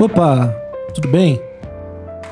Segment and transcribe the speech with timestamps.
[0.00, 0.54] Opa,
[0.94, 1.42] tudo bem?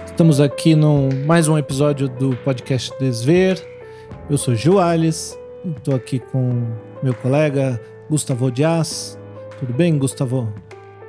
[0.05, 3.61] Estamos aqui no mais um episódio do podcast Desver.
[4.31, 5.37] Eu sou Gil Alves,
[5.77, 6.63] estou aqui com
[7.03, 9.19] meu colega Gustavo Dias.
[9.59, 10.55] Tudo bem, Gustavo?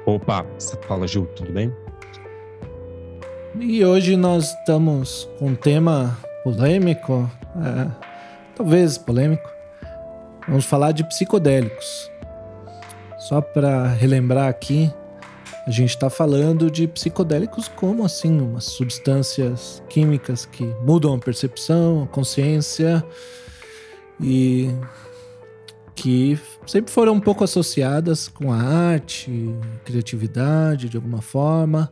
[0.07, 1.71] Opa, você fala Gil, tudo bem?
[3.59, 7.87] E hoje nós estamos com um tema polêmico, é,
[8.55, 9.47] talvez polêmico.
[10.47, 12.11] Vamos falar de psicodélicos.
[13.19, 14.91] Só para relembrar aqui,
[15.67, 22.03] a gente está falando de psicodélicos como assim, umas substâncias químicas que mudam a percepção,
[22.03, 23.05] a consciência
[24.17, 24.69] e
[25.93, 29.29] que sempre foram um pouco associadas com a arte,
[29.83, 31.91] criatividade de alguma forma.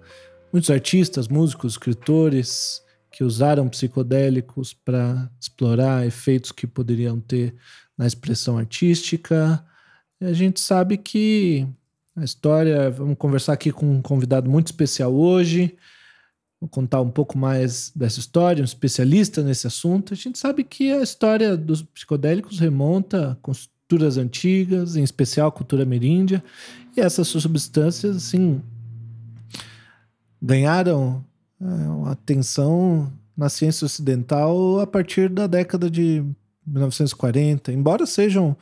[0.54, 2.82] Muitos artistas, músicos, escritores
[3.12, 7.54] que usaram psicodélicos para explorar efeitos que poderiam ter
[7.98, 9.62] na expressão artística.
[10.22, 11.68] E a gente sabe que
[12.16, 15.76] a história, vamos conversar aqui com um convidado muito especial hoje.
[16.62, 20.14] Vou contar um pouco mais dessa história, um especialista nesse assunto.
[20.14, 25.52] A gente sabe que a história dos psicodélicos remonta a culturas antigas, em especial a
[25.52, 26.42] cultura ameríndia,
[26.96, 28.62] e essas substâncias, assim,
[30.42, 31.24] ganharam
[31.62, 36.24] é, atenção na ciência ocidental a partir da década de
[36.66, 38.56] 1940, embora sejam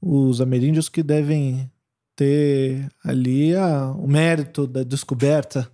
[0.00, 1.70] os ameríndios que devem
[2.14, 5.70] ter ali a, o mérito da descoberta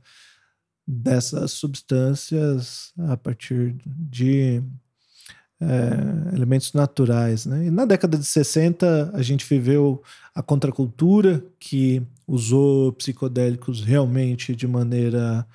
[0.86, 4.62] dessas substâncias a partir de
[5.60, 7.44] é, elementos naturais.
[7.44, 7.66] Né?
[7.66, 10.02] E na década de 60, a gente viveu
[10.34, 15.46] a contracultura, que usou psicodélicos realmente de maneira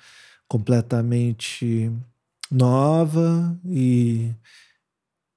[0.46, 1.90] completamente
[2.50, 4.30] nova e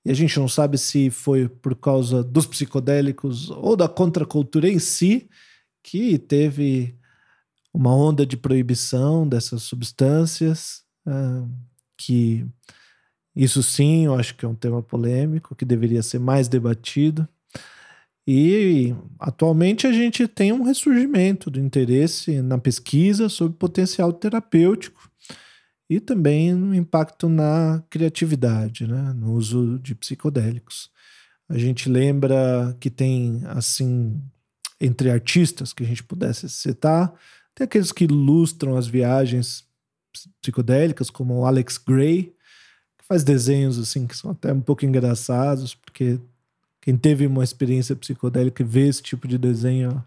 [0.08, 4.80] e a gente não sabe se foi por causa dos psicodélicos ou da contracultura em
[4.80, 5.30] si
[5.84, 6.96] que teve
[7.74, 11.50] uma onda de proibição dessas substâncias, uh,
[11.98, 12.48] que
[13.36, 17.28] isso sim, eu acho que é um tema polêmico, que deveria ser mais debatido.
[18.26, 25.07] E atualmente a gente tem um ressurgimento do interesse na pesquisa sobre potencial terapêutico
[25.90, 29.14] e também no impacto na criatividade, né?
[29.14, 30.90] no uso de psicodélicos.
[31.50, 34.22] A gente lembra que tem, assim,
[34.82, 37.14] entre artistas que a gente pudesse citar,
[37.56, 39.66] tem aqueles que ilustram as viagens
[40.42, 42.36] psicodélicas, como o Alex Gray,
[42.98, 46.20] que faz desenhos assim que são até um pouco engraçados, porque
[46.82, 50.04] quem teve uma experiência psicodélica e vê esse tipo de desenho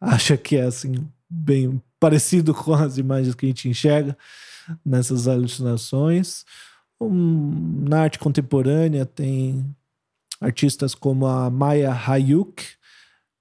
[0.00, 4.16] acha que é assim bem parecido com as imagens que a gente enxerga
[4.84, 6.44] nessas alucinações.
[7.00, 9.64] Um, na arte contemporânea tem
[10.40, 12.64] artistas como a Maya Hayuk,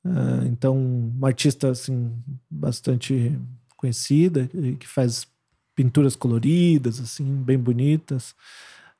[0.05, 2.11] uh, então uma artista assim
[2.49, 3.37] bastante
[3.77, 4.47] conhecida
[4.79, 5.27] que faz
[5.75, 8.35] pinturas coloridas assim bem bonitas.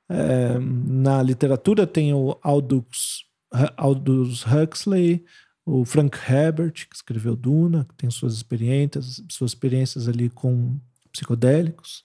[0.09, 3.25] Uh, na literatura tem o Aldous,
[3.77, 5.23] Aldous Huxley,
[5.65, 10.79] o Frank Herbert que escreveu Duna, que tem suas experiências, suas experiências ali com
[11.11, 12.01] psicodélicos,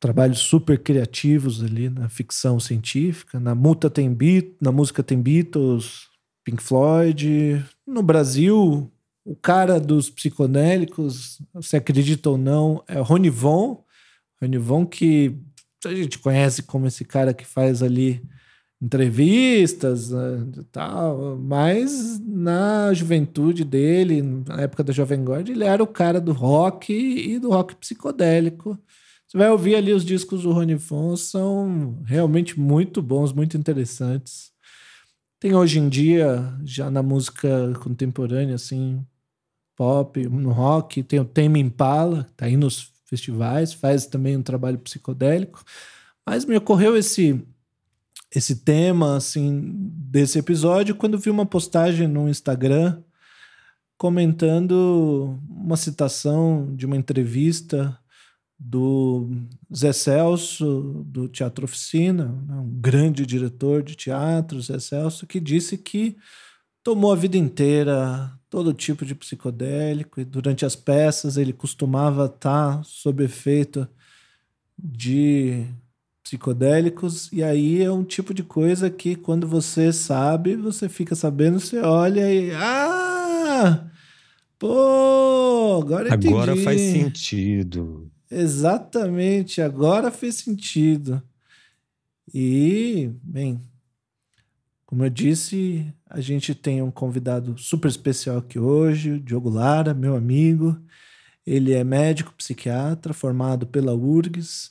[0.00, 3.38] trabalhos super criativos ali na ficção científica.
[3.38, 6.08] Na multa tem Beat, na música tem Beatles,
[6.44, 7.64] Pink Floyd.
[7.86, 8.92] No Brasil,
[9.24, 13.84] o cara dos psicodélicos, se acredita ou não, é o Rony Von.
[14.40, 15.38] Rony que
[15.84, 18.22] a gente conhece como esse cara que faz ali
[18.82, 25.80] entrevistas né, e tal, mas na juventude dele, na época da Jovem Guarda, ele era
[25.80, 28.76] o cara do rock e do rock psicodélico.
[29.28, 34.50] Você vai ouvir ali os discos do Rony Fon, são realmente muito bons, muito interessantes.
[35.38, 39.00] Tem hoje em dia, já na música contemporânea, assim,
[39.76, 44.78] pop, no rock, tem o Tame Impala, tá aí nos festivais, faz também um trabalho
[44.78, 45.64] psicodélico.
[46.26, 47.40] Mas me ocorreu esse
[48.34, 49.60] esse tema assim
[49.92, 53.02] desse episódio quando vi uma postagem no Instagram
[53.98, 57.96] comentando uma citação de uma entrevista
[58.58, 59.28] do
[59.74, 65.76] Zé Celso do Teatro Oficina, né, um grande diretor de teatro, Zé Celso, que disse
[65.76, 66.16] que
[66.82, 72.84] tomou a vida inteira todo tipo de psicodélico e durante as peças ele costumava estar
[72.84, 73.86] sob efeito
[74.78, 75.66] de
[76.22, 81.60] psicodélicos, e aí é um tipo de coisa que quando você sabe, você fica sabendo,
[81.60, 82.52] você olha e.
[82.52, 83.88] Ah!
[84.58, 86.28] Pô, agora eu entendi.
[86.28, 88.10] Agora faz sentido.
[88.30, 91.22] Exatamente, agora fez sentido.
[92.32, 93.60] E, bem,
[94.86, 99.92] como eu disse, a gente tem um convidado super especial aqui hoje, o Diogo Lara,
[99.92, 100.78] meu amigo.
[101.46, 104.70] Ele é médico, psiquiatra, formado pela URGS,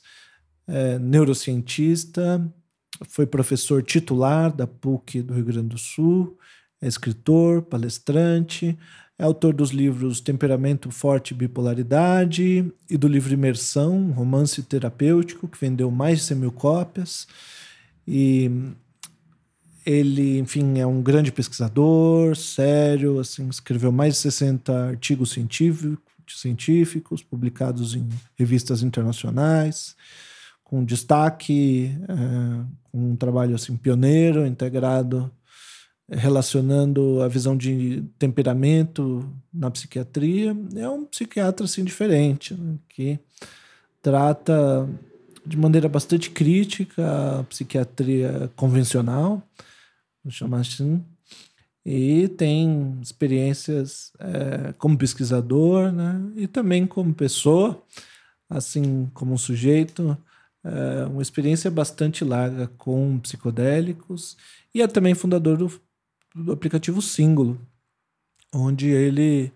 [0.74, 2.50] é neurocientista,
[3.06, 6.38] foi professor titular da PUC do Rio Grande do Sul,
[6.80, 8.78] é escritor, palestrante,
[9.18, 15.46] é autor dos livros Temperamento Forte e Bipolaridade e do livro Imersão, um romance terapêutico,
[15.46, 17.26] que vendeu mais de 100 mil cópias.
[18.08, 18.50] E
[19.84, 27.22] ele, enfim, é um grande pesquisador, sério, assim, escreveu mais de 60 artigos científicos, científicos
[27.22, 28.08] publicados em
[28.38, 29.94] revistas internacionais,
[30.72, 32.64] com destaque, é,
[32.94, 35.30] um trabalho assim, pioneiro, integrado
[36.08, 42.76] relacionando a visão de temperamento na psiquiatria, é um psiquiatra assim diferente, né?
[42.88, 43.18] que
[44.00, 44.88] trata
[45.44, 49.42] de maneira bastante crítica a psiquiatria convencional,
[50.24, 51.04] vou chamar assim,
[51.84, 56.18] e tem experiências é, como pesquisador, né?
[56.34, 57.82] E também como pessoa,
[58.48, 60.16] assim como um sujeito,
[60.64, 64.36] é, uma experiência bastante larga com psicodélicos
[64.74, 65.68] e é também fundador do
[66.34, 67.60] do aplicativo Símbolo,
[68.54, 69.52] onde ele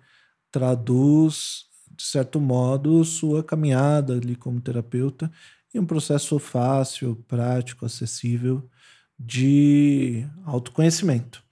[0.50, 5.30] traduz, de certo modo, sua caminhada ali como terapeuta
[5.74, 8.68] em um processo fácil, prático, acessível
[9.18, 11.42] de autoconhecimento.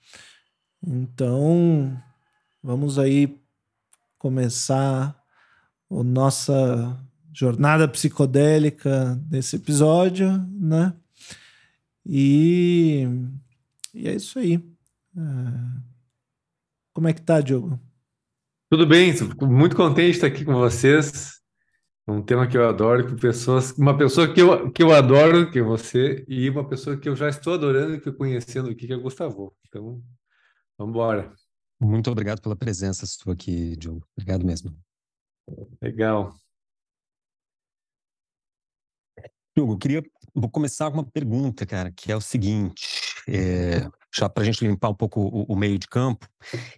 [0.83, 2.01] Então,
[2.63, 3.39] vamos aí
[4.19, 5.19] começar
[5.91, 6.99] a nossa
[7.35, 10.95] jornada psicodélica nesse episódio, né?
[12.07, 13.09] E,
[13.93, 14.63] e é isso aí.
[15.17, 15.83] Ah.
[16.93, 17.81] Como é que tá, Diogo?
[18.71, 21.41] Tudo bem, fico muito contente de estar aqui com vocês.
[22.07, 25.51] É um tema que eu adoro, com pessoas, uma pessoa que eu, que eu adoro,
[25.51, 28.87] que é você, e uma pessoa que eu já estou adorando e que conhecendo aqui,
[28.87, 29.57] que é o Gustavo.
[29.67, 30.03] Então,
[30.79, 31.33] vamos embora.
[31.81, 34.07] Muito obrigado pela presença sua aqui, Diogo.
[34.17, 34.77] Obrigado mesmo.
[35.83, 36.35] Legal.
[39.57, 40.03] Diogo, eu queria
[40.35, 42.89] vou começar com uma pergunta, cara, que é o seguinte:
[43.29, 46.27] é, já para a gente limpar um pouco o, o, meio de campo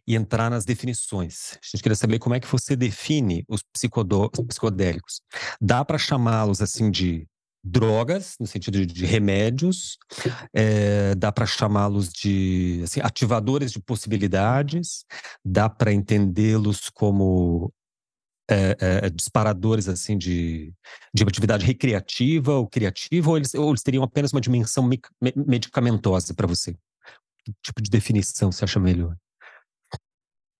[0.06, 1.52] e entrar nas definições.
[1.54, 5.22] A gente queria saber como é que você define os psicodélicos.
[5.60, 7.26] Dá para chamá-los assim de
[7.64, 9.98] drogas, no sentido de, de remédios,
[10.54, 15.04] é, dá para chamá-los de assim, ativadores de possibilidades,
[15.44, 17.72] dá para entendê-los como
[18.48, 20.72] é, é, disparadores assim de,
[21.12, 25.00] de atividade recreativa ou criativa, ou eles, ou eles teriam apenas uma dimensão me,
[25.34, 26.74] medicamentosa para você?
[27.44, 29.16] Que tipo de definição você acha melhor?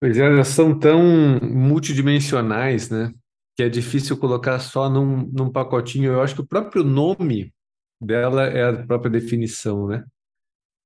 [0.01, 1.01] Pois é, elas são tão
[1.41, 3.13] multidimensionais, né?
[3.57, 6.13] Que é difícil colocar só num, num pacotinho.
[6.13, 7.53] Eu acho que o próprio nome
[8.01, 10.05] dela é a própria definição, né?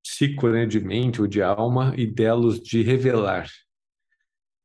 [0.03, 3.47] Psico, né, de mente ou de alma, e delos de revelar.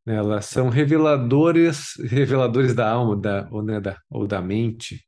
[0.05, 5.03] Elas são reveladores, reveladores da alma, da, ou, né, da, ou da mente.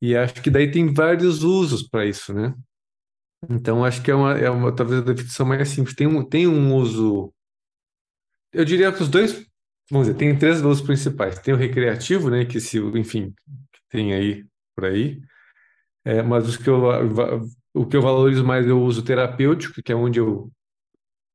[0.00, 2.54] E acho que daí tem vários usos para isso, né?
[3.48, 5.94] Então, acho que é uma, é uma talvez a definição mais simples.
[5.94, 7.32] Tem um, tem um uso.
[8.52, 9.46] Eu diria que os dois.
[9.90, 11.38] Vamos dizer, tem três usos principais.
[11.38, 12.44] Tem o recreativo, né?
[12.44, 13.34] Que se, enfim,
[13.90, 15.20] tem aí por aí.
[16.04, 16.82] É, mas os que eu,
[17.74, 20.50] o que eu valorizo mais é o uso terapêutico, que é onde eu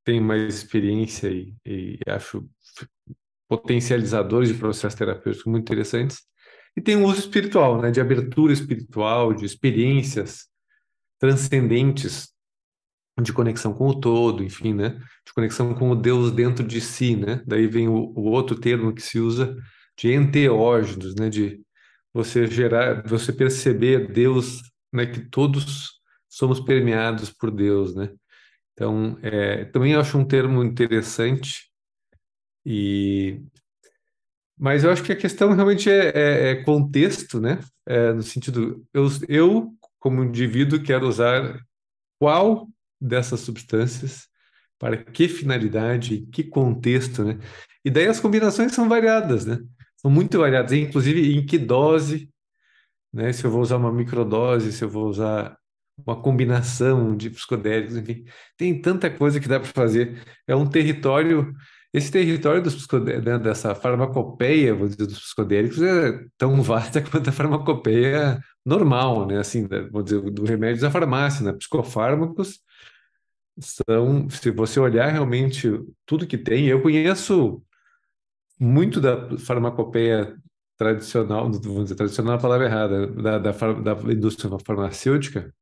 [0.03, 2.47] tenho mais experiência e, e acho
[3.47, 6.19] potencializadores de processos terapêuticos muito interessantes.
[6.77, 7.89] E tem o uso espiritual, né?
[7.89, 10.47] De abertura espiritual, de experiências
[11.19, 12.29] transcendentes
[13.21, 14.99] de conexão com o todo, enfim, né?
[15.25, 17.43] De conexão com o Deus dentro de si, né?
[17.45, 19.55] Daí vem o, o outro termo que se usa
[19.97, 21.29] de enteógenos, né?
[21.29, 21.59] De
[22.13, 24.61] você gerar, você perceber Deus,
[24.93, 25.05] né?
[25.05, 28.09] Que todos somos permeados por Deus, né?
[28.73, 31.68] Então, é, também acho um termo interessante
[32.69, 33.41] e
[34.55, 37.59] mas eu acho que a questão realmente é, é, é contexto, né?
[37.87, 41.59] É, no sentido, eu, eu como indivíduo, quero usar
[42.19, 42.67] qual
[43.01, 44.27] dessas substâncias,
[44.77, 47.39] para que finalidade, que contexto, né?
[47.83, 49.59] E daí as combinações são variadas, né?
[49.97, 52.29] São muito variadas, inclusive em que dose,
[53.13, 53.31] né?
[53.33, 55.57] Se eu vou usar uma microdose, se eu vou usar
[56.05, 58.25] uma combinação de psicodélicos, enfim,
[58.57, 60.21] tem tanta coisa que dá para fazer.
[60.47, 61.53] É um território
[61.93, 62.87] esse território dos
[63.25, 69.39] né, dessa farmacopeia, vou dizer, dos psicodélicos é tão vasta quanto a farmacopeia normal, né?
[69.39, 71.53] Assim, vou dizer, do remédio da farmácia, né?
[71.53, 72.59] Psicofármacos
[73.59, 75.67] são, se você olhar realmente
[76.05, 77.61] tudo que tem, eu conheço
[78.59, 80.37] muito da farmacopeia
[80.77, 85.53] tradicional, vamos dizer, tradicional é a palavra errada, da, da, da indústria farmacêutica,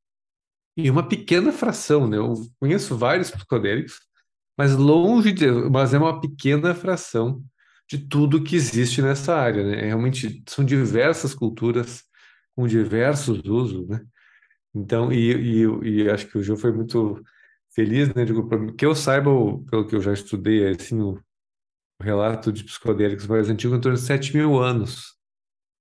[0.76, 2.18] e uma pequena fração, né?
[2.18, 4.00] Eu conheço vários psicodélicos,
[4.58, 7.44] mas longe de, mas é uma pequena fração
[7.90, 9.82] de tudo que existe nessa área, né?
[9.86, 12.04] Realmente são diversas culturas
[12.56, 14.02] com diversos usos, né?
[14.76, 17.24] Então, e, e, e acho que o Gil foi muito
[17.74, 18.26] feliz, né?
[18.26, 19.32] Digo, que eu saiba,
[19.70, 21.20] pelo que eu já estudei, assim, o,
[22.02, 25.16] relato de psicodélicos mais antigo, em torno de 7 mil anos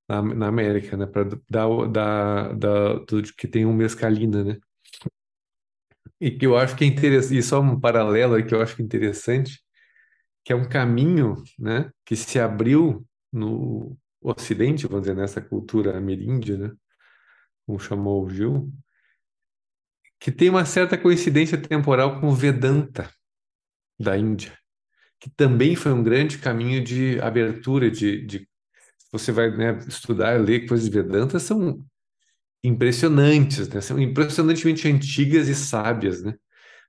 [0.09, 1.06] na, na América, né?
[1.06, 4.59] Para dar da, da, do, que tem um mescalina, né?
[6.20, 8.82] E que eu acho que é interessante, e só um paralelo que eu acho que
[8.82, 9.61] é interessante,
[10.44, 11.90] que é um caminho, né?
[12.04, 16.73] Que se abriu no Ocidente, vamos dizer, nessa cultura ameríndia, né?
[17.66, 18.73] Como chamou o Gil,
[20.18, 23.11] que tem uma certa coincidência temporal com o Vedanta
[23.99, 24.56] da Índia,
[25.20, 28.49] que também foi um grande caminho de abertura, de, de
[29.12, 31.85] você vai né, estudar, ler coisas de Vedanta, são
[32.66, 33.80] impressionantes, né?
[33.80, 36.35] São impressionantemente antigas e sábias, né?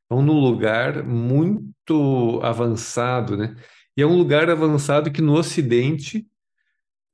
[0.09, 3.55] Vão num lugar muito avançado, né?
[3.95, 6.27] E é um lugar avançado que no Ocidente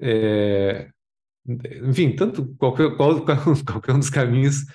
[0.01, 0.89] é,
[1.47, 3.23] enfim, tanto qualquer, qual,
[3.65, 4.65] qualquer um dos caminhos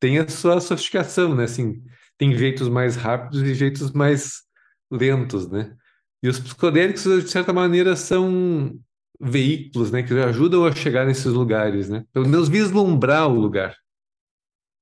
[0.00, 1.44] tem a sua sofisticação, né?
[1.44, 1.82] Assim,
[2.18, 4.42] tem jeitos mais rápidos e jeitos mais
[4.90, 5.74] lentos, né?
[6.22, 8.78] E os psicodélicos, de certa maneira, são
[9.20, 12.04] veículos, né, que ajudam a chegar nesses lugares, né?
[12.12, 13.76] Pelo menos vislumbrar o lugar,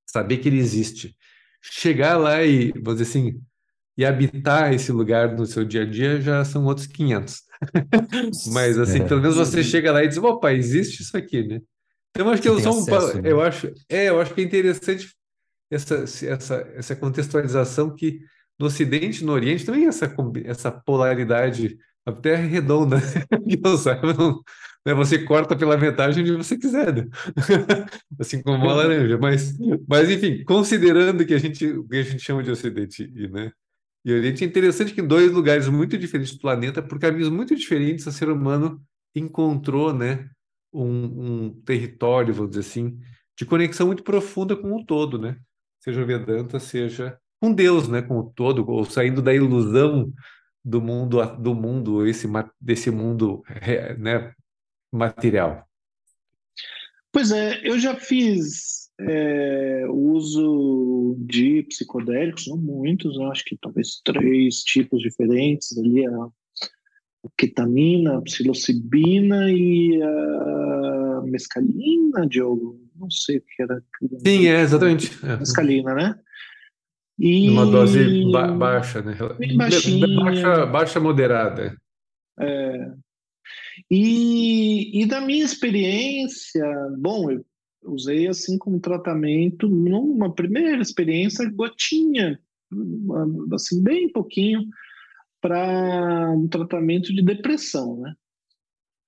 [0.07, 1.17] saber que ele existe,
[1.61, 3.41] chegar lá e, vamos dizer assim,
[3.97, 7.43] e habitar esse lugar no seu dia a dia já são outros 500.
[8.53, 9.05] Mas assim, é.
[9.05, 11.61] pelo menos você chega lá e diz, opa, existe isso aqui, né?
[12.11, 13.33] Então acho que eu sou um, acesso, né?
[13.33, 15.09] eu acho, é, eu acho que é interessante
[15.71, 18.21] essa essa essa contextualização que
[18.59, 22.97] no Ocidente e no Oriente também essa essa polaridade a Terra é redonda,
[23.49, 24.43] que não sabe, não,
[24.85, 24.95] né?
[24.95, 27.07] Você corta pela metade onde você quiser, né?
[28.19, 29.17] assim como uma laranja.
[29.19, 29.57] Mas,
[29.89, 33.53] mas enfim, considerando que a gente, o que a gente chama de Ocidente né,
[34.05, 37.55] e Oriente, é interessante que em dois lugares muito diferentes do planeta, por caminhos muito
[37.55, 38.83] diferentes, o ser humano
[39.15, 40.29] encontrou, né,
[40.73, 42.99] um, um território, vamos dizer assim,
[43.39, 45.37] de conexão muito profunda com o todo, né?
[45.81, 50.13] Seja o Vedanta, seja com Deus, né, com o todo, ou saindo da ilusão
[50.65, 52.29] do mundo do mundo esse
[52.61, 53.43] desse mundo
[53.99, 54.33] né,
[54.93, 55.67] material?
[57.11, 64.63] Pois é, eu já fiz é, uso de psicodélicos, não muitos, acho que talvez três
[64.63, 66.29] tipos diferentes ali, a
[67.37, 73.83] ketamina, a psilocibina e a mescalina, Diogo, não sei o que era.
[74.25, 75.11] Sim, é, exatamente.
[75.25, 75.37] É.
[75.37, 76.19] Mescalina, né?
[77.25, 77.49] E...
[77.51, 79.17] Uma dose ba baixa, né?
[79.39, 80.25] Bem baixinha.
[80.25, 81.77] Baixa, baixa moderada.
[82.41, 82.93] É.
[83.89, 86.65] E, e da minha experiência,
[86.99, 87.45] bom, eu
[87.85, 92.41] usei assim como tratamento, numa primeira experiência, gotinha,
[93.55, 94.65] assim, bem pouquinho,
[95.41, 98.15] para um tratamento de depressão, né?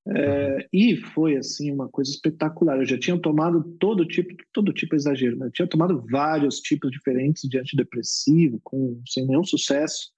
[0.06, 2.78] É, e foi assim uma coisa espetacular.
[2.78, 6.60] Eu já tinha tomado todo tipo, todo tipo de exagero, mas eu tinha tomado vários
[6.60, 10.12] tipos diferentes de antidepressivo, com sem nenhum sucesso.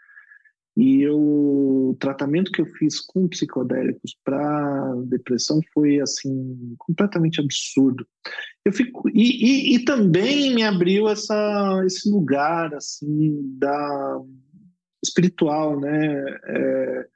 [0.76, 8.06] E eu, o tratamento que eu fiz com psicodélicos para depressão foi assim completamente absurdo.
[8.62, 14.20] Eu fico e, e, e, também me abriu essa esse lugar assim da
[15.02, 16.38] espiritual, né?
[16.44, 17.06] É,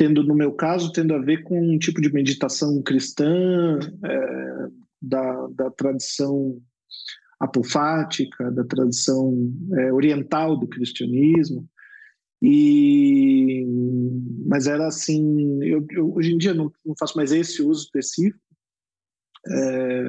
[0.00, 4.68] tendo, no meu caso, tendo a ver com um tipo de meditação cristã, é,
[5.02, 6.58] da, da tradição
[7.38, 9.34] apofática, da tradição
[9.74, 11.68] é, oriental do cristianismo.
[12.40, 13.62] E,
[14.46, 18.40] mas era assim, eu, eu hoje em dia não, não, faço mais esse uso específico,
[19.48, 20.04] é,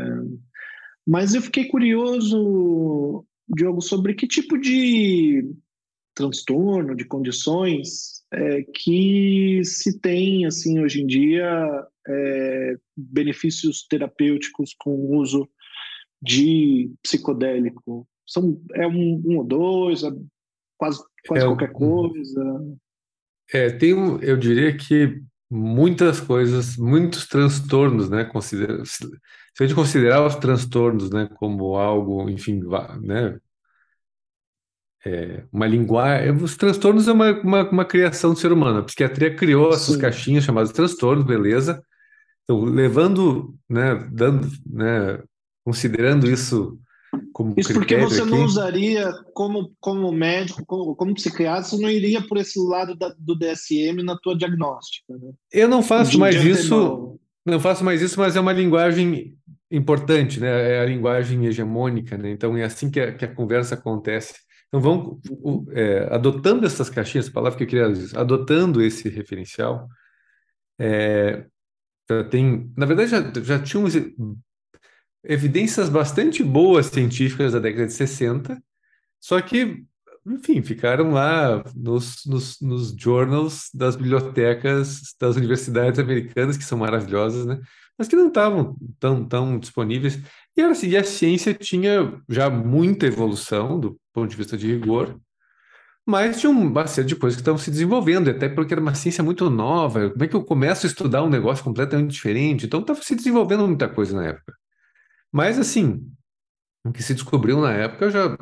[1.06, 5.54] mas eu fiquei curioso, Diogo, sobre que tipo de
[6.16, 14.92] transtorno, de condições é, que se tem assim hoje em dia é, benefícios terapêuticos com
[14.92, 15.50] o uso
[16.22, 18.08] de psicodélico.
[18.26, 20.12] São, é um, um ou dois, é
[20.78, 22.78] quase, quase é, qualquer coisa.
[23.54, 28.24] É, tem eu diria que muitas coisas, muitos transtornos, né?
[28.24, 29.06] Considera, se
[29.60, 32.62] a gente considerar os transtornos, né, como algo, enfim,
[33.02, 33.38] né,
[35.06, 36.32] é, uma linguagem.
[36.32, 38.80] Os transtornos é uma, uma, uma, criação do ser humano.
[38.80, 40.00] A psiquiatria criou essas Sim.
[40.00, 41.84] caixinhas chamadas transtornos, beleza.
[42.44, 45.22] Então, levando, né, dando, né,
[45.64, 46.80] considerando isso
[47.34, 48.32] como Isso porque você aqui.
[48.32, 53.14] não usaria como, como médico, como, como psiquiatra, você não iria por esse lado da,
[53.18, 55.14] do DSM na tua diagnóstica.
[55.18, 55.32] Né?
[55.52, 59.36] Eu não faço de, mais isso, não faço mais isso, mas é uma linguagem
[59.70, 60.76] importante, né?
[60.76, 62.32] É a linguagem hegemônica, né?
[62.32, 64.36] Então é assim que a, que a conversa acontece.
[64.72, 65.20] Então, vamos
[65.74, 69.90] é, adotando essas caixinhas, a palavra que eu queria dizer, adotando esse referencial,
[70.80, 71.46] É,
[72.30, 73.60] tem, na verdade, já, já
[75.24, 78.62] evidências bastante boas científicas da década de 60,
[79.20, 79.84] só que,
[80.26, 87.46] enfim, ficaram lá nos, nos, nos journals das bibliotecas das universidades americanas, que são maravilhosas,
[87.46, 87.60] né?
[87.98, 90.20] Mas que não estavam tão, tão disponíveis.
[90.58, 95.20] E, assim, e a ciência tinha já muita evolução do ponto de vista de rigor,
[96.06, 99.24] mas tinha uma série de coisas que estavam se desenvolvendo, até porque era uma ciência
[99.24, 100.10] muito nova.
[100.10, 102.66] Como é que eu começo a estudar um negócio completamente diferente?
[102.66, 104.54] Então estava se desenvolvendo muita coisa na época.
[105.32, 106.06] Mas, assim,
[106.84, 108.38] o que se descobriu na época já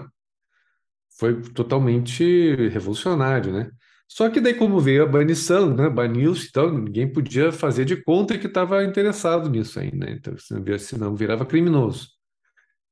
[1.19, 3.69] foi totalmente revolucionário, né?
[4.07, 5.89] Só que daí, como veio a banição, né?
[5.89, 10.13] Baniu-se, então ninguém podia fazer de conta que estava interessado nisso aí, né?
[10.13, 10.33] Então,
[10.79, 12.07] senão virava criminoso.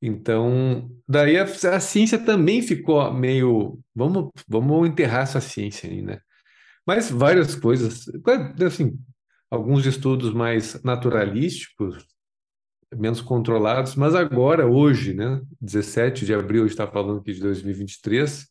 [0.01, 3.80] Então, daí a, a, ciência também ficou meio.
[3.96, 6.20] Vamos, vamos enterrar essa ciência aí, né?
[6.86, 8.06] Mas várias coisas,
[8.66, 8.98] assim,
[9.50, 12.06] alguns estudos mais naturalísticos,
[12.96, 18.48] menos controlados, mas agora, hoje, né, 17 de abril, está falando aqui de 2023,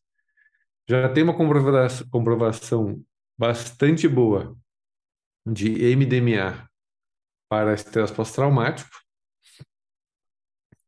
[0.88, 3.02] já tem uma comprovação, comprovação
[3.38, 4.56] bastante boa
[5.46, 6.68] de MDMA
[7.48, 8.90] para estresse pós-traumático,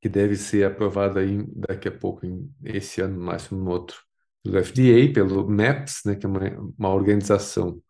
[0.00, 3.98] que deve ser aprovada aí daqui a pouco, em esse ano, no máximo no outro,
[4.42, 6.40] pelo FDA, pelo MAPS, né, que é uma,
[6.78, 7.82] uma organização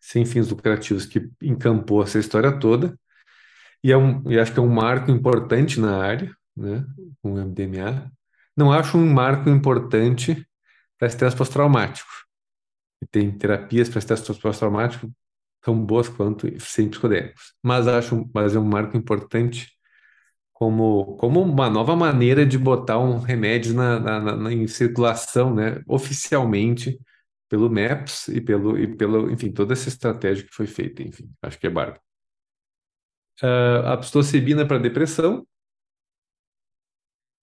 [0.00, 2.96] sem fins lucrativos que encampou essa história toda,
[3.82, 6.84] e, é um, e acho que é um marco importante na área, né,
[7.22, 8.10] com o MDMA.
[8.56, 10.46] Não acho um marco importante
[10.98, 12.10] para estresse pós-traumático.
[13.00, 15.10] E tem terapias para estresse pós-traumático
[15.62, 17.54] tão boas quanto sem psicodélicos.
[17.62, 19.77] Mas acho, mas é um marco importante
[20.58, 25.80] como, como uma nova maneira de botar um remédio na, na, na, em circulação, né,
[25.86, 27.00] oficialmente
[27.48, 31.60] pelo MAPS e pelo, e pelo, enfim, toda essa estratégia que foi feita, enfim, acho
[31.60, 32.00] que é bárbaro.
[33.40, 35.46] Uh, a psilocibina para depressão,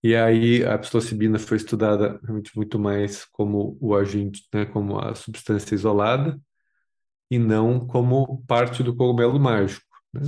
[0.03, 5.15] e aí a psilocibina foi estudada realmente muito mais como o agente, né, como a
[5.15, 6.37] substância isolada,
[7.31, 10.21] e não como parte do cogumelo mágico, né?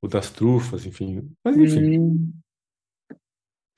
[0.00, 1.30] O das trufas, enfim.
[1.44, 1.98] Mas, enfim.
[1.98, 2.32] Hum.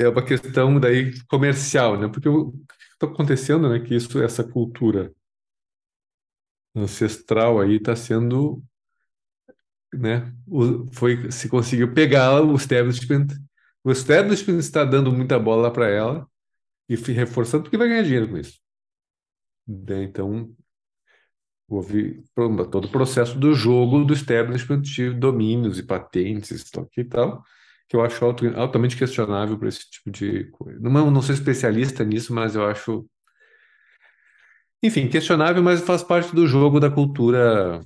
[0.01, 2.09] É uma questão daí comercial, né?
[2.09, 2.59] Porque o que
[2.93, 3.81] está acontecendo, né?
[3.81, 5.13] Que isso, essa cultura
[6.75, 8.63] ancestral aí está sendo,
[9.93, 10.33] né?
[10.47, 13.27] O, foi, se conseguiu pegar o establishment,
[13.83, 16.29] o establishment está dando muita bola para ela
[16.89, 18.61] e reforçando porque vai ganhar dinheiro com isso.
[19.67, 20.05] Né?
[20.05, 20.55] Então,
[21.69, 22.25] houve
[22.71, 27.45] todo o processo do jogo do establishment de domínios e patentes, estoque e tal,
[27.89, 28.25] que eu acho
[28.57, 30.81] altamente questionável para esse tipo de coisa.
[30.81, 33.07] Não, não sou especialista nisso, mas eu acho,
[34.83, 37.85] enfim, questionável, mas faz parte do jogo da cultura,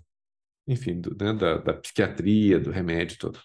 [0.67, 3.41] enfim, do, né, da, da psiquiatria, do remédio todo.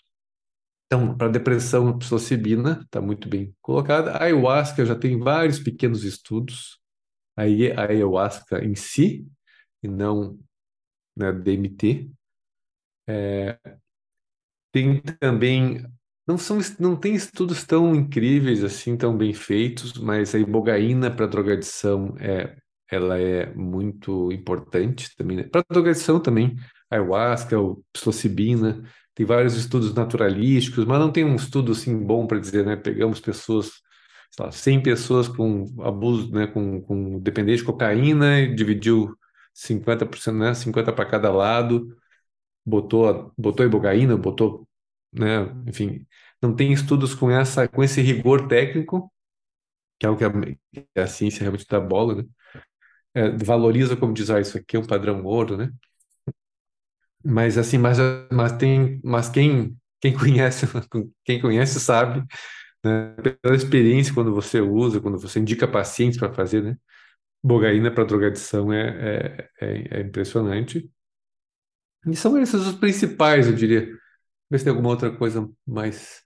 [0.86, 4.12] Então, para depressão, psilocibina está muito bem colocada.
[4.12, 6.80] A ayahuasca já tem vários pequenos estudos.
[7.36, 9.28] Aí a ayahuasca em si,
[9.84, 10.40] e não
[11.16, 12.12] né, DMT.
[13.08, 13.58] É,
[14.72, 15.84] tem também
[16.28, 21.26] não são não tem estudos tão incríveis assim tão bem feitos mas a ibogaína para
[21.26, 22.56] drogadição é
[22.92, 25.44] ela é muito importante também né?
[25.44, 26.56] para drogadição também
[26.92, 28.84] ayahuasca ou psilocibina
[29.16, 33.20] tem vários estudos naturalísticos mas não tem um estudo assim bom para dizer né pegamos
[33.20, 33.72] pessoas
[34.32, 39.16] sei lá, 100 pessoas com abuso né com, com dependência de cocaína e dividiu
[39.58, 40.54] 50%, né?
[40.54, 41.98] 50 para cada lado,
[42.66, 44.68] botou, botou ibogaína, botou,
[45.14, 45.46] né?
[45.68, 46.08] Enfim,
[46.42, 49.12] não tem estudos com essa, com esse rigor técnico,
[50.00, 52.26] que é o que a, que a ciência realmente dá bola, né?
[53.16, 55.72] É, valoriza como diz, ah, isso aqui é um padrão ouro, né?
[57.24, 57.98] Mas assim, mas,
[58.32, 60.66] mas tem, mas quem quem conhece,
[61.26, 62.24] quem conhece sabe,
[62.84, 63.16] né?
[63.44, 66.78] Pela experiência quando você usa, quando você indica pacientes para fazer, né?
[67.48, 70.92] Bogaína para drogadição é, é, é, é, impressionante.
[72.06, 73.90] E são esses os principais, eu diria.
[74.50, 76.22] Ver se tem alguma outra coisa mais.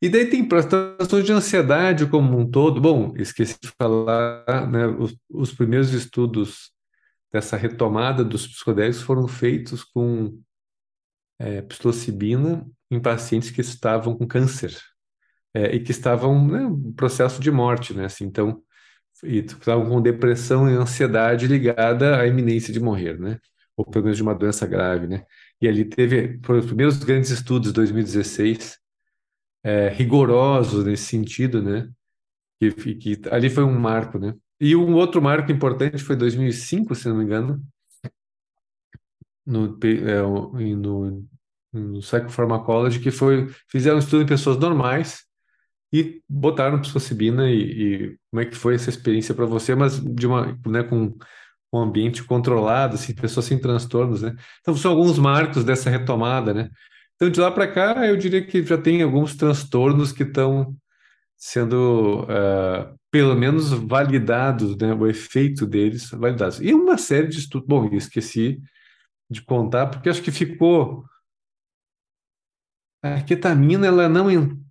[0.00, 2.80] E daí tem trastornos de ansiedade como um todo.
[2.80, 4.86] Bom, esqueci de falar, né?
[4.86, 6.72] Os, os primeiros estudos
[7.32, 10.40] dessa retomada dos psicodélicos foram feitos com
[11.38, 14.76] é, psilocibina em pacientes que estavam com câncer
[15.54, 18.04] é, e que estavam né, processo de morte, né?
[18.04, 18.62] Assim, então,
[19.24, 23.38] e estavam com depressão e ansiedade ligada à iminência de morrer, né?
[23.76, 25.24] Ou pelo menos de uma doença grave, né?
[25.60, 28.78] E ali teve, foram os primeiros grandes estudos de 2016,
[29.62, 31.88] é, rigorosos nesse sentido, né?
[32.60, 34.34] Que, que ali foi um marco, né?
[34.60, 37.62] E um outro marco importante foi 2005, se não me engano,
[39.44, 40.22] no, é,
[40.74, 41.26] no
[41.76, 45.25] no Psychopharmacology, que foi, fizeram um estudo em pessoas normais
[46.00, 50.26] e botaram psilocibina e, e como é que foi essa experiência para você, mas de
[50.26, 51.16] uma, né, com
[51.72, 54.34] um ambiente controlado, assim, pessoas sem transtornos, né?
[54.60, 56.70] Então são alguns marcos dessa retomada, né?
[57.14, 60.76] Então de lá para cá eu diria que já tem alguns transtornos que estão
[61.36, 64.94] sendo uh, pelo menos validados, né?
[64.94, 66.60] O efeito deles validados.
[66.60, 68.60] E uma série de estudos, bom, esqueci
[69.30, 71.04] de contar porque acho que ficou
[73.02, 74.65] a ketamina ela não entrou,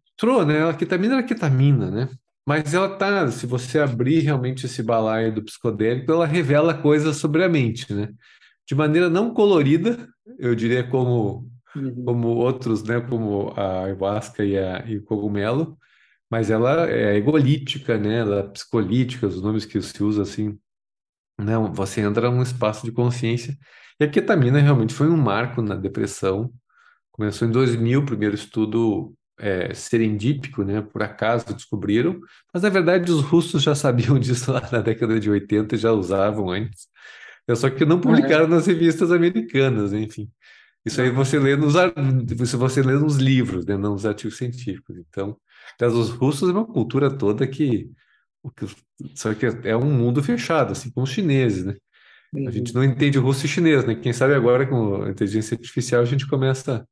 [0.45, 0.69] né?
[0.69, 2.10] A ketamina era ketamina, né?
[2.47, 7.43] Mas ela tá, se você abrir realmente esse balaio do psicodélico, ela revela coisas sobre
[7.43, 8.10] a mente, né?
[8.67, 10.08] De maneira não colorida,
[10.39, 12.06] eu diria como uhum.
[12.06, 15.78] como outros, né, como a ayahuasca e, a, e o cogumelo,
[16.30, 18.19] mas ela é egolítica, né?
[18.19, 20.58] Ela é psicolítica, os nomes que se usa assim,
[21.39, 21.58] né?
[21.73, 23.58] Você entra num espaço de consciência.
[23.99, 26.51] E a ketamina realmente foi um marco na depressão.
[27.12, 30.82] Começou em 2000, o primeiro estudo é, serendípico, né?
[30.82, 32.19] Por acaso descobriram,
[32.54, 35.91] mas na verdade os russos já sabiam disso lá na década de 80 e já
[35.91, 36.88] usavam antes.
[37.48, 40.30] É só que não publicaram nas revistas americanas, enfim.
[40.86, 41.74] Isso aí você lê nos
[42.38, 43.78] você lê nos livros, né?
[43.78, 44.98] Não nos artigos científicos.
[44.98, 45.38] Então,
[45.82, 47.89] os russos é uma cultura toda que
[49.15, 51.76] só que é um mundo fechado, assim como os chineses, né?
[52.48, 52.82] A gente uhum.
[52.82, 53.95] não entende russo e chinês, né?
[53.95, 56.88] Quem sabe agora com a inteligência artificial a gente começa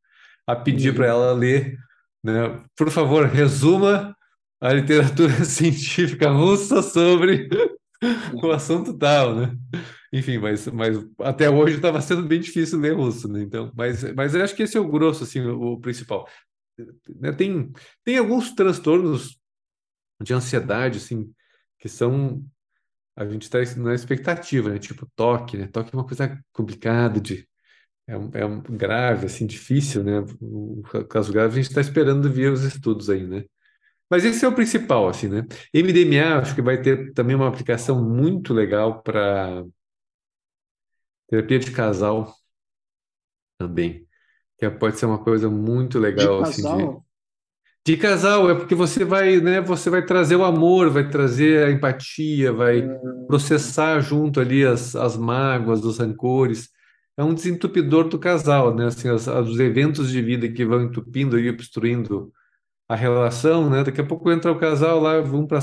[0.48, 0.96] a pedir uhum.
[0.96, 1.78] para ela ler
[2.24, 2.64] né?
[2.76, 4.16] Por favor, resuma
[4.62, 7.50] a literatura científica russa sobre
[8.34, 9.58] o assunto tal, né?
[10.12, 13.42] Enfim, mas, mas até hoje estava sendo bem difícil ler russo, né?
[13.42, 16.28] Então, mas, mas eu acho que esse é o grosso, assim, o, principal.
[17.20, 17.32] Né?
[17.32, 17.72] Tem,
[18.04, 19.40] tem alguns transtornos
[20.22, 21.34] de ansiedade, assim,
[21.80, 22.44] que são
[23.16, 24.80] a gente está na expectativa, né?
[24.80, 25.68] Tipo toque, né?
[25.68, 27.48] Toque é uma coisa complicada de
[28.08, 30.26] é um, é um grave, assim, difícil, né?
[30.42, 33.46] O caso grave, a gente está esperando ver os estudos aí, né?
[34.10, 35.46] Mas esse é o principal, assim, né?
[35.74, 39.64] MDMA, acho que vai ter também uma aplicação muito legal para
[41.28, 42.36] terapia de casal
[43.58, 44.06] também,
[44.58, 47.06] que pode ser uma coisa muito legal, de assim, casal?
[47.86, 51.66] de, de casal, é porque você vai, né, você vai trazer o amor, vai trazer
[51.66, 53.26] a empatia, vai hum.
[53.28, 56.70] processar junto ali as, as mágoas, os rancores,
[57.18, 58.88] é um desentupidor do casal, né?
[58.88, 62.32] Assim, os, os eventos de vida que vão entupindo e obstruindo
[62.90, 63.84] a relação, né?
[63.84, 65.60] Daqui a pouco entra o casal lá, um para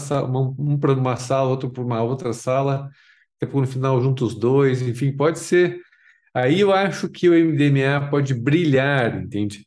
[0.59, 2.85] um para uma sala, outro para uma outra sala,
[3.41, 5.81] daqui a pouco no final juntos os dois, enfim, pode ser.
[6.35, 9.67] Aí eu acho que o MDMA pode brilhar, entende?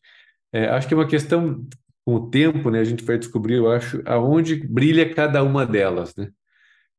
[0.54, 1.65] É, acho que é uma questão
[2.06, 2.80] com o tempo, né?
[2.80, 6.30] A gente vai descobrir, eu acho, aonde brilha cada uma delas, né?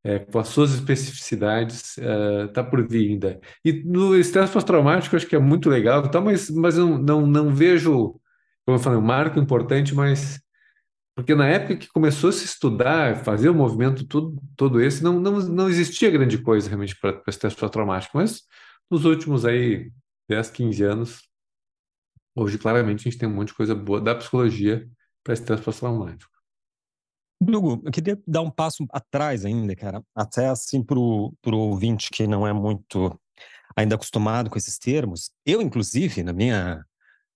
[0.05, 3.41] É, com as suas especificidades, está uh, por vir ainda.
[3.65, 7.55] E no estresse pós-traumático, acho que é muito legal, tá, mas, mas eu não, não
[7.55, 8.21] vejo,
[8.67, 10.45] como eu falei, um marco importante, mas
[11.17, 15.21] porque na época que começou a se estudar, fazer o movimento todo, todo esse, não,
[15.21, 18.43] não, não existia grande coisa realmente para estresse pós-traumático, mas
[18.91, 19.91] nos últimos aí
[20.29, 21.23] 10, 15 anos,
[22.35, 24.89] hoje claramente a gente tem um monte de coisa boa da psicologia
[25.23, 26.34] para estresse pós-traumático.
[27.43, 32.27] Hugo, eu queria dar um passo atrás ainda, cara, até assim pro, pro ouvinte que
[32.27, 33.19] não é muito
[33.77, 35.31] ainda acostumado com esses termos.
[35.45, 36.85] Eu, inclusive, na minha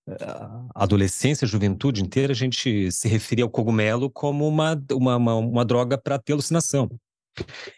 [0.07, 5.65] uh, adolescência, juventude inteira, a gente se referia ao cogumelo como uma, uma, uma, uma
[5.65, 6.89] droga para ter alucinação.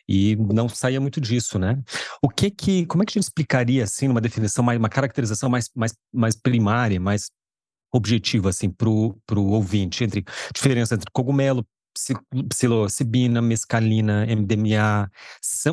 [0.07, 1.81] E não saía muito disso, né?
[2.21, 5.49] O que que, como é que a gente explicaria, assim, uma definição, mais, uma caracterização
[5.49, 7.29] mais, mais, mais primária, mais
[7.93, 9.19] objetiva, assim, para o
[9.51, 11.65] ouvinte, entre diferença entre cogumelo,
[12.49, 15.09] psilocibina, mescalina, MDMA,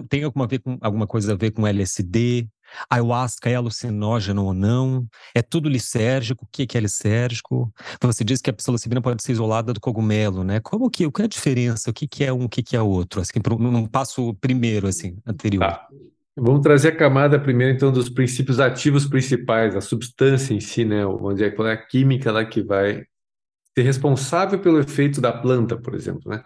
[0.09, 2.49] tem alguma, ver com, alguma coisa a ver com LSD?
[2.91, 5.07] Ayahuasca é alucinógeno ou não?
[5.35, 6.45] É tudo lisérgico?
[6.45, 7.73] O que é lisérgico?
[8.03, 10.61] Você diz que a psilocibina pode ser isolada do cogumelo, né?
[10.61, 11.91] Como que, qual é a diferença?
[11.91, 13.21] O que, é um, o que, é outro?
[13.21, 15.61] Assim, num passo primeiro, assim, anterior.
[15.61, 15.89] Tá.
[16.37, 21.03] Vamos trazer a camada primeiro, então, dos princípios ativos principais, a substância em si, né?
[21.33, 23.05] Dizer, qual é a química lá que vai
[23.79, 26.43] ser responsável pelo efeito da planta, por exemplo, né?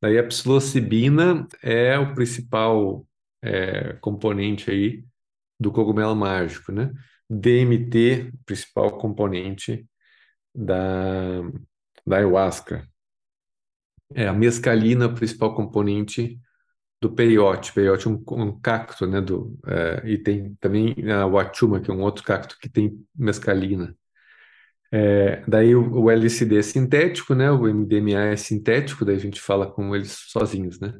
[0.00, 3.06] Daí a psilocibina é o principal
[3.40, 5.04] é, componente aí
[5.60, 6.92] do cogumelo mágico, né?
[7.30, 9.86] DMT, principal componente
[10.54, 11.42] da,
[12.04, 12.88] da ayahuasca.
[14.14, 16.38] É a mescalina, principal componente
[17.00, 17.72] do peyote.
[17.72, 19.20] Peyote é um, um cacto, né?
[19.20, 23.96] Do, é, e tem também a wachuma, que é um outro cacto que tem mescalina.
[24.94, 27.50] É, daí o, o, LSD é sintético, né?
[27.50, 30.92] O MDMA é sintético, daí a gente fala com eles sozinhos, né?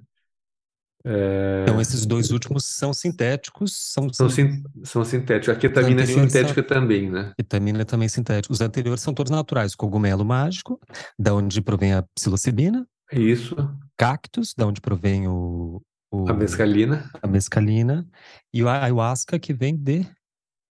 [1.05, 1.65] É...
[1.65, 3.77] Então, esses dois últimos são sintéticos?
[3.93, 5.55] São, são, sin são sintéticos.
[5.55, 6.81] A ketamina é sintética são...
[6.81, 7.33] também, né?
[7.37, 8.53] Ketamina é também sintética.
[8.53, 9.75] Os anteriores são todos naturais.
[9.75, 10.81] Cogumelo mágico,
[11.19, 12.87] da onde provém a psilocibina.
[13.13, 13.57] Isso.
[13.97, 16.31] Cactus, da onde provém o, o...
[16.31, 17.11] A mescalina.
[17.21, 18.07] A mescalina.
[18.55, 20.07] E o ayahuasca, que vem de...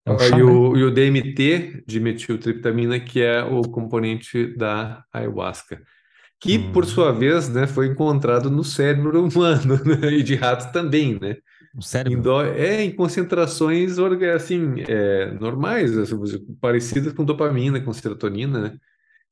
[0.05, 5.03] É um chá, e, o, e o DMT de metiltriptamina, que é o componente da
[5.13, 5.81] ayahuasca
[6.41, 6.71] que hum.
[6.73, 11.37] por sua vez, né, foi encontrado no cérebro humano né, e de ratos também, né?
[11.77, 12.17] O cérebro?
[12.17, 12.41] Em do...
[12.41, 13.97] É, em concentrações
[14.35, 16.17] assim, é, normais, assim,
[16.59, 18.77] parecidas com dopamina, com serotonina, né?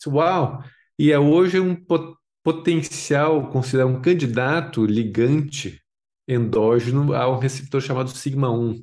[0.07, 0.63] Uau!
[0.97, 5.81] E é hoje um pot potencial, considerado um candidato ligante
[6.27, 8.81] endógeno a um receptor chamado sigma-1.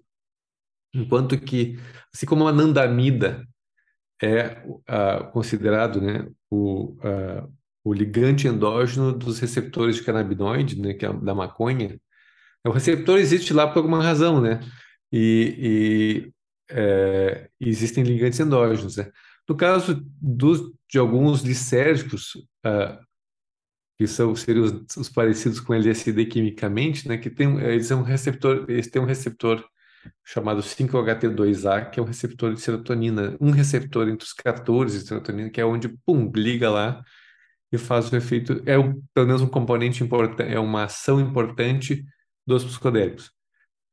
[0.97, 1.79] Enquanto que,
[2.15, 3.47] assim como a anandamida
[4.23, 7.53] é uh, considerado né, o, uh,
[7.85, 12.01] o ligante endógeno dos receptores de canabinoide, né, que é da maconha.
[12.67, 14.61] O receptor existe lá por alguma razão, né?
[15.13, 16.33] E, e
[16.69, 19.11] é, existem ligantes endógenos, né?
[19.49, 22.35] No caso dos, de alguns lisérgicos,
[22.67, 22.99] uh,
[23.97, 27.17] que são seriam os, os, parecidos com LSD quimicamente, né?
[27.17, 29.65] Que tem, eles são um receptor, eles têm um receptor
[30.25, 35.51] chamado 5-HT2A, que é um receptor de serotonina, um receptor entre os 14 de serotonina,
[35.51, 37.03] que é onde, pum, liga lá
[37.73, 42.05] e faz o efeito, é o, pelo menos um componente importante, é uma ação importante
[42.47, 43.31] dos psicodélicos.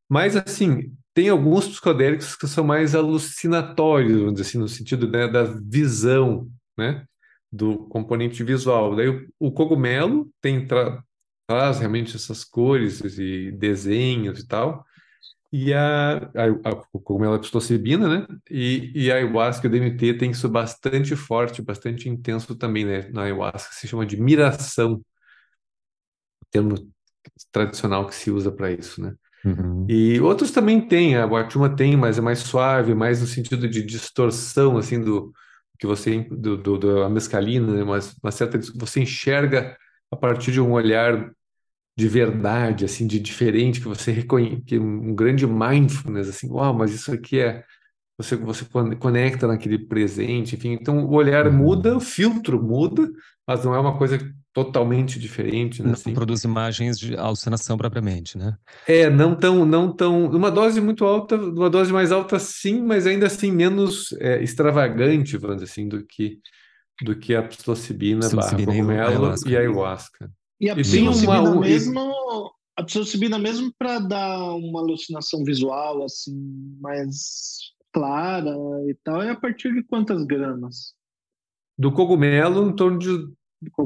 [0.10, 5.28] Mas, assim, tem alguns psicodélicos que são mais alucinatórios, vamos dizer assim, no sentido né,
[5.28, 7.06] da visão, né,
[7.52, 8.96] do componente visual.
[8.96, 11.04] Daí o, o cogumelo tem tra
[11.46, 14.86] traz realmente essas cores e desenhos e tal,
[15.56, 18.28] e a, a, a cogumelo é psilocibina, né?
[18.50, 23.08] E, e a ayahuasca e o DMT tem isso bastante forte, bastante intenso também, né?
[23.12, 25.00] Na ayahuasca se chama de miração,
[26.50, 26.74] termo
[27.52, 29.14] tradicional que se usa para isso, né?
[29.46, 29.86] Uhum.
[29.88, 33.84] E outros também têm, a guatuma tem, mas é mais suave, mais no sentido de
[33.84, 35.32] distorção, assim, do
[35.78, 37.84] que você, do, do, da mescalina, né?
[37.84, 39.78] Mas uma certa, você enxerga
[40.10, 41.32] a partir de um olhar
[41.96, 47.12] de verdade, assim, de diferente, que você reconhece, um grande mindfulness, assim, uau, mas isso
[47.12, 47.64] aqui é
[48.18, 48.66] você você
[49.00, 51.54] conecta naquele presente, enfim, então o olhar uhum.
[51.54, 53.10] muda, o filtro muda,
[53.48, 54.20] mas não é uma coisa
[54.54, 56.14] totalmente diferente, né, não assim.
[56.14, 58.56] produz imagens de alucinação propriamente, né?
[58.88, 63.08] É, não tão, não tão, uma dose muito alta, uma dose mais alta sim, mas
[63.08, 66.40] ainda assim menos é, extravagante, vamos dizer assim, do que
[67.02, 69.50] do que a psilocibina, psilocibina barra cogumelo e ayahuasca.
[69.50, 70.32] E ayahuasca.
[70.64, 71.60] E a psilocibina uma...
[71.60, 72.14] mesmo,
[72.78, 76.34] a psilocibina mesmo para dar uma alucinação visual assim
[76.80, 78.56] mais clara
[78.88, 80.94] e tal, é a partir de quantas gramas?
[81.78, 83.10] Do cogumelo, em torno de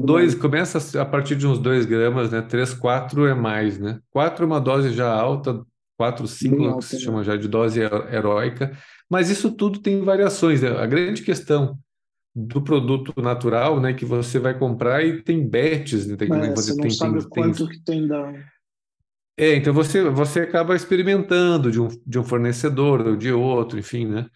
[0.04, 2.42] dois, começa a partir de uns 2 gramas, né?
[2.42, 4.00] 3, 4 é mais, né?
[4.10, 5.60] 4 é uma dose já alta,
[5.96, 7.00] 4, 5 que se né?
[7.02, 8.70] chama já de dose heróica,
[9.10, 10.62] mas isso tudo tem variações.
[10.62, 10.70] Né?
[10.70, 11.76] A grande questão
[12.46, 16.70] do produto natural, né, que você vai comprar e tem bets, né, tem, você, você
[16.70, 17.68] não tem, sabe tem, quanto tem...
[17.68, 18.32] que tem da
[19.36, 24.06] É, então você você acaba experimentando de um, de um fornecedor ou de outro, enfim,
[24.06, 24.26] né?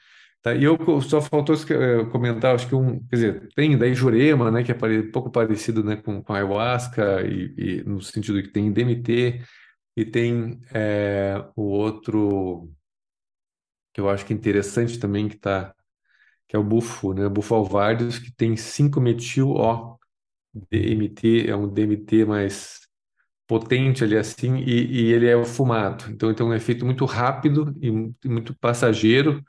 [0.43, 4.51] Tá, e eu só faltou eh, comentar, acho que um, quer dizer, tem daí Jurema,
[4.51, 8.49] né, que é um pouco parecido, né, com, com ayahuasca e, e no sentido que
[8.49, 9.41] tem DMT
[9.97, 12.69] e tem é, o outro
[13.95, 15.73] que eu acho que é interessante também que está
[16.49, 17.29] que é o bufo, né?
[17.29, 17.55] Bufo
[18.23, 19.99] que tem 5-metil-O.
[20.71, 22.81] DMT é um DMT mais
[23.47, 26.05] potente ali assim, e, e ele é fumado.
[26.11, 27.91] Então, tem um efeito muito rápido e
[28.29, 29.43] muito passageiro,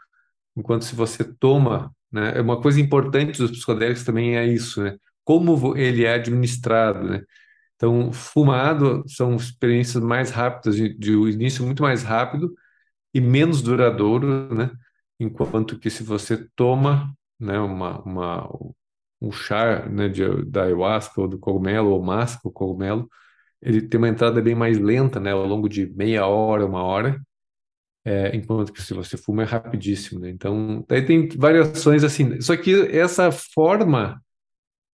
[0.56, 2.38] enquanto se você toma, né?
[2.38, 4.97] É uma coisa importante dos psicodélicos também é isso, né?
[5.23, 7.23] Como ele é administrado, né?
[7.75, 12.53] Então, fumado são experiências mais rápidas, de, de início muito mais rápido
[13.13, 14.71] e menos duradouro, né?
[15.19, 18.49] Enquanto que se você toma né, uma, uma,
[19.21, 23.10] um chá né, de, da ayahuasca ou do cogumelo, ou máscara, o cogumelo,
[23.62, 27.21] ele tem uma entrada bem mais lenta, né, ao longo de meia hora, uma hora,
[28.06, 30.30] é, enquanto que se você fuma é rapidíssimo, né?
[30.30, 32.39] Então, daí tem variações assim.
[32.41, 34.21] Só que essa forma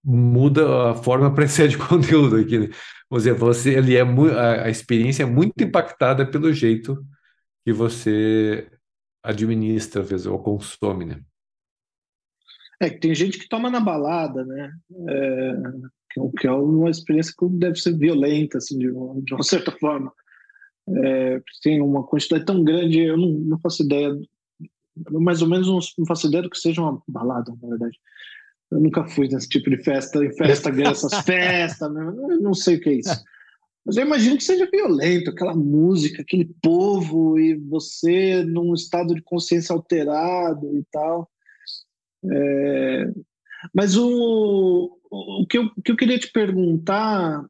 [0.03, 2.67] muda, a forma precede o conteúdo aqui, né?
[3.09, 7.03] Vamos dizer, você, ele é a, a experiência é muito impactada pelo jeito
[7.65, 8.69] que você
[9.23, 11.21] administra, às vezes, ou consome, né?
[12.81, 14.71] É que tem gente que toma na balada, né?
[15.09, 15.53] É,
[16.37, 20.11] que é uma experiência que deve ser violenta, assim, de uma, de uma certa forma.
[21.03, 24.17] É, tem uma quantidade tão grande, eu não, não faço ideia,
[25.11, 27.97] mais ou menos não faço ideia do que seja uma balada, na verdade.
[28.71, 31.91] Eu nunca fui nesse tipo de festa, em festa, essas festas,
[32.41, 33.23] não sei o que é isso.
[33.85, 39.21] Mas eu imagino que seja violento, aquela música, aquele povo e você num estado de
[39.21, 41.29] consciência alterado e tal.
[42.31, 43.11] É...
[43.73, 47.45] Mas o, o, que eu, o que eu queria te perguntar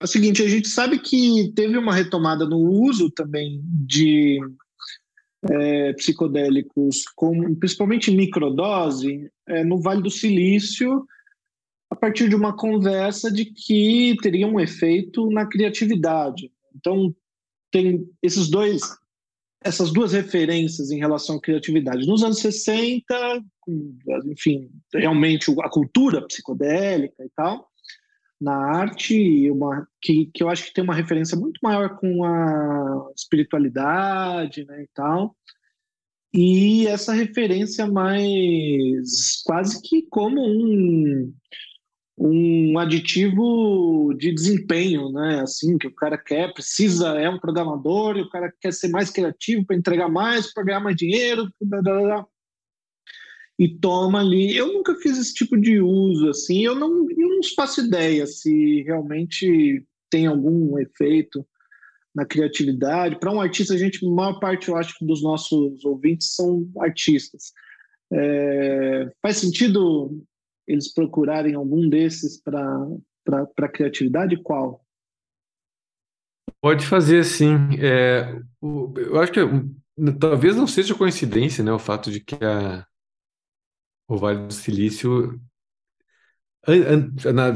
[0.00, 4.40] é o seguinte: a gente sabe que teve uma retomada no uso também de
[5.50, 11.04] é, psicodélicos, com, principalmente microdose, é, no Vale do Silício,
[11.94, 16.50] a partir de uma conversa de que teria um efeito na criatividade.
[16.74, 17.14] Então,
[17.70, 18.82] tem esses dois,
[19.62, 22.04] essas duas referências em relação à criatividade.
[22.04, 23.44] Nos anos 60,
[24.26, 27.70] enfim, realmente a cultura psicodélica e tal,
[28.40, 33.08] na arte, uma, que, que eu acho que tem uma referência muito maior com a
[33.16, 35.36] espiritualidade né, e tal.
[36.36, 41.32] E essa referência mais quase que como um,
[42.16, 45.40] um aditivo de desempenho, né?
[45.40, 49.10] Assim, que o cara quer, precisa, é um programador, e o cara quer ser mais
[49.10, 52.26] criativo para entregar mais, para ganhar mais dinheiro, blá, blá, blá,
[53.58, 54.56] e toma ali.
[54.56, 58.82] Eu nunca fiz esse tipo de uso, assim, eu não, eu não faço ideia se
[58.82, 61.44] realmente tem algum efeito
[62.14, 63.18] na criatividade.
[63.18, 67.52] Para um artista, a gente, a maior parte, eu acho, dos nossos ouvintes são artistas.
[68.12, 70.22] É, faz sentido
[70.66, 74.36] eles procurarem algum desses para criatividade?
[74.42, 74.84] Qual?
[76.60, 77.56] Pode fazer, sim.
[77.78, 79.40] É, eu acho que
[80.18, 82.86] talvez não seja coincidência, né, o fato de que a,
[84.08, 85.40] o Vale do Silício,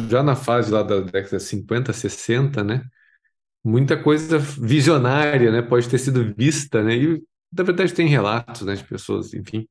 [0.09, 2.85] já na fase lá da década de 50, 60, né,
[3.65, 8.75] muita coisa visionária, né, pode ter sido vista, né, e na verdade tem relatos, né,
[8.75, 9.67] de pessoas, enfim,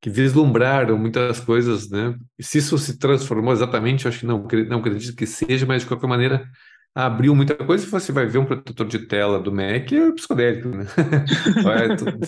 [0.00, 2.14] que vislumbraram muitas coisas, né?
[2.38, 5.88] E se isso se transformou exatamente, acho que não, não acredito que seja, mas de
[5.88, 6.48] qualquer maneira
[6.94, 7.84] abriu muita coisa.
[7.84, 10.86] Se você vai ver um protetor de tela do Mac, é psicodélico, né?
[11.90, 12.18] é tudo,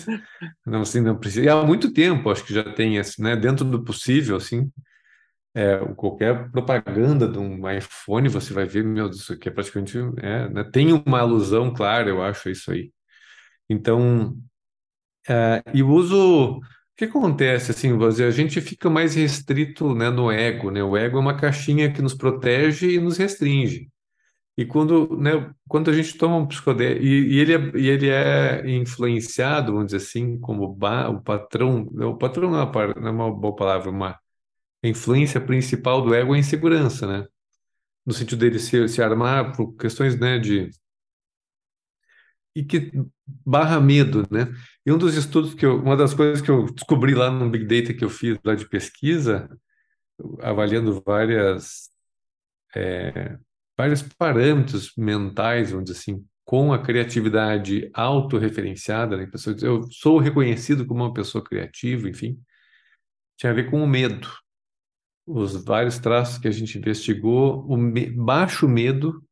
[0.65, 1.45] não, assim, não precisa.
[1.45, 3.35] E há muito tempo, acho que já tem, assim, né?
[3.35, 4.71] Dentro do possível, assim,
[5.55, 9.97] é, qualquer propaganda de um iPhone, você vai ver, meu Deus, isso aqui é praticamente,
[10.17, 10.63] é, né?
[10.71, 12.91] Tem uma alusão clara, eu acho, isso aí.
[13.69, 14.35] Então,
[15.27, 16.59] é, e o uso
[16.99, 18.27] que acontece assim, Vazia?
[18.27, 20.83] A gente fica mais restrito, né, no ego, né?
[20.83, 23.89] O ego é uma caixinha que nos protege e nos restringe.
[24.57, 28.09] E quando, né, quando a gente toma um psicodélico e, e, ele é, e ele
[28.09, 33.11] é influenciado, vamos dizer assim, como o patrão, o patrão não é, uma, não é
[33.11, 34.19] uma boa palavra, uma
[34.83, 37.27] a influência principal do ego é a insegurança, né?
[38.05, 40.69] No sentido dele se, se armar por questões, né, de
[42.55, 42.91] e que
[43.45, 44.51] barra medo, né?
[44.89, 47.63] E um dos estudos que eu, uma das coisas que eu descobri lá no Big
[47.63, 49.47] Data que eu fiz lá de pesquisa,
[50.41, 51.91] avaliando várias
[52.75, 53.37] é,
[53.77, 59.29] vários parâmetros mentais, vamos dizer assim, com a criatividade autorreferenciada, né?
[59.61, 62.41] Eu sou reconhecido como uma pessoa criativa, enfim,
[63.37, 64.27] tinha a ver com o medo.
[65.23, 69.23] Os vários traços que a gente investigou, o me baixo medo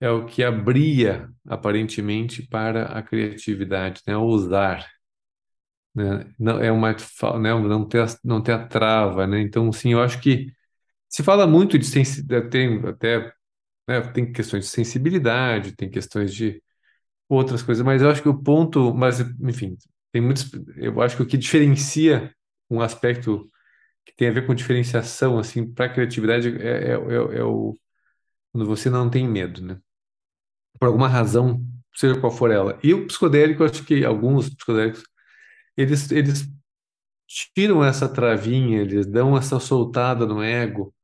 [0.00, 4.16] é o que abria, aparentemente, para a criatividade, né?
[4.16, 4.88] ousar.
[5.94, 6.32] Né?
[6.38, 7.54] Não, é uma, né?
[7.54, 9.26] não, ter, não ter a trava.
[9.26, 9.40] Né?
[9.40, 10.52] Então, sim, eu acho que
[11.08, 13.32] se fala muito de sensibilidade, tem até
[13.88, 14.00] né?
[14.12, 16.62] tem questões de sensibilidade, tem questões de
[17.28, 19.76] outras coisas, mas eu acho que o ponto, mas enfim,
[20.12, 22.34] tem muitos, eu acho que o que diferencia
[22.70, 23.50] um aspecto
[24.04, 27.74] que tem a ver com diferenciação assim para a criatividade é, é, é, é o
[28.52, 29.78] quando você não tem medo, né?
[30.78, 31.62] Por alguma razão,
[31.94, 32.78] seja qual for ela.
[32.82, 35.02] E o psicodélico, acho que alguns psicodélicos,
[35.76, 36.48] eles, eles
[37.54, 40.94] tiram essa travinha, eles dão essa soltada no ego,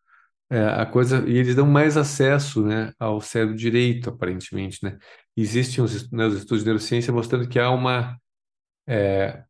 [0.51, 4.99] é, a coisa e eles dão mais acesso, né, ao cérebro direito, aparentemente, né.
[5.37, 8.19] Existem os, né, os estudos de neurociência mostrando que há uma
[8.87, 9.45] é,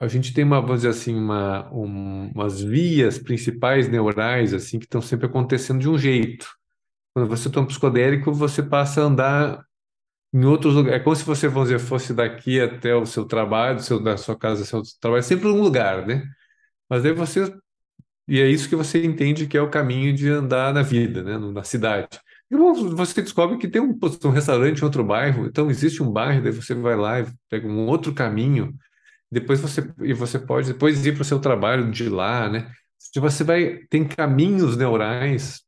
[0.00, 4.84] a gente tem uma, vamos dizer assim, uma, um, umas vias principais neurais assim que
[4.84, 6.46] estão sempre acontecendo de um jeito.
[7.18, 9.64] Quando você toma psicodélico, você passa a andar
[10.32, 11.00] em outros lugares.
[11.00, 14.36] É como se você, vamos dizer, fosse daqui até o seu trabalho, seu, da sua
[14.38, 16.24] casa, seu trabalho, sempre um lugar, né?
[16.88, 17.52] Mas aí você.
[18.28, 21.38] E é isso que você entende que é o caminho de andar na vida, né?
[21.38, 22.20] Na cidade.
[22.50, 26.42] E você descobre que tem um, um restaurante em outro bairro, então existe um bairro,
[26.42, 28.74] daí você vai lá e pega um outro caminho,
[29.30, 32.70] depois você e você pode depois ir para o seu trabalho de lá, né?
[33.14, 35.67] Você vai tem caminhos neurais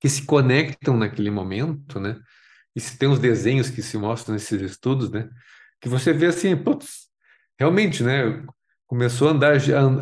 [0.00, 2.16] que se conectam naquele momento, né?
[2.74, 5.28] E se tem os desenhos que se mostram nesses estudos, né?
[5.80, 7.08] Que você vê assim, putz,
[7.58, 8.44] realmente, né?
[8.86, 9.56] Começou a andar,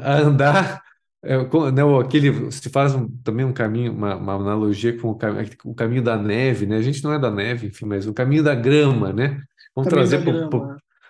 [0.05, 0.83] a andar
[1.25, 1.37] é,
[1.73, 5.75] não, aquele se faz um, também um caminho, uma, uma analogia com o, cam, o,
[5.75, 6.77] caminho da neve, né?
[6.77, 9.43] A gente não é da neve, enfim, mas o caminho da grama, né?
[9.75, 10.33] Vamos trazer para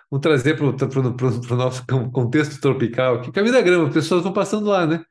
[0.09, 4.67] vamos trazer para o nosso contexto tropical, que caminho da grama, as pessoas vão passando
[4.67, 5.03] lá, né?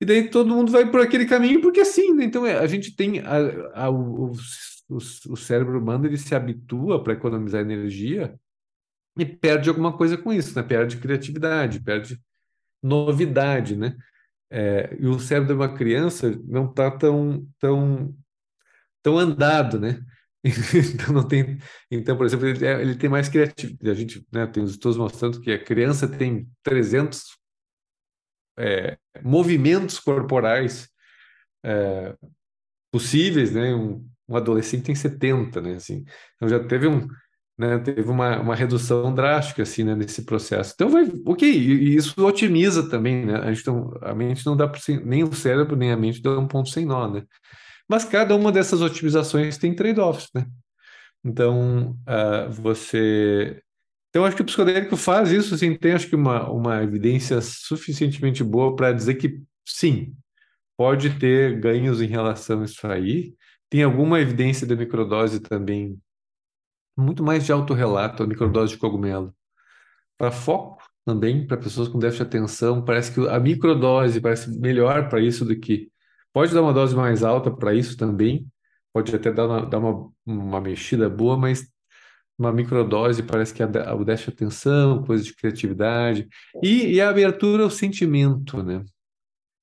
[0.00, 2.24] E daí todo mundo vai por aquele caminho porque assim, né?
[2.24, 4.32] Então é, a gente tem a, a, o,
[4.88, 8.38] o, o cérebro humano ele se habitua para economizar energia
[9.18, 10.62] e perde alguma coisa com isso, né?
[10.62, 12.20] Perde criatividade, perde
[12.82, 13.96] novidade, né?
[14.50, 18.14] É, e o cérebro de uma criança não está tão, tão,
[19.02, 20.00] tão andado, né?
[20.94, 21.58] então não tem,
[21.90, 23.90] então por exemplo ele, é, ele tem mais criatividade.
[23.90, 27.24] A gente, né, tem os estudos mostrando que a criança tem 300
[28.58, 30.88] é, movimentos corporais
[31.64, 32.14] é,
[32.92, 33.74] possíveis, né?
[33.74, 35.74] Um, um adolescente tem 70, né?
[35.74, 36.04] Assim,
[36.36, 37.06] então já teve um
[37.58, 40.72] né, teve uma, uma redução drástica assim, né, nesse processo.
[40.74, 43.36] Então vai, ok, e, isso otimiza também, né?
[43.36, 46.38] A, gente não, a mente não dá para nem o cérebro nem a mente dá
[46.38, 47.22] um ponto sem nó, né?
[47.88, 50.46] Mas cada uma dessas otimizações tem trade-offs, né?
[51.24, 53.62] Então uh, você,
[54.16, 58.42] então acho que o psicodélico faz isso, assim, tem acho que uma uma evidência suficientemente
[58.42, 60.16] boa para dizer que sim,
[60.74, 63.34] pode ter ganhos em relação a isso aí.
[63.68, 66.00] Tem alguma evidência da microdose também
[66.96, 69.34] muito mais de autorrelato, a microdose de cogumelo.
[70.16, 75.10] Para foco também, para pessoas com déficit de atenção, parece que a microdose parece melhor
[75.10, 75.90] para isso do que.
[76.32, 78.46] Pode dar uma dose mais alta para isso também,
[78.94, 81.70] pode até dar uma, dar uma, uma mexida boa, mas
[82.38, 86.28] uma microdose parece que o déficit de atenção, coisa de criatividade,
[86.62, 88.84] e, e a abertura ao sentimento, né?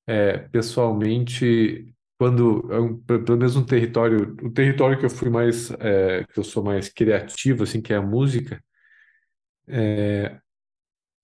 [0.06, 2.68] É, pessoalmente, quando
[3.08, 6.62] é pelo menos um território, o território que eu fui mais, é, que eu sou
[6.62, 8.62] mais criativo, assim, que é a música,
[9.68, 10.36] é,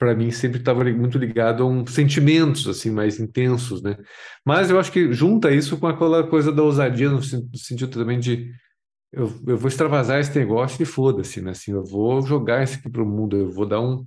[0.01, 3.99] para mim sempre estava muito ligado a um sentimentos assim mais intensos, né?
[4.47, 8.51] Mas eu acho que junta isso com aquela coisa da ousadia no sentido também de
[9.13, 11.51] eu, eu vou extravasar esse negócio e foda-se, né?
[11.51, 14.07] Assim, eu vou jogar isso aqui para o mundo, eu vou dar um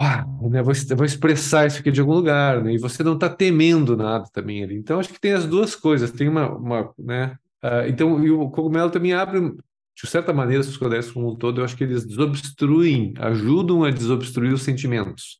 [0.00, 2.74] ah, né, vou, vou expressar isso aqui de algum lugar, né?
[2.74, 4.76] E você não está temendo nada também ali.
[4.76, 6.10] Então, acho que tem as duas coisas.
[6.10, 7.36] Tem uma, uma né?
[7.64, 11.60] Uh, então, e o cogumelo também abre, de certa maneira, os psicodélicos como um todo,
[11.60, 15.38] eu acho que eles desobstruem, ajudam a desobstruir os sentimentos.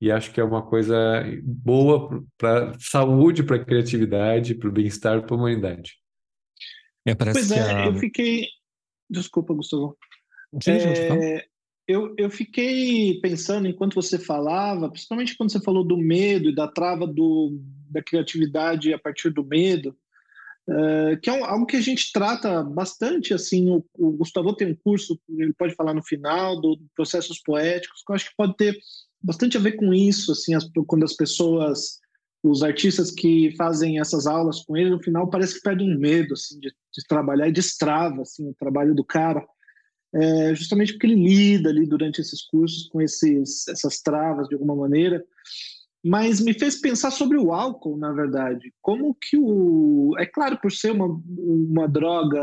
[0.00, 0.96] E acho que é uma coisa
[1.42, 6.03] boa para saúde, para criatividade, para o bem-estar, para a humanidade.
[7.06, 7.86] É, pois é, a...
[7.86, 8.46] eu fiquei.
[9.10, 9.96] Desculpa, Gustavo.
[10.62, 11.46] Sim, é
[11.86, 16.66] eu, eu fiquei pensando enquanto você falava, principalmente quando você falou do medo e da
[16.66, 17.58] trava do,
[17.90, 19.94] da criatividade a partir do medo,
[20.68, 23.34] uh, que é um, algo que a gente trata bastante.
[23.34, 27.38] Assim, o, o, Gustavo tem um curso, ele pode falar no final, do, do processos
[27.40, 28.78] poéticos, que eu acho que pode ter
[29.22, 30.32] bastante a ver com isso.
[30.32, 32.00] Assim, as, quando as pessoas,
[32.44, 36.34] os artistas que fazem essas aulas com ele, no final parece que perdem um medo
[36.34, 39.44] assim, de, de trabalhar e destrava assim, o trabalho do cara
[40.14, 44.76] é, justamente porque ele lida ali durante esses cursos com esses, essas travas de alguma
[44.76, 45.24] maneira,
[46.04, 48.72] mas me fez pensar sobre o álcool, na verdade.
[48.80, 50.14] Como que o.
[50.18, 52.38] É claro, por ser uma, uma droga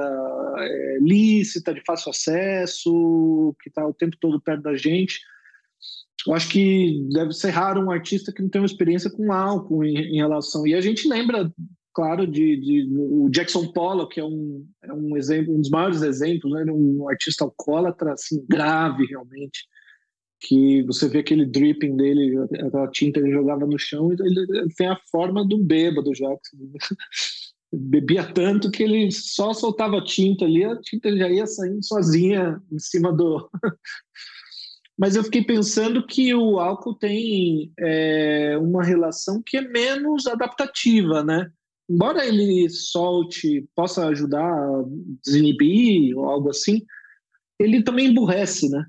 [0.57, 5.21] é, lícita, de fácil acesso, que está o tempo todo perto da gente,
[6.27, 9.83] eu acho que deve ser raro um artista que não tem uma experiência com álcool
[9.83, 10.67] em, em relação.
[10.67, 11.51] E a gente lembra
[11.93, 16.01] claro, de, de, o Jackson Pollock, que é um, é um exemplo, um dos maiores
[16.01, 16.63] exemplos, né?
[16.71, 19.65] um artista alcoólatra, assim, grave realmente,
[20.39, 24.87] que você vê aquele dripping dele, aquela tinta ele jogava no chão, ele, ele tem
[24.87, 26.29] a forma do bêbado já.
[27.73, 32.79] Bebia tanto que ele só soltava tinta ali, a tinta já ia saindo sozinha em
[32.79, 33.49] cima do.
[34.97, 41.23] Mas eu fiquei pensando que o álcool tem é, uma relação que é menos adaptativa,
[41.23, 41.51] né?
[41.91, 44.83] embora ele solte, possa ajudar a
[45.23, 46.83] desinibir ou algo assim,
[47.59, 48.85] ele também emburrece, né?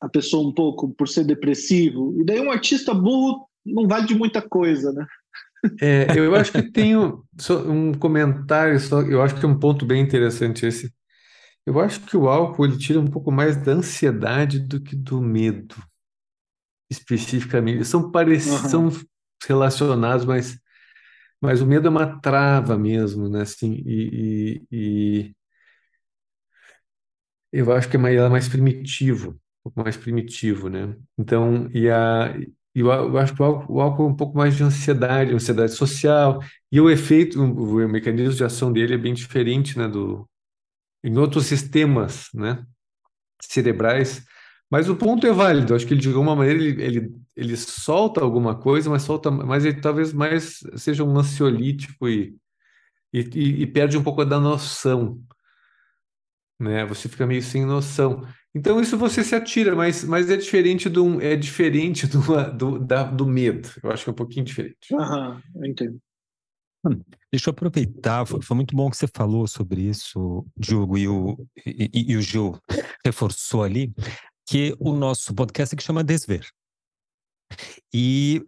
[0.00, 2.14] A pessoa um pouco por ser depressivo.
[2.18, 5.06] E daí um artista burro não vale de muita coisa, né?
[5.82, 7.24] É, eu acho que tenho
[7.66, 10.92] um comentário, só, eu acho que é um ponto bem interessante esse.
[11.68, 15.20] Eu acho que o álcool ele tira um pouco mais da ansiedade do que do
[15.20, 15.76] medo,
[16.90, 17.84] especificamente.
[17.84, 18.90] São parecidos, uhum.
[18.90, 19.06] são
[19.46, 20.58] relacionados, mas
[21.40, 23.42] mas o medo é uma trava mesmo, né?
[23.42, 25.34] Assim, e, e, e
[27.52, 30.96] eu acho que é mais, é mais primitivo, um pouco mais primitivo, né?
[31.18, 32.34] Então, e a,
[32.74, 35.72] eu, eu acho que o álcool, o álcool é um pouco mais de ansiedade, ansiedade
[35.72, 36.40] social,
[36.72, 39.86] e o efeito, o, o mecanismo de ação dele é bem diferente, né?
[39.86, 40.28] Do,
[41.04, 42.64] em outros sistemas, né?
[43.42, 44.24] Cerebrais,
[44.70, 45.74] Mas o ponto é válido.
[45.74, 49.64] Acho que ele, de alguma maneira ele, ele, ele solta alguma coisa, mas solta, mas
[49.64, 52.36] ele talvez mais seja um ansiolítico e,
[53.12, 55.20] e, e perde um pouco da noção,
[56.58, 56.84] né?
[56.86, 58.26] Você fica meio sem noção.
[58.54, 62.20] Então isso você se atira, mas, mas é diferente do é diferente do,
[62.52, 63.68] do, da, do medo.
[63.82, 64.94] Eu acho que é um pouquinho diferente.
[64.94, 66.00] Aham, eu entendo.
[66.84, 67.00] Hum,
[67.32, 71.36] deixa eu aproveitar, foi, foi, muito bom que você falou sobre isso, Diogo, e o,
[71.66, 72.56] e, e o Gil
[73.04, 73.92] reforçou ali,
[74.46, 76.46] que o nosso podcast é que chama Desver.
[77.92, 78.42] E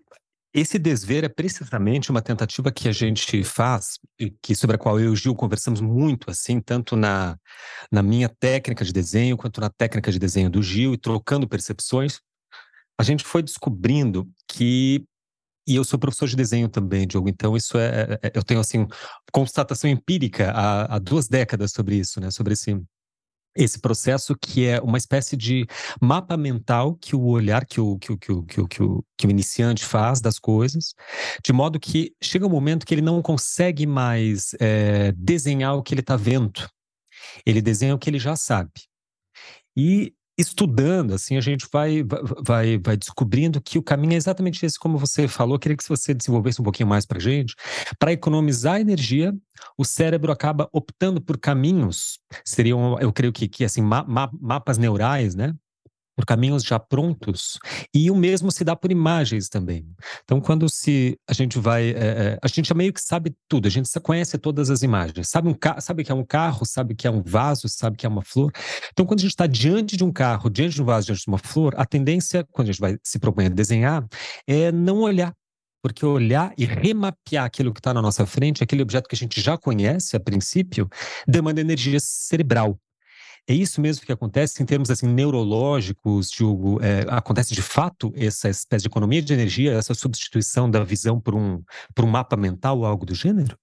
[0.52, 3.98] esse desver é precisamente uma tentativa que a gente faz,
[4.42, 7.38] que sobre a qual eu e o Gil conversamos muito, assim, tanto na,
[7.90, 12.20] na minha técnica de desenho quanto na técnica de desenho do Gil, e trocando percepções.
[12.98, 15.04] A gente foi descobrindo que
[15.66, 18.60] e eu sou professor de desenho também, Diogo, então isso é, é, é eu tenho
[18.60, 18.86] assim
[19.32, 22.30] constatação empírica há, há, duas décadas sobre isso, né?
[22.30, 22.80] Sobre esse
[23.56, 25.66] esse processo que é uma espécie de
[26.00, 29.04] mapa mental que o olhar que o, que o, que o, que o, que o,
[29.16, 30.94] que o iniciante faz das coisas,
[31.44, 35.92] de modo que chega um momento que ele não consegue mais é, desenhar o que
[35.92, 36.68] ele está vendo.
[37.44, 38.70] Ele desenha o que ele já sabe.
[39.76, 42.04] E estudando, assim, a gente vai,
[42.44, 45.54] vai, vai descobrindo que o caminho é exatamente esse, como você falou.
[45.54, 47.54] Eu queria que você desenvolvesse um pouquinho mais para gente.
[47.98, 49.34] Para economizar energia,
[49.76, 54.04] o cérebro acaba optando por caminhos, seriam, eu creio que, que assim, ma
[54.40, 55.54] mapas neurais, né?
[56.16, 57.58] Por caminhos já prontos,
[57.94, 59.86] e o mesmo se dá por imagens também.
[60.24, 63.70] Então, quando se a gente vai, é, a gente já meio que sabe tudo, a
[63.70, 67.10] gente conhece todas as imagens, sabe um sabe que é um carro, sabe que é
[67.10, 68.52] um vaso, sabe que é uma flor.
[68.92, 71.28] Então, quando a gente está diante de um carro, diante de um vaso, diante de
[71.28, 74.06] uma flor, a tendência, quando a gente vai se propõe a desenhar,
[74.46, 75.34] é não olhar
[75.82, 79.40] porque olhar e remapear aquilo que está na nossa frente, aquele objeto que a gente
[79.40, 80.88] já conhece a princípio,
[81.26, 82.78] demanda energia cerebral.
[83.48, 86.80] É isso mesmo que acontece em termos assim neurológicos, Diogo?
[86.82, 91.34] É, acontece de fato essa espécie de economia de energia, essa substituição da visão por
[91.34, 91.62] um,
[91.94, 93.56] por um mapa mental ou algo do gênero?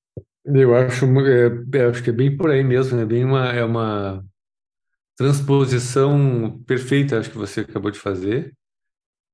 [0.45, 4.23] Eu acho, é, acho que é bem por aí mesmo, é bem uma, é uma
[5.15, 8.53] transposição perfeita, acho que você acabou de fazer.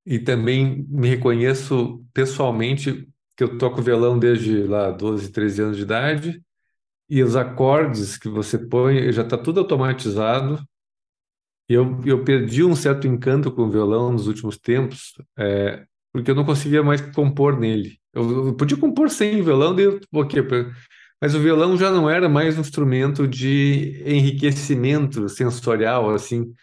[0.06, 5.84] E também me reconheço pessoalmente que eu toco violão desde lá 12, 13 anos de
[5.84, 6.44] idade
[7.10, 10.62] e os acordes que você põe já está tudo automatizado.
[11.68, 16.36] Eu, eu perdi um certo encanto com o violão nos últimos tempos, é, porque eu
[16.36, 17.98] não conseguia mais compor nele.
[18.14, 20.42] Eu, eu podia compor sem violão, daí eu, okay,
[21.22, 26.54] mas o violão já não era mais um instrumento de enriquecimento sensorial, assim.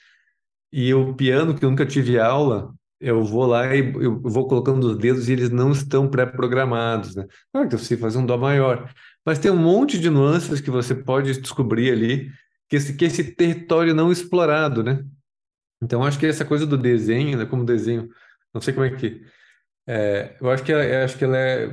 [0.71, 4.85] E o piano, que eu nunca tive aula, eu vou lá e eu vou colocando
[4.85, 7.27] os dedos e eles não estão pré-programados, né?
[7.51, 8.93] Claro que eu sei fazer um dó maior,
[9.25, 12.31] mas tem um monte de nuances que você pode descobrir ali,
[12.69, 15.05] que esse, que esse território não explorado, né?
[15.83, 18.09] Então, acho que essa coisa do desenho, né, como desenho,
[18.53, 19.25] não sei como é que.
[19.87, 21.67] É, eu acho que ela, acho que ela é,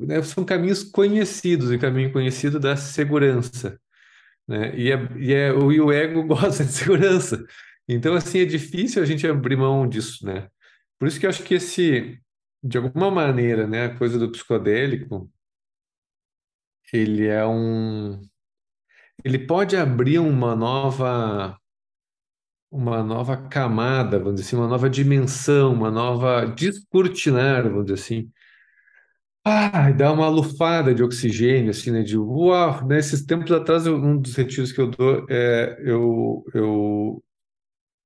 [0.00, 3.78] né, são caminhos conhecidos, e caminho conhecido da segurança.
[4.48, 4.74] Né?
[4.76, 7.44] E, é, e, é, e o ego gosta de segurança.
[7.88, 10.48] Então, assim, é difícil a gente abrir mão disso, né?
[10.98, 12.18] Por isso que eu acho que esse,
[12.62, 15.30] de alguma maneira, né, a coisa do psicodélico,
[16.96, 18.20] ele é um
[19.24, 21.56] ele pode abrir uma nova
[22.70, 28.30] uma nova camada, vamos dizer assim, uma nova dimensão, uma nova descortinar, vamos dizer assim.
[29.44, 32.02] Ah, dá uma lufada de oxigênio, assim, né?
[32.02, 37.24] De uau, nesses né, tempos atrás, um dos retiros que eu dou, é, eu, eu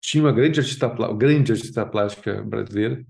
[0.01, 3.05] tinha uma grande artista, grande artista plástica brasileira,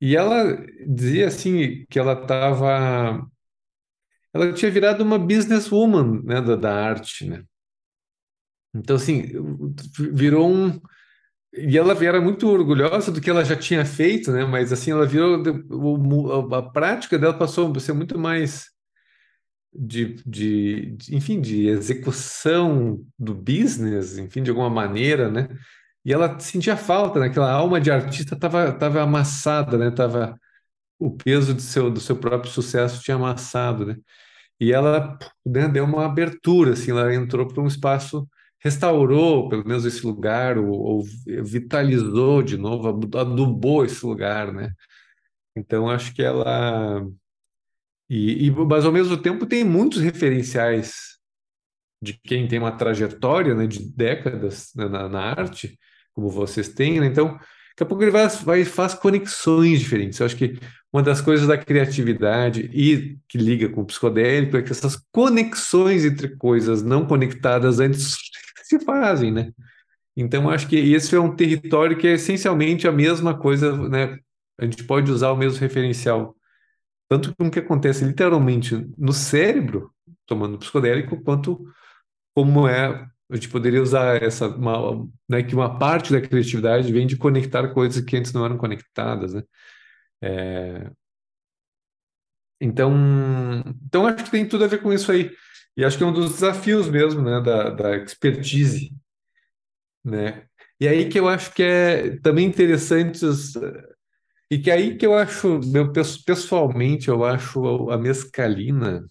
[0.00, 3.26] e ela dizia assim que ela estava
[4.32, 7.42] ela tinha virado uma businesswoman, né, da, da arte, né?
[8.74, 9.32] Então, assim,
[10.12, 10.80] virou um...
[11.52, 14.44] E ela era muito orgulhosa do que ela já tinha feito, né?
[14.44, 15.42] Mas, assim, ela virou...
[16.54, 18.70] A prática dela passou a ser muito mais
[19.72, 25.48] de, de, de enfim, de execução do business, enfim, de alguma maneira, né?
[26.04, 27.26] E ela sentia falta, né?
[27.26, 29.90] Aquela alma de artista estava tava amassada, né?
[29.90, 30.38] Tava
[31.00, 33.96] o peso do seu, do seu próprio sucesso tinha amassado, né?
[34.60, 38.28] E ela né, deu uma abertura, assim, ela entrou para um espaço,
[38.60, 41.04] restaurou pelo menos esse lugar, ou, ou
[41.42, 42.88] vitalizou de novo,
[43.18, 44.72] adubou esse lugar, né?
[45.56, 47.02] Então acho que ela
[48.10, 51.16] e, e, mas ao mesmo tempo tem muitos referenciais
[52.02, 55.78] de quem tem uma trajetória né, de décadas né, na, na, arte,
[56.12, 57.06] como vocês têm, né?
[57.06, 57.38] Então,
[57.80, 60.20] daqui a pouco ele vai, vai faz conexões diferentes.
[60.20, 60.58] Eu acho que
[60.92, 66.04] uma das coisas da criatividade e que liga com o psicodélico é que essas conexões
[66.04, 68.16] entre coisas não conectadas antes
[68.64, 69.52] se fazem, né?
[70.14, 74.18] Então, acho que esse é um território que é essencialmente a mesma coisa, né?
[74.58, 76.36] A gente pode usar o mesmo referencial,
[77.08, 79.90] tanto com o que acontece literalmente no cérebro,
[80.26, 81.64] tomando psicodélico, quanto
[82.34, 87.06] como é, a gente poderia usar essa, uma, né, que uma parte da criatividade vem
[87.06, 89.42] de conectar coisas que antes não eram conectadas, né?
[90.22, 90.90] É...
[92.60, 92.92] Então,
[93.86, 95.30] então acho que tem tudo a ver com isso aí.
[95.76, 98.90] E acho que é um dos desafios mesmo, né, da, da expertise,
[100.04, 100.46] né?
[100.80, 103.54] E aí que eu acho que é também interessante os,
[104.50, 109.06] e que aí que eu acho, meu, pessoalmente, eu acho a mescalina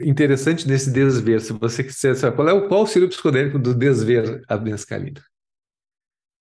[0.00, 1.40] interessante nesse desver.
[1.40, 5.22] Se você quiser saber qual é o qual seria o psicodélico do desver a mescalina?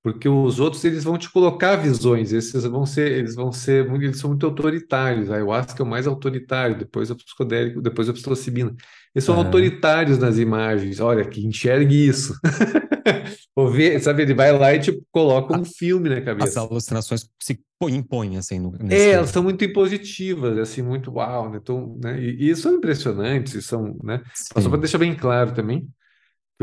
[0.03, 4.19] porque os outros eles vão te colocar visões, esses vão ser, eles vão ser, eles
[4.19, 5.31] são muito autoritários.
[5.31, 8.75] A ayahuasca é o mais autoritário, depois o psicodélico, depois a psilocibina.
[9.15, 9.45] Eles são uhum.
[9.45, 10.99] autoritários nas imagens.
[10.99, 12.33] Olha, que enxergue isso.
[13.55, 16.49] Ou sabe, ele vai lá e tipo coloca um filme na cabeça.
[16.49, 21.59] As alucinações se impõem assim no, É, elas são muito impositivas, assim, muito uau, né?
[21.61, 22.19] Então, né?
[22.19, 24.21] E, e são impressionantes, são, né?
[24.33, 25.87] Só para deixar bem claro também,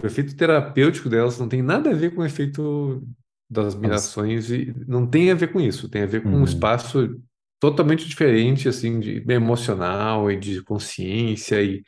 [0.03, 3.07] o efeito terapêutico delas não tem nada a ver com o efeito
[3.49, 6.45] das mirações e não tem a ver com isso, tem a ver com um uhum.
[6.45, 7.21] espaço
[7.61, 11.83] totalmente diferente, assim, de emocional e de consciência e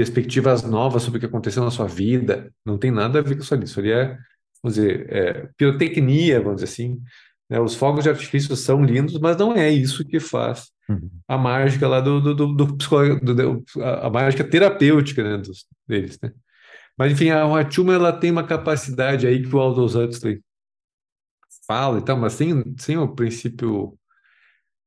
[0.00, 2.50] perspectivas novas sobre o que aconteceu na sua vida.
[2.64, 3.64] Não tem nada a ver com isso ali.
[3.64, 4.16] Isso ali é,
[4.62, 7.00] vamos dizer, é, pirotecnia, vamos dizer assim.
[7.48, 7.60] Né?
[7.60, 11.10] Os fogos de artifício são lindos, mas não é isso que faz uhum.
[11.28, 16.18] a mágica lá do, do, do, do, do a, a, mágica terapêutica né, dos, deles,
[16.22, 16.32] né?
[16.96, 20.42] Mas enfim, a Wachuma ela tem uma capacidade aí que o Aldous Huxley
[21.66, 23.96] fala e tal, mas sem, sem o princípio.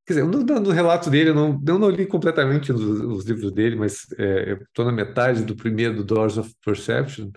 [0.06, 3.51] Quer dizer, no, no relato dele, eu não, eu não li completamente os, os livros
[3.51, 7.32] dele, mas é, estou na metade do primeiro, do Doors of Perception.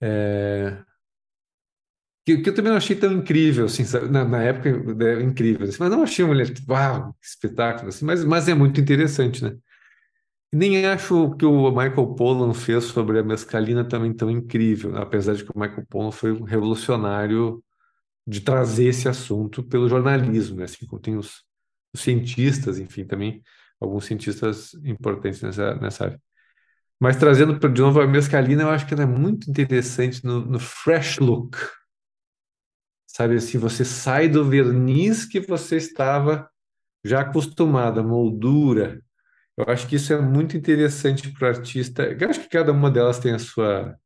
[0.00, 0.78] É,
[2.24, 4.68] que, que, eu também não achei tão incrível, assim, na, na, época,
[5.04, 8.54] é, incrível, assim, mas não achei uma mulher, uau, que espetáculo, assim, mas, mas é
[8.54, 9.56] muito interessante, né?
[10.52, 15.00] Nem acho que o Michael Pollan fez sobre a mescalina também tão incrível, né?
[15.02, 17.62] apesar de que o Michael Pollan foi um revolucionário
[18.26, 20.64] de trazer esse assunto pelo jornalismo, né?
[20.64, 21.44] assim como tem os,
[21.92, 23.42] os, cientistas, enfim, também
[23.80, 26.22] alguns cientistas importantes nessa, nessa área.
[27.00, 30.58] Mas trazendo de novo a mescalina, eu acho que ela é muito interessante no, no
[30.58, 31.56] fresh look.
[33.06, 36.48] Sabe assim, você sai do verniz que você estava
[37.04, 39.02] já acostumado, a moldura.
[39.56, 42.04] Eu acho que isso é muito interessante para o artista.
[42.04, 43.96] Eu acho que cada uma delas tem a sua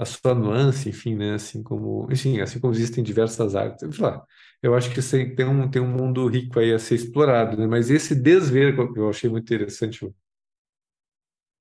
[0.00, 1.34] a sua nuance, enfim, né?
[1.34, 3.82] Assim como, enfim, assim como existem diversas artes.
[3.82, 4.24] Eu, lá,
[4.62, 5.02] eu acho que
[5.36, 7.66] tem um, tem um mundo rico aí a ser explorado, né?
[7.66, 10.02] Mas esse desver que eu achei muito interessante,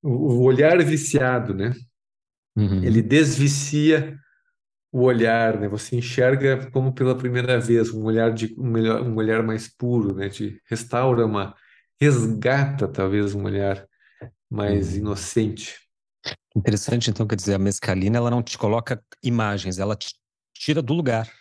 [0.02, 1.74] o, o olhar viciado, né?
[2.56, 2.82] Uhum.
[2.82, 4.18] Ele desvicia
[4.90, 5.68] o olhar, né?
[5.68, 10.16] Você enxerga como pela primeira vez um olhar de um, melhor, um olhar mais puro,
[10.16, 10.30] né?
[10.30, 11.54] De restaura uma
[12.00, 13.86] resgata talvez um olhar
[14.50, 15.00] mais uhum.
[15.00, 15.89] inocente.
[16.60, 20.14] Interessante, então, quer dizer, a mescalina ela não te coloca imagens, ela te
[20.54, 21.32] tira do lugar.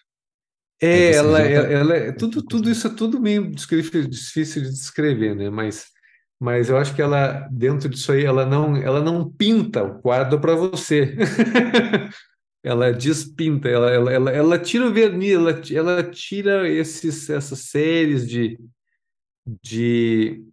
[0.80, 5.50] É, ela, ela, ela é, tudo, tudo isso é tudo meio difícil de descrever, né?
[5.50, 5.86] Mas,
[6.38, 10.40] mas eu acho que ela, dentro disso aí, ela não, ela não pinta o quadro
[10.40, 11.16] para você.
[12.62, 18.28] ela despinta, ela, ela, ela, ela tira o verniz, ela, ela tira esses, essas séries
[18.28, 18.56] de,
[19.64, 20.44] de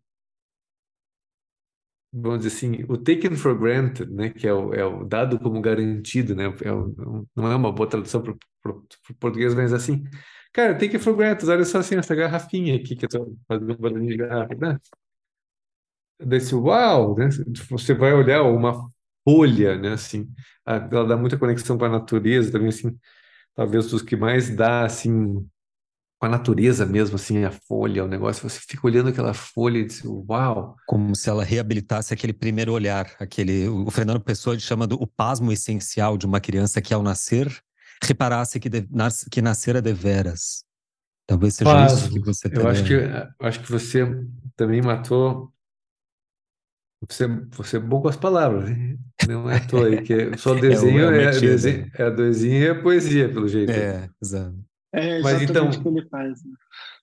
[2.17, 5.59] vamos dizer assim, o taken for granted, né, que é o, é o dado como
[5.61, 8.31] garantido, né, é o, não é uma boa tradução para
[8.71, 10.05] o português, mas assim,
[10.53, 13.77] cara, taken for granted, olha só assim, essa garrafinha aqui que eu estou fazendo um
[13.77, 14.79] barulhinho de garrafa, né?
[16.17, 17.27] Desse uau, né?
[17.69, 18.87] Você vai olhar uma
[19.27, 20.31] folha, né, assim,
[20.65, 22.97] ela dá muita conexão com a natureza também, assim,
[23.53, 25.45] talvez dos que mais dá, assim,
[26.19, 29.85] com a natureza mesmo, assim, a folha, o negócio, você fica olhando aquela folha e
[29.85, 30.75] diz, uau!
[30.87, 35.51] Como se ela reabilitasse aquele primeiro olhar, aquele, o Fernando Pessoa chama do o pasmo
[35.51, 37.47] essencial de uma criança que ao nascer,
[38.03, 40.63] reparasse que, de, nas, que nascera deveras.
[41.27, 41.97] Talvez seja pasmo.
[41.97, 44.05] isso que você Eu acho que, eu acho que você
[44.55, 45.51] também matou
[47.07, 48.97] você, você é bom com as palavras, hein?
[49.27, 52.67] não é à toa aí, que só desenho é, é, é, desenho, é desenho e
[52.67, 53.71] é poesia, pelo jeito.
[53.71, 54.57] É, exato.
[54.95, 56.43] É Mas então, o que ele faz.
[56.45, 56.53] Né?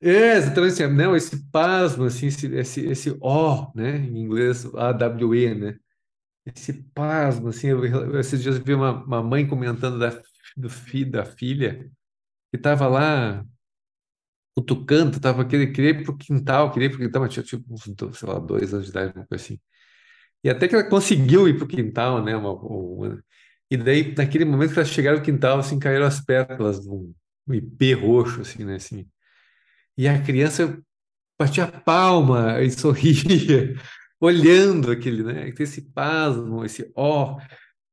[0.01, 5.55] É, exatamente assim, não, esse pasmo, assim, esse, esse, esse O, né, em inglês, A-W-E,
[5.55, 5.76] né,
[6.47, 10.11] esse pasmo, assim, eu, esses dias eu vi uma, uma mãe comentando da,
[10.57, 11.90] do filho, da filha,
[12.51, 13.45] que estava lá
[14.55, 17.82] cutucando, estava querendo, queria ir pro quintal, queria ir pro quintal, mas tinha tipo uns,
[18.18, 19.59] sei lá, dois anos de idade, uma coisa assim.
[20.45, 23.22] E até que ela conseguiu ir pro quintal, né, uma, uma
[23.70, 27.12] E daí, naquele momento que elas chegaram no quintal, assim, caíram as pétalas um,
[27.53, 29.07] um ipê roxo, assim, né, assim.
[29.96, 30.78] E a criança
[31.38, 33.74] batia palma e sorria,
[34.20, 37.38] olhando aquele, né, esse pasmo, esse ó.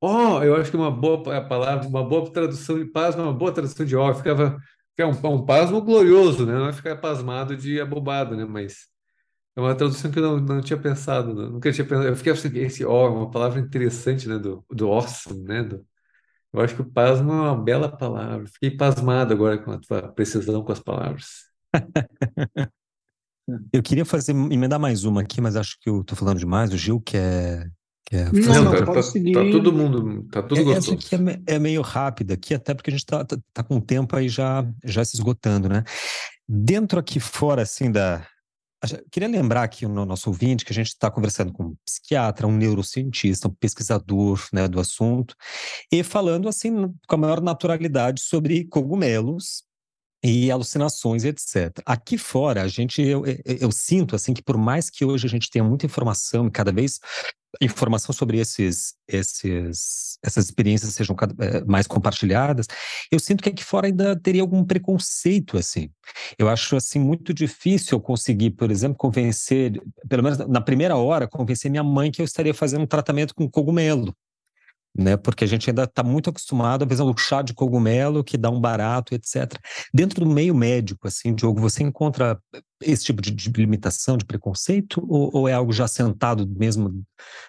[0.02, 3.86] Ó, eu acho que uma boa palavra, uma boa tradução de pasmo, uma boa tradução
[3.86, 4.58] de ó, ficava,
[4.98, 8.90] é um, um pasmo glorioso, né, não é ficar pasmado de abobado, né, mas
[9.60, 11.50] é uma tradução que eu não, não tinha pensado, né?
[11.50, 12.08] nunca tinha pensado.
[12.08, 15.86] Eu fiquei assim, esse ó, é uma palavra interessante, né, do, do awesome, né, do,
[16.54, 18.48] eu acho que o pasmo é uma bela palavra.
[18.48, 21.50] Fiquei pasmado agora com a tua precisão com as palavras.
[23.74, 26.72] Eu queria fazer, emendar mais uma aqui, mas acho que eu tô falando demais.
[26.72, 27.68] O Gil quer,
[28.06, 28.86] quer Não, fazer Não, outra.
[28.86, 31.16] tá, tá- tá todo mundo, tá tudo É, Essa gostoso.
[31.16, 33.82] aqui é, é meio rápida aqui, até porque a gente tá, tá, tá com o
[33.82, 35.84] tempo aí já, já se esgotando, né?
[36.48, 38.26] Dentro aqui fora, assim, da...
[39.12, 42.56] Queria lembrar aqui no nosso ouvinte que a gente está conversando com um psiquiatra, um
[42.56, 45.36] neurocientista, um pesquisador, né, do assunto,
[45.92, 49.64] e falando, assim, com a maior naturalidade sobre cogumelos,
[50.24, 51.80] e alucinações, etc.
[51.86, 55.50] Aqui fora, a gente, eu, eu, sinto assim que por mais que hoje a gente
[55.50, 57.00] tenha muita informação e cada vez
[57.62, 62.68] informação sobre esses, esses, essas experiências sejam eh, mais compartilhadas,
[63.12, 65.90] eu sinto que aqui fora ainda teria algum preconceito assim.
[66.38, 71.28] Eu acho assim muito difícil eu conseguir, por exemplo, convencer, pelo menos na primeira hora,
[71.28, 74.14] convencer minha mãe que eu estaria fazendo um tratamento com cogumelo
[75.00, 75.18] né?
[75.18, 78.50] Porque a gente ainda está muito acostumado a ver o chá de cogumelo que dá
[78.50, 79.54] um barato, etc.
[79.94, 82.40] Dentro do meio médico, assim, Diogo, você encontra
[82.82, 87.06] esse tipo de, de limitação, de preconceito, ou, ou é algo já sentado mesmo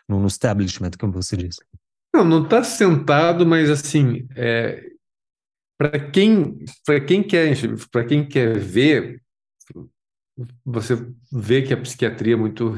[0.09, 1.61] no, no establishment, como você disse?
[2.15, 4.91] Não, não está sentado, mas assim, é,
[5.79, 7.55] para quem, para quem quer,
[7.91, 9.23] para quem quer ver,
[10.65, 10.95] você
[11.33, 12.71] vê que a psiquiatria é muito,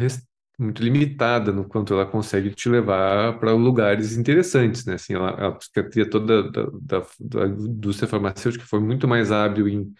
[0.59, 4.95] muito limitada no quanto ela consegue te levar para lugares interessantes, né?
[4.95, 6.67] Assim, ela- a psiquiatria toda da,
[7.01, 9.93] da, da indústria farmacêutica foi muito mais hábil em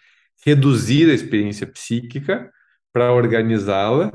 [0.45, 2.51] reduzir a experiência psíquica
[2.93, 4.11] para organizá-la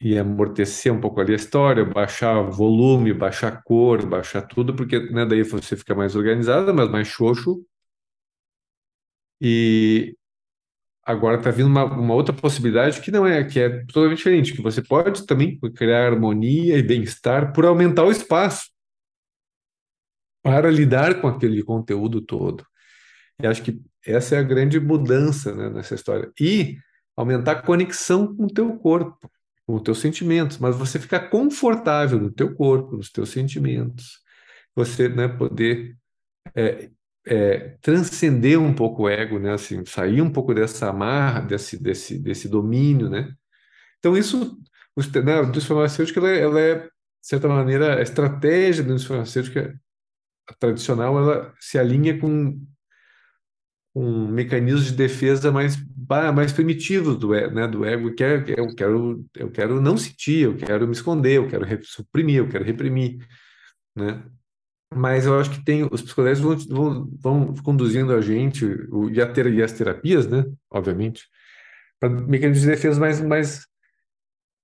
[0.00, 5.24] e amortecer um pouco ali a história, baixar volume, baixar cor, baixar tudo, porque né,
[5.26, 7.64] daí você fica mais organizada, mas mais xoxo.
[9.40, 10.16] E
[11.08, 14.60] agora está vindo uma, uma outra possibilidade que não é, que é totalmente diferente, que
[14.60, 18.68] você pode também criar harmonia e bem-estar por aumentar o espaço
[20.42, 22.62] para lidar com aquele conteúdo todo.
[23.42, 26.30] E acho que essa é a grande mudança, né, nessa história.
[26.38, 26.76] E
[27.16, 29.30] aumentar a conexão com o teu corpo,
[29.66, 34.18] com os teus sentimentos, mas você ficar confortável no teu corpo, nos teus sentimentos.
[34.76, 35.96] Você, né, poder
[36.54, 36.90] é,
[37.28, 42.18] é, transcender um pouco o ego, né, assim, sair um pouco dessa amarra, desse, desse,
[42.18, 43.32] desse domínio, né?
[43.98, 44.58] Então isso,
[45.24, 46.90] né, a indústria farmacêutica, ela, é- ela é, de
[47.22, 49.80] certa maneira, a estratégia da indústria farmacêutica
[50.60, 52.60] tradicional, ela se alinha com
[53.94, 55.76] um mecanismos de defesa mais
[56.34, 60.56] mais primitivos do, né, do ego, que é eu quero eu quero não sentir, eu
[60.56, 63.18] quero me esconder, eu quero suprimir, eu quero reprimir,
[63.96, 64.22] né?
[64.94, 68.64] Mas eu acho que tem os psicólogos vão, vão, conduzindo a gente
[69.12, 70.44] e, a ter, e as terapias, né?
[70.70, 71.28] Obviamente,
[72.00, 73.66] para mecanismos de defesa mais mais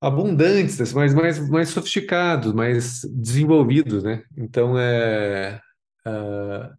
[0.00, 4.24] abundantes, assim, mais mais mais sofisticados, mais desenvolvidos, né?
[4.36, 5.60] Então é
[6.06, 6.74] ah,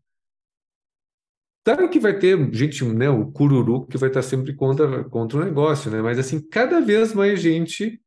[1.65, 5.43] Claro que vai ter gente, né, o cururu que vai estar sempre contra, contra o
[5.43, 5.99] negócio, né?
[5.99, 7.99] Mas assim, cada vez mais gente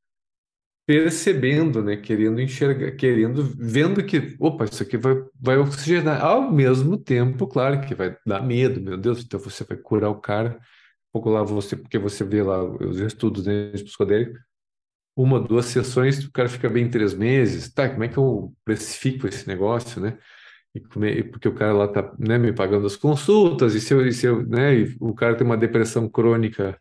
[0.88, 6.22] percebendo, né, querendo enxergar, querendo, vendo que, opa, isso aqui vai, vai oxigenar.
[6.24, 10.20] Ao mesmo tempo, claro que vai dar medo, meu Deus, então você vai curar o
[10.20, 10.56] cara.
[11.10, 14.38] Um pouco lá você, porque você vê lá os estudos, né, de psicodélico,
[15.16, 17.72] uma, duas sessões, o cara fica bem em três meses.
[17.72, 20.18] Tá, como é que eu precifico esse negócio, né?
[20.74, 20.80] E
[21.20, 24.12] é- porque o cara lá tá, né, me pagando as consultas, e se eu, e
[24.12, 26.78] se eu, né, o cara tem uma depressão crônica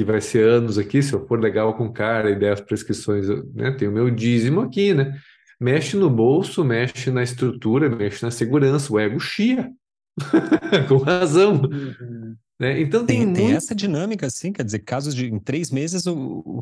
[0.00, 2.60] que vai ser anos aqui, se eu for legal com o cara e der as
[2.62, 5.14] prescrições, eu, né, tem o meu dízimo aqui, né?
[5.60, 9.70] Mexe no bolso, mexe na estrutura, mexe na segurança, o ego chia,
[10.88, 12.34] com razão, Uhum.
[12.58, 12.80] né?
[12.80, 16.06] Então tem, Tem, tem muito essa dinâmica, assim, quer dizer, casos de em três meses
[16.06, 16.14] o,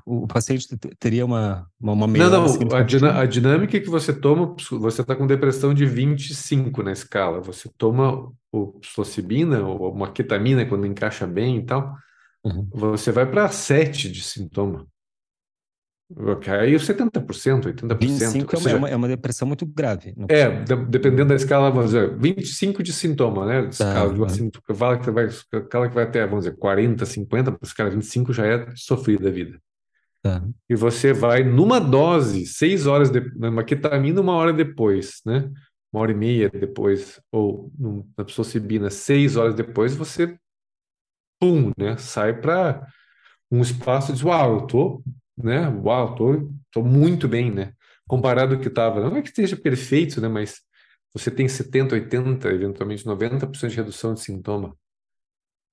[0.04, 2.84] o, o paciente te- teria uma, uma, uma Não, melhora não, a, significativa.
[2.98, 7.40] dina- a dinâmica que você toma, você está com depressão de 25 na escala.
[7.42, 11.94] Você toma o psilocibina ou uma ketamina quando encaixa bem e tal,
[12.48, 12.68] Uhum.
[12.72, 14.86] você vai para 7 de sintoma.
[16.40, 17.98] Caiu 70%, 80%.
[18.00, 20.14] 25 é Ou uma, é seja, uma, é uma depressão muito grave.
[20.16, 23.68] Não- é, de- dependendo da escala, vamos dizer, 25 de sintoma, né?
[23.68, 24.32] Escala de uma Tá.
[24.32, 28.32] sintoma, fala que vai, escala que vai até, vamos dizer, 40, 50, para escala 25
[28.32, 29.58] já é sofrida a vida.
[30.20, 30.42] Tá.
[30.68, 35.48] e você vai numa dose, seis horas de, numa ketamina, uma hora depois, né?
[35.92, 37.70] uma hora e meia depois, ou
[38.16, 40.36] na psilocibina seis horas depois, você,
[41.40, 42.86] pum, né, sai para
[43.50, 45.02] um espaço e diz, uau, eu tô,
[45.36, 47.72] né, uau, tô, tô muito bem, né,
[48.08, 49.00] comparado ao que estava.
[49.00, 50.60] Não é que esteja perfeito, né, mas
[51.14, 54.76] você tem 70, 80, eventualmente 90% de redução de sintoma.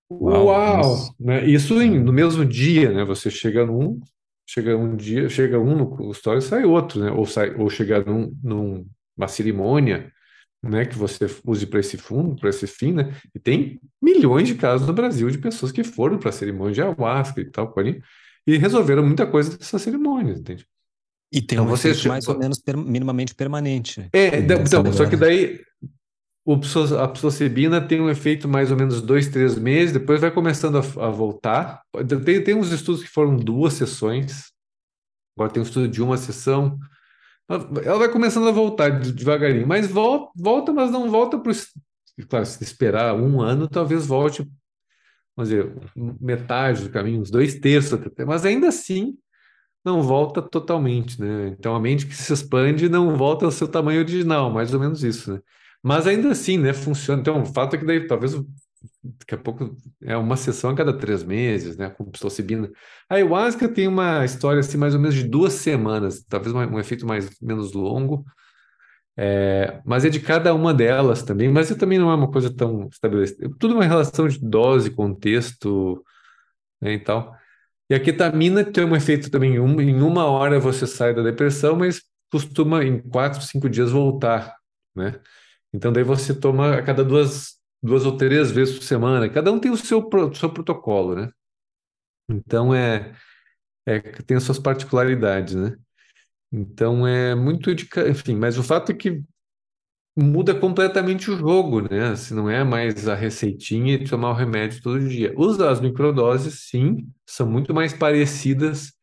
[0.10, 1.46] Uau, Uau, né?
[1.46, 3.04] Isso em- no mesmo dia, né?
[3.06, 4.00] Você chega num,
[4.48, 7.12] chega um dia, chega um no consultório e sai outro, né?
[7.12, 10.12] Ou sai, ou chega num, numa cerimônia,
[10.70, 10.86] né?
[10.86, 13.16] Que você use para esse fundo, para esse fim, né?
[13.34, 17.42] E tem milhões de casos no Brasil de pessoas que foram para cerimônia de ayahuasca
[17.42, 18.02] e tal, ali,
[18.48, 20.68] e resolveram muita coisa dessas cerimônias, entende?
[21.32, 24.08] E tem Então um você mais ou menos per- minimamente permanente.
[24.14, 25.62] É, da- Essa então, só que daí
[26.46, 26.54] o
[27.00, 31.08] a psilocibina tem um efeito mais ou menos dois, três meses, depois vai começando a,
[31.08, 31.82] a voltar.
[32.24, 34.52] Tem, tem uns estudos que foram duas sessões,
[35.36, 36.78] agora tem um estudo de uma sessão.
[37.48, 41.52] Ela vai começando a voltar de- devagarinho, mas volta, volta mas não volta para
[42.30, 44.48] Claro, se esperar um ano, talvez volte,
[45.36, 45.74] vamos dizer,
[46.20, 49.18] metade do caminho, uns dois terços, até, mas ainda assim
[49.86, 51.50] não volta totalmente, né?
[51.50, 55.04] Então a mente que se expande não volta ao seu tamanho original, mais ou menos
[55.04, 55.42] isso, né?
[55.84, 56.74] Mas ainda assim, né?
[56.74, 57.22] Funciona.
[57.22, 58.34] Então o fato é que daí talvez
[59.20, 61.90] daqui a pouco é uma sessão a cada três meses, né?
[61.90, 62.70] Com psilocibina.
[63.10, 66.80] A ayahuasca tem uma história assim mais ou menos de duas semanas, talvez um, um
[66.80, 68.26] efeito mais menos longo.
[69.18, 72.88] É, mas é de cada uma delas também, mas também não é uma coisa tão
[72.92, 73.50] estabelecida.
[73.60, 76.04] Tudo é uma relação de dose, contexto,
[76.82, 77.36] né, e tal.
[77.90, 81.76] E a ketamina tem um efeito também, um- em uma hora você sai da depressão,
[81.78, 82.02] mas
[82.32, 84.56] costuma em quatro, cinco dias voltar,
[84.96, 85.20] né?
[85.74, 87.55] Então daí você toma a cada duas,
[87.86, 89.30] duas ou três vezes por semana.
[89.30, 91.30] Cada um tem o seu, seu protocolo, né?
[92.30, 93.14] Então é,
[93.88, 95.78] é tem as suas particularidades, né?
[96.52, 99.24] Então é muito de, enfim, mas o fato é que
[100.18, 102.16] muda completamente o jogo, né?
[102.16, 105.34] Se não é mais a receitinha e tomar o remédio todo dia.
[105.70, 108.94] As microdoses, sim, são muito mais parecidas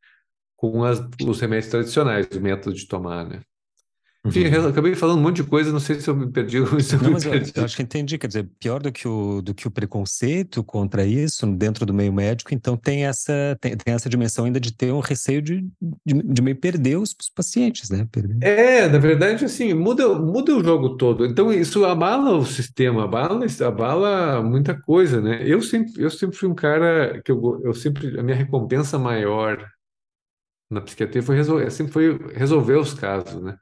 [0.57, 3.43] com as, os remédios tradicionais, o método de tomar, né?
[4.25, 4.55] Enfim, Uhum.
[4.55, 7.01] eu acabei falando um monte de coisa, não sei se eu me perdi se eu
[7.03, 7.53] Não, me mas eu, perdi.
[7.57, 8.16] eu acho que entendi.
[8.16, 12.12] Quer dizer, pior do que o, do que o preconceito contra isso dentro do meio
[12.12, 15.62] médico, então tem essa, tem, tem essa dimensão ainda de ter um receio de,
[16.07, 18.07] de, de meio perder os, os pacientes, né?
[18.12, 18.37] Perder.
[18.47, 21.27] É, na verdade, assim, muda, muda o jogo todo.
[21.27, 25.43] Então, isso abala o sistema, abala, abala muita coisa, né?
[25.45, 29.66] Eu sempre, eu sempre fui um cara que eu, eu sempre, a minha recompensa maior
[30.70, 33.57] na psiquiatria foi resolver, sempre foi resolver os casos, né?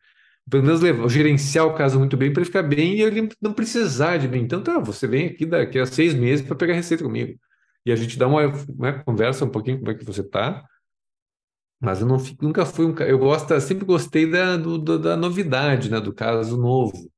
[0.51, 3.53] Pelo menos levar, gerenciar o caso muito bem para ele ficar bem e ele não
[3.53, 4.41] precisar de mim.
[4.41, 7.39] Então, tá, você vem aqui daqui a seis meses para pegar receita comigo.
[7.87, 10.65] E a gente dá uma, uma conversa um pouquinho como é que você tá.
[11.81, 12.95] Mas eu não fico, nunca fui um.
[13.01, 16.01] Eu gosto, sempre gostei da, do- do- da novidade, né?
[16.01, 17.11] Do caso novo,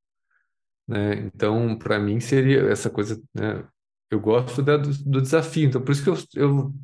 [0.89, 1.15] né?
[1.35, 3.67] Então, para mim seria essa coisa, né?
[4.11, 5.67] Eu gosto da, do, do desafio.
[5.69, 6.75] Então, por isso que eu, eu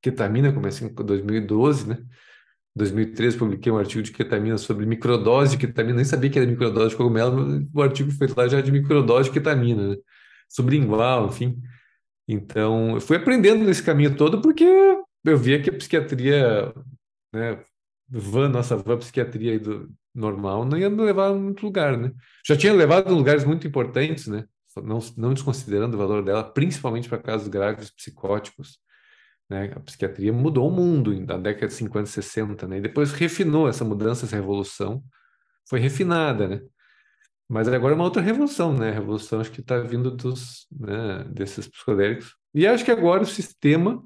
[0.00, 1.98] ketamina comecei em 2012, né?
[2.76, 5.96] 2013 publiquei um artigo de ketamina sobre microdose de ketamina.
[5.96, 7.66] Nem sabia que era microdose de cogumelo.
[7.74, 9.96] O artigo foi lá já de microdose de ketamina, né?
[10.48, 11.60] Sublingual, enfim.
[12.28, 14.64] Então, eu fui aprendendo nesse caminho todo porque
[15.24, 16.74] eu via que a psiquiatria,
[17.32, 17.64] né,
[18.08, 22.12] van, nossa van psiquiatria do normal não ia levar a muito lugar, né?
[22.46, 24.44] Já tinha levado lugares muito importantes, né?
[24.82, 28.78] Não, não desconsiderando o valor dela, principalmente para casos graves psicóticos,
[29.48, 29.72] né?
[29.74, 32.78] A psiquiatria mudou o mundo na década de 50 e 60, né?
[32.78, 35.02] E depois refinou essa mudança, essa revolução,
[35.68, 36.60] foi refinada, né?
[37.48, 38.90] Mas agora é uma outra revolução, né?
[38.90, 42.34] A revolução acho que está vindo dos, né, desses psicodélicos.
[42.52, 44.02] E acho que agora o sistema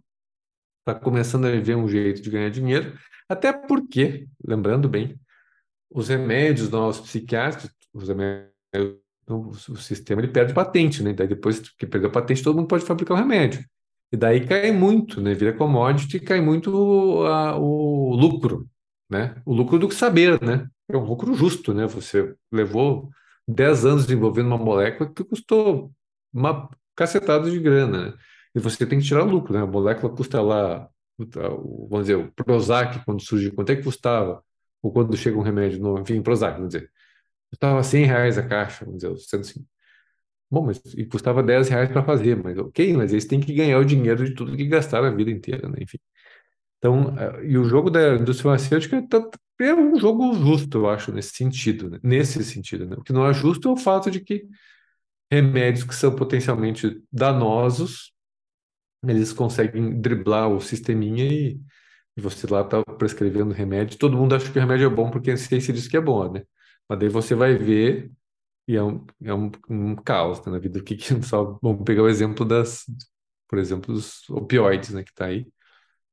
[0.80, 5.18] está começando a ver um jeito de ganhar dinheiro, até porque, lembrando bem,
[5.90, 8.50] os remédios nossos psiquiátricos, os remédios,
[9.28, 11.12] o, o sistema ele perde patente, né?
[11.12, 13.64] Daí depois que perdeu a patente, todo mundo pode fabricar o remédio.
[14.12, 15.34] E daí cai muito, né?
[15.34, 18.68] Vira commodity e cai muito a- o lucro,
[19.08, 19.40] né?
[19.46, 20.66] O lucro do saber, né?
[20.88, 21.86] É um lucro justo, né?
[21.86, 23.10] Você levou
[23.46, 25.92] 10 anos desenvolvendo uma molécula que custou
[26.32, 28.18] uma cacetada de grana, né?
[28.54, 29.60] E você tem que tirar o lucro, né?
[29.62, 30.88] A molécula custa lá,
[31.18, 34.42] vamos dizer, o Prozac, quando surgiu, quanto é que custava?
[34.82, 36.90] Ou quando chega um remédio novo, enfim, Prozac, vamos dizer.
[37.50, 39.68] Custava 100 reais a caixa, vamos dizer, 150.
[40.50, 43.78] Bom, mas e custava 10 reais para fazer, mas ok, mas eles têm que ganhar
[43.78, 45.76] o dinheiro de tudo que gastaram a vida inteira, né?
[45.80, 45.98] Enfim.
[46.78, 49.30] Então, eh, e o jogo da indústria farmacêutica é tá-
[49.60, 51.98] é um jogo justo, eu acho, nesse sentido, né?
[52.02, 52.96] Nesse sentido, né?
[52.98, 54.46] O que não é justo é o fato de que
[55.30, 58.12] remédios que são potencialmente danosos,
[59.06, 61.60] eles conseguem driblar o sisteminha e,
[62.16, 63.98] e você lá tá prescrevendo remédio.
[63.98, 66.32] Todo mundo acha que o remédio é bom porque a ciência diz que é bom,
[66.32, 66.42] né?
[66.88, 68.10] Mas daí você vai ver
[68.72, 70.78] e é um, é um, um caos né, na vida.
[70.80, 72.84] O que, que só vamos pegar o exemplo das,
[73.48, 75.46] por exemplo, dos opioides, né, que está aí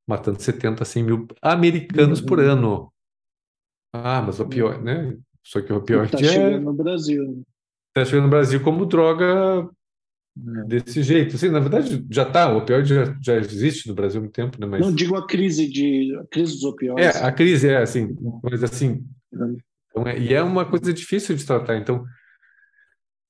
[0.07, 2.41] matando 70, 100 mil americanos por Uhum.
[2.41, 2.93] ano.
[3.93, 5.17] Ah, mas opioide, né?
[5.43, 7.43] Só que o opioide Tá é chegando no Brasil.
[7.93, 9.69] tá chegando no Brasil como droga
[10.35, 10.65] né?
[10.65, 11.35] desse jeito.
[11.35, 14.59] Assim, na verdade, já tá, o opioide já, já existe no Brasil há muito tempo,
[14.59, 14.67] né?
[14.67, 16.63] Mas Não digo a crise de a crise dos
[16.97, 17.21] é, opioides.
[17.25, 19.05] a crise é assim, mas assim,
[19.91, 21.77] então é- e é uma coisa difícil de tratar.
[21.77, 22.05] Então,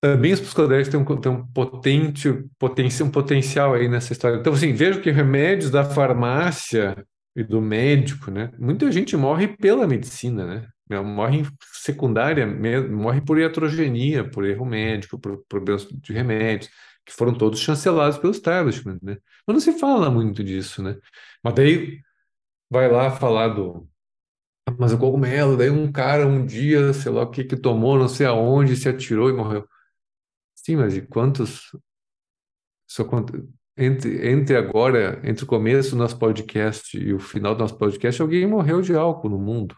[0.01, 4.37] também os psicodélicos têm um, têm um potente, potencial, um potencial aí nessa história.
[4.37, 8.51] Então, assim, vejo que remédios da farmácia e do médico, né?
[8.59, 10.67] Muita gente morre pela medicina, né?
[11.03, 11.43] Morre
[11.73, 12.47] secundária,
[12.89, 16.69] morre por iatrogenia, por erro médico, por problemas de remédios,
[17.05, 19.17] que foram todos chancelados pelo establishment, né?
[19.45, 20.95] Mas não se fala muito disso, né?
[21.43, 21.99] Mas daí
[22.69, 23.87] vai lá falar do
[24.65, 27.97] "Ah, mas o cogumelo, daí um cara um dia, sei lá o que que tomou,
[27.97, 29.67] não sei aonde, se atirou e morreu.
[30.67, 31.71] Sim, mas e quantos
[32.85, 33.47] só quanto
[33.77, 38.21] entre, entre agora, entre o começo do nosso podcast e o final do nosso podcast,
[38.21, 39.73] alguém morreu de álcool no mundo.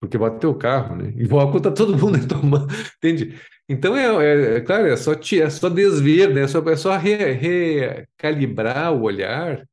[0.00, 1.12] Porque bateu o carro, né?
[1.14, 3.38] E o álcool tá todo mundo tomando, entende?
[3.68, 6.44] Então é, é, é claro, é só, é só desver, né?
[6.44, 9.68] É só, é só re- recalibrar o olhar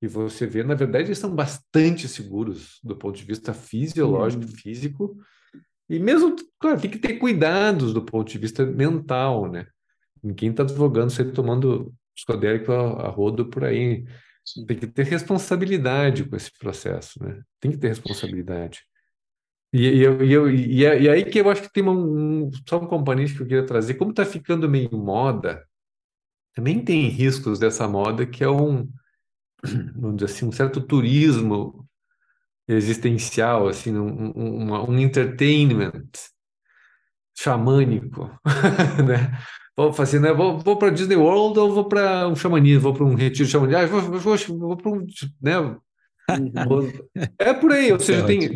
[0.00, 4.50] e você vê, na verdade, eles são bastante seguros do ponto de vista fisiológico, Uhum.
[4.50, 5.16] físico,
[5.96, 9.66] e mesmo, claro, tem que ter cuidados do ponto de vista mental, né?
[10.22, 14.04] Ninguém está advogando sair tomando psicodélico a, a rodo por aí.
[14.44, 14.66] Sim.
[14.66, 17.42] Tem que ter responsabilidade com esse processo, né?
[17.60, 18.80] Tem que ter responsabilidade.
[19.72, 21.92] E, e, eu, e, eu, e, é- e aí que eu acho que tem uma-
[21.92, 23.94] um, só um componente que eu queria trazer.
[23.94, 25.64] Como está ficando meio moda,
[26.54, 28.88] também tem riscos dessa moda, que é um,
[29.96, 31.81] vamos dizer assim, um certo turismo
[32.68, 35.92] existencial, assim, um, um, um entertainment
[37.38, 38.30] xamânico,
[39.06, 39.38] né?
[39.76, 40.32] Vou fazer, né?
[40.32, 43.80] Vou, vou para Disney World ou vou para um xamanismo, vou para um retiro xamanismo,
[43.82, 45.06] ah, vou, vou, vou para um,
[45.40, 45.76] né?
[46.68, 46.92] Vou-
[47.38, 48.50] É por aí, ou Isso é seja, tem,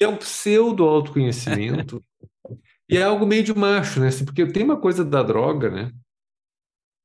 [0.00, 2.02] é um pseudo autoconhecimento
[2.88, 4.08] e é algo meio de macho, né?
[4.08, 5.92] Assim, porque tem uma coisa da droga, né?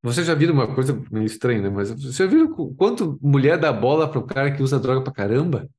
[0.03, 1.69] Você já viu uma coisa meio estranha, né?
[1.69, 5.03] Mas você já viu qu- quanto mulher dá bola para o cara que usa droga
[5.03, 5.69] pra caramba?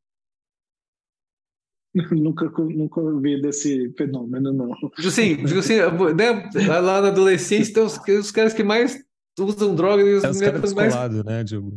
[2.13, 4.71] nunca, nunca ouvi desse fenômeno, não.
[4.97, 6.51] Digo assim, digo assim, né?
[6.81, 8.99] Lá na adolescência, tem os, os caras que mais
[9.39, 10.95] usam droga e as É os mulheres mais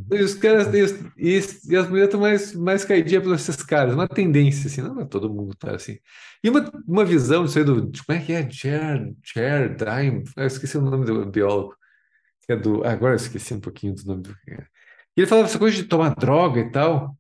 [0.10, 0.18] né?
[0.20, 0.80] E os caras, e,
[1.18, 4.82] e as- e as mulheres estão mais, mais caidinhas pelos esses caras, uma tendência, assim,
[4.82, 5.98] não é todo mundo tá assim.
[6.44, 8.50] E uma, uma visão disso aí do, de como é que é?
[8.50, 11.76] Jared, Jared Dime, ah, eu esqueci o nome do biólogo,
[12.46, 14.32] que é do, agora eu esqueci um pouquinho do nome do.
[15.18, 17.18] E ele falava essa coisa de tomar droga e tal,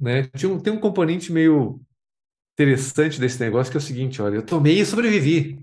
[0.00, 0.24] né?
[0.36, 1.80] Tinha um, tem um componente meio
[2.54, 5.58] interessante desse negócio que é o seguinte, olha, eu tomei e sobrevivi.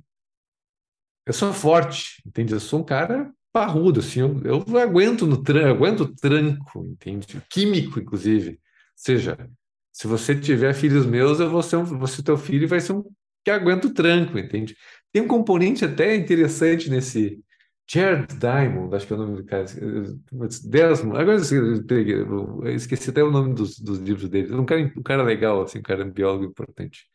[1.26, 2.54] Eu sou forte, entende?
[2.54, 7.42] Eu sou um cara parrudo, assim, eu, eu aguento no tranco, aguento tranco, entende?
[7.50, 8.52] Químico, inclusive.
[8.52, 8.58] Ou
[8.96, 9.50] seja,
[9.92, 13.04] se você tiver filhos meus, eu vou ser, um, ser teu filho vai ser um
[13.44, 14.76] que aguenta o tranco, entende?
[15.12, 17.44] Tem um componente até interessante nesse
[17.92, 23.32] Jared Diamond, acho que é o nome do cara, Desmond, agora eu esqueci, até o
[23.32, 24.54] nome dos, dos livros dele.
[24.54, 27.08] Um cara, um cara legal, assim, um cara biólogo importante.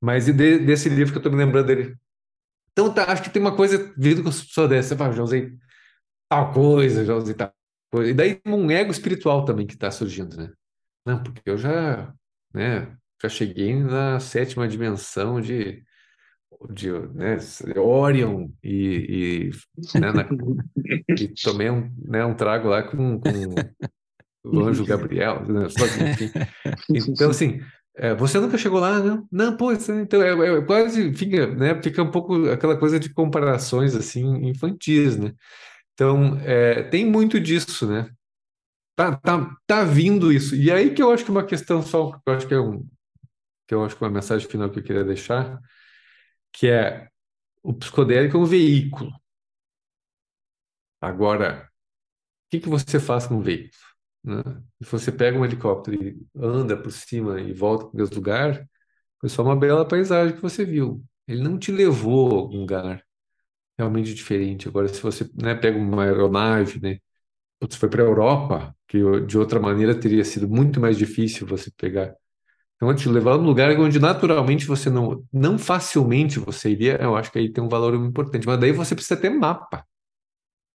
[0.00, 1.96] Mas de- desse livro que eu estou me lembrando dele,
[2.72, 4.96] então, tá, acho que tem uma coisa vindo com a pessoa dessa.
[4.96, 5.52] Fala, já usei
[6.28, 7.52] tal coisa, já usei tal
[7.92, 8.10] coisa.
[8.12, 10.52] E daí um ego espiritual também que está surgindo, né?
[11.06, 12.14] Não, porque eu já,
[12.54, 15.84] né, já cheguei na sétima dimensão de,
[16.70, 17.36] de né,
[17.76, 19.50] Orion e,
[19.94, 20.28] e, né, na-
[21.18, 23.70] e tomei um, né, um trago lá com, com
[24.44, 26.30] o anjo Gabriel, né, só enfim.
[26.90, 27.60] Então, assim,
[27.96, 29.26] é, você nunca chegou lá, não?
[29.30, 31.80] Não, pô, isso- então é, é quase fica, né?
[31.82, 35.32] Fica um pouco aquela coisa de comparações assim infantis, né?
[35.94, 38.10] Então, é, tem muito disso, né?
[38.94, 40.54] Tá, tá, tá vindo isso.
[40.54, 42.86] E aí que eu acho que uma questão só, que eu acho que é um,
[43.66, 45.58] que eu acho que é uma mensagem final que eu queria deixar,
[46.56, 47.08] que é
[47.64, 49.12] o psicodélico é um veículo.
[51.00, 51.64] Agora,
[52.48, 53.72] o que que você faz com o veículo?
[54.24, 54.42] né?
[54.82, 58.68] Se você pega um helicóptero e anda por cima e volta para o mesmo lugar,
[59.20, 61.04] foi só uma bela paisagem que você viu.
[61.28, 63.04] Ele não te levou a algum lugar
[63.78, 64.68] realmente diferente.
[64.68, 66.98] Agora, se você, né, pega uma aeronave, né,
[67.60, 71.70] putz, foi para a Europa, que de outra maneira teria sido muito mais difícil você
[71.76, 72.14] pegar.
[72.76, 77.16] Então, te levar a um lugar onde naturalmente você não, não facilmente você iria, eu
[77.16, 78.46] acho que aí tem um valor importante.
[78.46, 79.84] Mas daí você precisa ter mapa.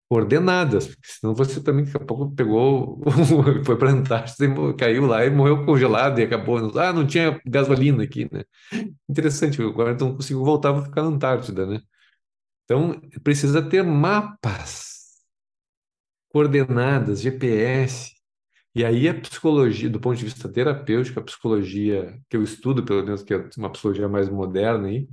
[0.09, 3.01] coordenadas, porque senão você também daqui a pouco pegou,
[3.65, 6.57] foi para a Antártida, caiu lá e morreu congelado e acabou.
[6.77, 8.43] Ah, não tinha gasolina aqui, né?
[9.09, 11.81] Interessante, agora não consigo voltar, vou ficar na Antártida, né?
[12.65, 15.21] Então, precisa ter mapas,
[16.29, 18.11] coordenadas, GPS.
[18.73, 23.03] E aí a psicologia, do ponto de vista terapêutico, a psicologia que eu estudo, pelo
[23.03, 25.07] menos que é uma psicologia mais moderna aí,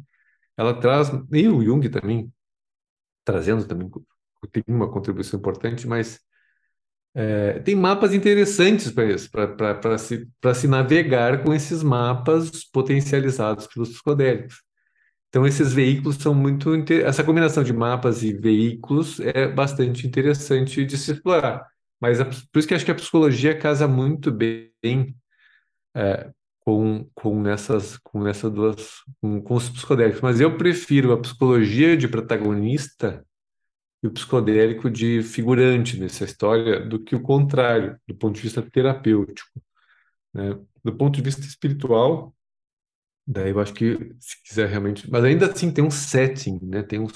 [0.57, 2.33] ela traz, e o Jung também,
[3.25, 3.91] trazendo também
[4.53, 6.21] tem uma contribuição importante, mas
[7.15, 13.91] é, tem mapas interessantes para isso, para se, se navegar com esses mapas potencializados pelos
[13.91, 14.63] psicodélicos.
[15.29, 16.73] Então, esses veículos são muito.
[16.93, 21.67] Essa combinação de mapas e veículos é bastante interessante de se explorar.
[22.01, 24.73] Mas a, por isso que acho que a psicologia casa muito bem
[25.95, 26.31] é,
[26.61, 28.91] com, com, nessas, com essas duas.
[29.21, 30.21] Com, com os psicodélicos.
[30.21, 33.25] Mas eu prefiro a psicologia de protagonista
[34.03, 38.63] e o psicodélico de figurante nessa história do que o contrário, do ponto de vista
[38.63, 39.61] terapêutico.
[40.33, 40.59] Né?
[40.85, 42.35] Do ponto de vista espiritual,
[43.27, 46.83] daí eu acho que se quiser realmente, mas ainda assim tem um setting, né?
[46.83, 47.09] Tem um,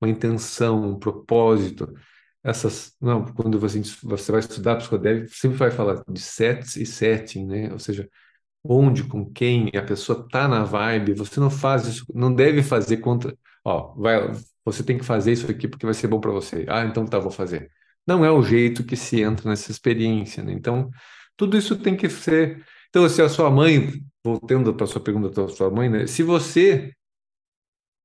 [0.00, 1.94] uma intenção, um propósito.
[2.42, 7.46] Essas, não, quando você, você vai estudar psicodélico, sempre vai falar de sets e setting,
[7.46, 7.72] né?
[7.72, 8.08] Ou seja,
[8.64, 11.14] onde, com quem a pessoa tá na vibe.
[11.14, 14.32] Você não faz isso, não deve fazer contra, ó, vai,
[14.64, 16.66] você tem que fazer isso aqui porque vai ser bom para você.
[16.68, 17.70] Ah, então tá, vou fazer.
[18.06, 20.52] Não é o jeito que se entra nessa experiência, né?
[20.52, 20.90] Então,
[21.36, 22.64] tudo isso tem que ser.
[22.88, 26.06] Então, se a sua mãe, voltando para sua pergunta da sua mãe, né?
[26.06, 26.92] Se você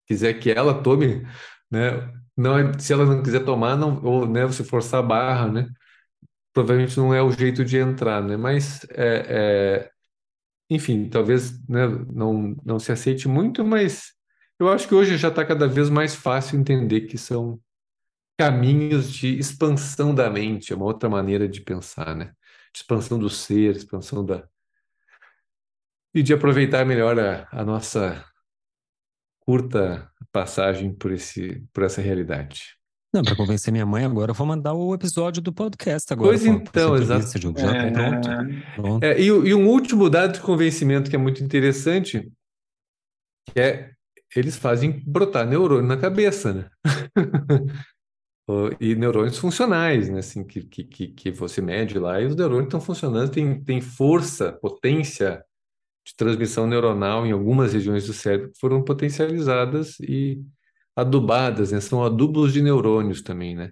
[0.08, 1.26] quiser que ela tome,
[1.72, 2.12] né?
[2.38, 5.70] Não é, se ela não quiser tomar, não, ou né, você forçar a barra, né?
[6.54, 8.38] Provavelmente não é o jeito de entrar, né?
[8.38, 9.92] Mas é, é,
[10.70, 14.14] enfim, talvez né, não, não se aceite muito, mas
[14.60, 17.60] eu acho que hoje já está cada vez mais fácil entender que são
[18.38, 22.34] caminhos de expansão da mente, é uma outra maneira de pensar, né?
[22.76, 24.48] expansão do ser, expansão da.
[26.14, 28.26] E de aproveitar melhor a, a nossa
[29.40, 32.76] curta passagem por, esse, por essa realidade.
[33.14, 36.32] Não, para convencer minha mãe agora, eu vou mandar o episódio do podcast agora.
[36.32, 37.40] Pois então, exato.
[37.58, 37.90] Já é...
[37.90, 38.30] pronto.
[38.76, 39.04] pronto.
[39.06, 42.30] É, e, e um último dado de convencimento que é muito interessante,
[43.50, 43.92] que é
[44.36, 46.70] eles fazem brotar neurônio na cabeça, né?
[48.82, 50.20] e neurônios funcionais, né?
[50.20, 54.52] Assim, que, que, que você mede lá e os neurônios estão funcionando, tem, tem força,
[54.52, 55.42] potência
[56.06, 60.42] de transmissão neuronal em algumas regiões do cérebro que foram potencializadas e
[60.96, 61.82] adubadas, né?
[61.82, 63.72] São adubos de neurônios também, né?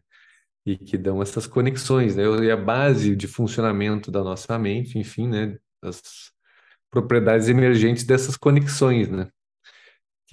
[0.65, 2.23] E que dão essas conexões, né?
[2.43, 5.57] E a base de funcionamento da nossa mente, enfim, né?
[5.81, 6.01] As
[6.91, 9.29] propriedades emergentes dessas conexões, né?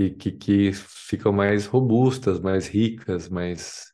[0.09, 3.93] que, que, que ficam mais robustas, mais ricas, mais.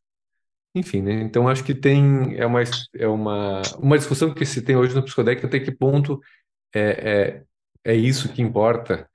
[0.75, 1.15] Enfim, né?
[1.23, 2.61] Então acho que tem é uma,
[2.95, 6.21] é uma, uma discussão que se tem hoje no psicodélico até que ponto
[6.75, 7.43] é, é,
[7.87, 9.09] é isso que importa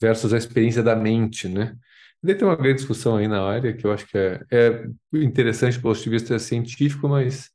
[0.00, 1.76] versus a experiência da mente, né?
[2.22, 5.76] Daí tem uma grande discussão aí na área que eu acho que é, é interessante
[5.76, 7.50] do ponto de vista científico, mas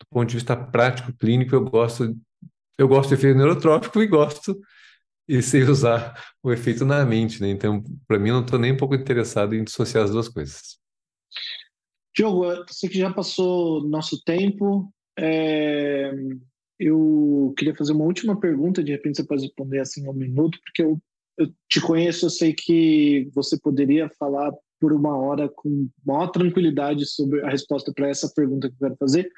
[0.00, 2.16] do ponto de vista prático, clínico, eu gosto
[2.76, 4.60] eu gosto de efeito neurotrópico e gosto
[5.28, 7.48] e sem usar o efeito na mente, né?
[7.48, 10.78] Então, para mim, não estou nem um pouco interessado em dissociar as duas coisas.
[12.14, 16.12] Diogo, você que já passou nosso tempo, é...
[16.82, 20.82] eu queria fazer uma última pergunta, de repente você pode responder assim um minuto, porque
[20.82, 21.00] eu,
[21.38, 27.06] eu te conheço, eu sei que você poderia falar por uma hora com maior tranquilidade
[27.06, 29.30] sobre a resposta para essa pergunta que eu quero fazer.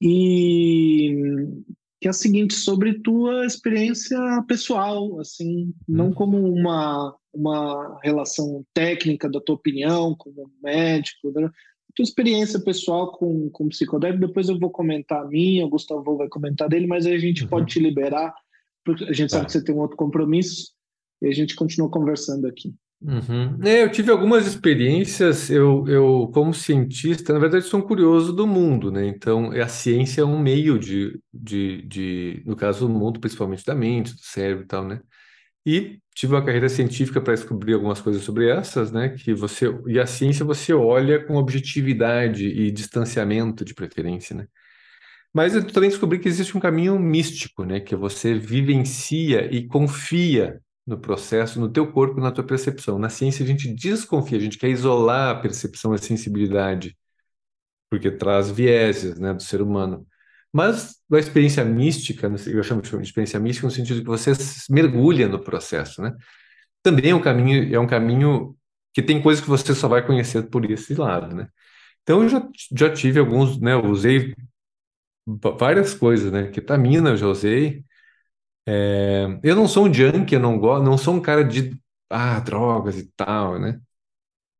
[0.00, 1.12] E
[2.00, 6.14] que é a seguinte sobre tua experiência pessoal, assim, não hum.
[6.14, 11.48] como uma uma relação técnica da tua opinião como médico, né?
[11.94, 14.26] Tua experiência pessoal com com psicodélico.
[14.26, 17.44] Depois eu vou comentar a minha, o Gustavo vai comentar dele, mas aí a gente
[17.44, 17.48] uhum.
[17.48, 18.34] pode te liberar,
[18.84, 19.36] porque a gente tá.
[19.36, 20.72] sabe que você tem um outro compromisso
[21.22, 22.74] e a gente continua conversando aqui.
[23.02, 23.58] Uhum.
[23.64, 28.46] É, eu tive algumas experiências, eu, eu, como cientista, na verdade, sou um curioso do
[28.46, 29.06] mundo, né?
[29.06, 33.74] Então, a ciência é um meio de, de, de, no caso, do mundo, principalmente da
[33.74, 35.00] mente, do cérebro e tal, né?
[35.66, 39.10] E tive uma carreira científica para descobrir algumas coisas sobre essas, né?
[39.10, 44.46] Que você, e a ciência você olha com objetividade e distanciamento de preferência, né?
[45.32, 47.80] Mas eu também descobri que existe um caminho místico, né?
[47.80, 52.98] Que você vivencia e confia no processo, no teu corpo, na tua percepção.
[52.98, 56.96] Na ciência a gente desconfia, a gente quer isolar a percepção, a sensibilidade,
[57.90, 60.06] porque traz vieses, né, do ser humano.
[60.52, 64.32] Mas a experiência mística, eu chamo de experiência mística no sentido que você
[64.68, 66.12] mergulha no processo, né?
[66.82, 68.56] Também é um caminho, é um caminho
[68.92, 71.48] que tem coisas que você só vai conhecer por esse lado, né?
[72.02, 73.74] Então eu já, já tive alguns, né?
[73.74, 74.34] Eu usei
[75.58, 76.48] várias coisas, né?
[76.50, 77.84] Ketamina eu já usei.
[78.66, 81.78] É, eu não sou um junkie, eu não gosto, não sou um cara de
[82.10, 83.80] ah, drogas e tal, né?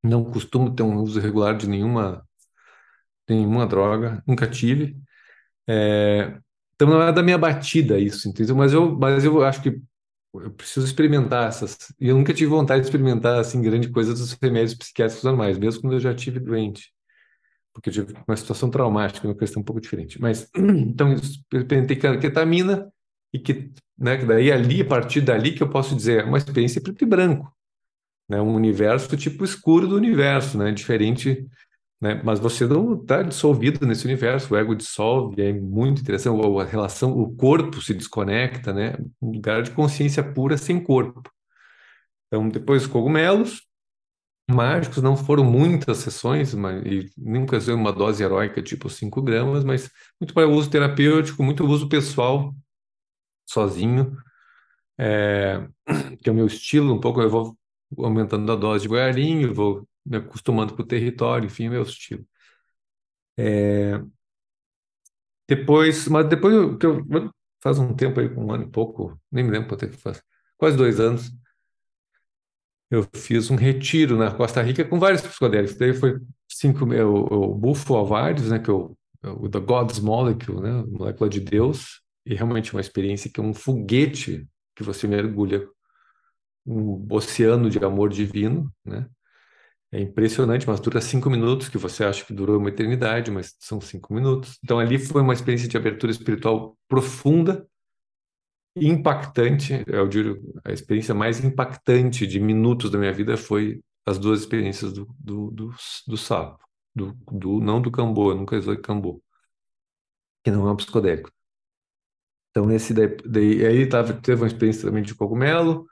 [0.03, 2.27] Não costumo ter um uso regular de nenhuma
[3.29, 4.97] nenhuma droga, nunca tive.
[5.69, 6.39] É,
[6.75, 8.57] então não é da minha batida isso, entendeu?
[8.57, 9.81] Mas eu, mas eu acho que
[10.35, 11.77] eu preciso experimentar essas.
[12.01, 15.81] E eu nunca tive vontade de experimentar assim grande coisa dos remédios psiquiátricos normais, mesmo
[15.81, 16.93] quando eu já tive doente,
[17.75, 20.21] porque eu tive uma situação traumática, uma questão um pouco diferente.
[20.21, 22.91] Mas então eu experimentei ketamina
[23.33, 26.39] e que, né, que daí ali a partir dali que eu posso dizer é uma
[26.39, 27.53] experiência preto e branco,
[28.29, 31.47] né, um universo tipo escuro do universo, né, diferente
[32.01, 32.21] né?
[32.25, 37.13] Mas você não está dissolvido nesse universo, o ego dissolve, é muito interessante, a relação,
[37.13, 38.97] o corpo se desconecta, né?
[39.21, 41.31] Um lugar de consciência pura sem corpo.
[42.29, 43.63] Então, depois cogumelos
[44.51, 49.65] mágicos, não foram muitas sessões, mas, e nunca usei uma dose heróica tipo 5 gramas,
[49.65, 49.91] mas
[50.21, 52.55] muito para uso terapêutico, muito uso pessoal,
[53.47, 54.17] sozinho,
[54.99, 55.67] é,
[56.23, 57.57] que é o meu estilo, um pouco eu vou
[57.99, 62.27] aumentando a dose devagarinho, vou me acostumando com o território, enfim, meu estilo.
[63.39, 64.03] É...
[65.49, 67.05] Depois, mas depois que eu,
[67.63, 70.23] faz um tempo aí, um ano e pouco, nem me lembro quanto é que faz,
[70.57, 71.33] quase dois anos,
[72.91, 75.77] eu fiz um retiro na Costa Rica com vários psicodélicos.
[75.77, 80.61] Daí foi cinco, o, o Bufo Alvares, né, que é o, o The God's Molecule,
[80.61, 85.69] né, molécula de Deus, e realmente uma experiência que é um foguete que você mergulha
[86.67, 89.07] um oceano de amor divino, né?
[89.93, 93.81] É impressionante, mas dura cinco minutos, que você acha que durou uma eternidade, mas são
[93.81, 94.59] cinco minutos.
[94.63, 97.67] Então ali foi uma experiência de abertura espiritual profunda,
[98.77, 99.85] impactante.
[99.87, 104.93] Eu digo, a experiência mais impactante de minutos da minha vida foi as duas experiências
[104.93, 105.75] do, do, do,
[106.07, 106.65] do sapo,
[106.95, 109.23] do, do, não do cambô, eu nunca usei cambô,
[110.45, 111.31] que não é um psicodélico.
[112.51, 115.87] Então nesse daí, daí aí tava, teve uma experiência também de cogumelo,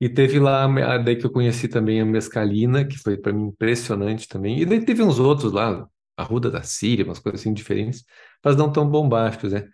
[0.00, 0.66] e teve lá,
[0.98, 4.60] daí que eu conheci também a mescalina, que foi para mim impressionante também.
[4.60, 8.04] E daí teve uns outros lá, a Ruda da Síria, umas coisas assim diferentes,
[8.44, 9.68] mas não tão bombásticos, né?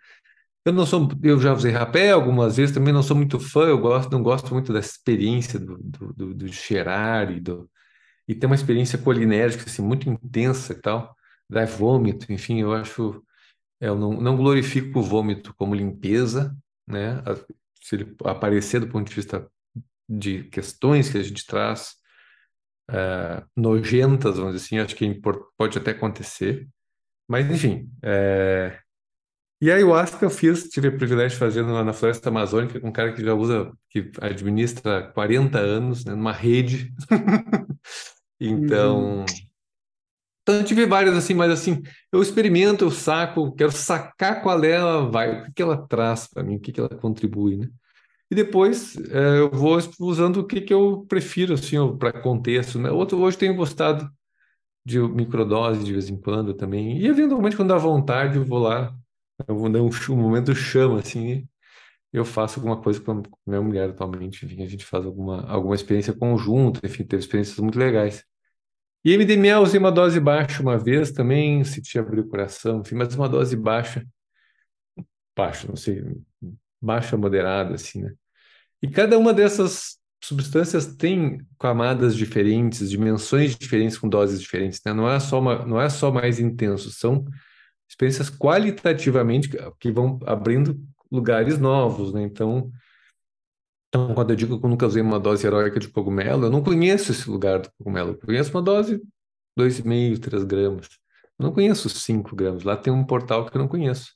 [0.65, 3.77] Eu não sou, eu já usei rapé algumas vezes, também não sou muito fã, eu
[3.79, 7.69] gosto, não gosto muito dessa experiência do, do, do, do cheirar e do
[8.27, 11.15] e ter uma experiência colinérgica assim muito intensa e tal,
[11.49, 13.23] dá vômito, enfim, eu acho
[13.81, 16.55] eu não, não glorifico o vômito como limpeza,
[16.87, 17.21] né?
[17.81, 19.49] Se ele aparecer do ponto de vista
[20.07, 21.95] de questões que a gente traz
[22.89, 25.21] é, nojentas, vamos dizer assim, acho que
[25.57, 26.67] pode até acontecer.
[27.27, 27.89] Mas, enfim.
[28.01, 28.79] É...
[29.61, 32.89] E a ayahuasca eu fiz, tive o privilégio de fazer na, na Floresta Amazônica com
[32.89, 36.93] um cara que já usa, que administra 40 anos, né, numa rede.
[38.39, 39.19] então.
[39.19, 39.25] Uhum.
[40.41, 41.81] Então, eu tive várias assim, mas assim,
[42.11, 46.27] eu experimento, eu saco, quero sacar qual é ela vai, o que, que ela traz
[46.27, 47.69] para mim, o que, que ela contribui, né?
[48.31, 52.79] E depois é, eu vou usando o que, que eu prefiro, assim, para contexto.
[52.79, 52.89] Né?
[52.91, 54.09] Outro, hoje tenho gostado
[54.85, 56.97] de microdose de vez em quando também.
[56.99, 58.95] E eventualmente, quando dá vontade, eu vou lá,
[59.47, 61.47] eu vou dar um, um momento chama, assim,
[62.13, 64.45] eu faço alguma coisa com a minha mulher atualmente.
[64.45, 68.23] Enfim, a gente faz alguma, alguma experiência conjunta, enfim, teve experiências muito legais.
[69.05, 72.95] E MDMA eu usei uma dose baixa uma vez também, senti abrir o coração, enfim,
[72.95, 74.05] mas uma dose baixa,
[75.35, 76.03] baixa, não sei,
[76.83, 78.13] baixa moderada, assim, né?
[78.81, 84.93] E cada uma dessas substâncias tem camadas diferentes, dimensões diferentes com doses diferentes, né?
[84.93, 87.25] Não é só uma, não é só mais intenso, são
[87.89, 89.49] experiências qualitativamente
[89.79, 90.81] que vão abrindo
[91.11, 92.23] lugares novos, né?
[92.23, 92.71] Então,
[93.87, 96.63] então quando eu digo que eu nunca usei uma dose heróica de cogumelo, eu não
[96.63, 98.11] conheço esse lugar do cogumelo.
[98.11, 99.01] Eu conheço uma dose
[99.57, 100.89] 2,5, 3 gramas.
[101.37, 102.63] Não conheço 5 gramas.
[102.63, 104.13] Lá tem um portal que eu não conheço.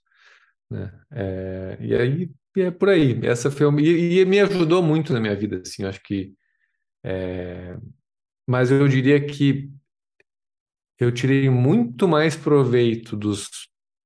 [0.69, 0.91] Né?
[1.11, 3.19] É, e aí e é por aí.
[3.23, 5.83] Essa foi e, e me ajudou muito na minha vida, assim.
[5.85, 6.33] Acho que,
[7.03, 7.77] é...
[8.47, 9.69] mas eu diria que
[10.99, 13.49] eu tirei muito mais proveito dos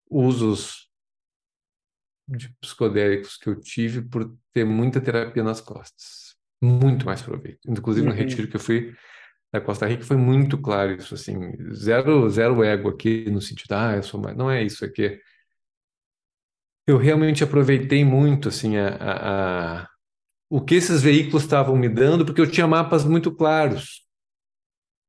[0.10, 0.90] usos
[2.28, 6.36] de psicodélicos que eu tive por ter muita terapia nas costas.
[6.62, 7.60] Muito mais proveito.
[7.68, 8.18] Inclusive no uhum.
[8.18, 8.94] retiro que eu fui
[9.54, 11.36] da Costa Rica foi muito claro isso, assim,
[11.74, 14.36] zero, zero ego aqui no sentido, ah, eu sou mais.
[14.36, 15.04] Não é isso, aqui.
[15.04, 15.20] É
[16.92, 19.88] eu realmente aproveitei muito assim a, a, a,
[20.50, 24.02] o que esses veículos estavam me dando, porque eu tinha mapas muito claros.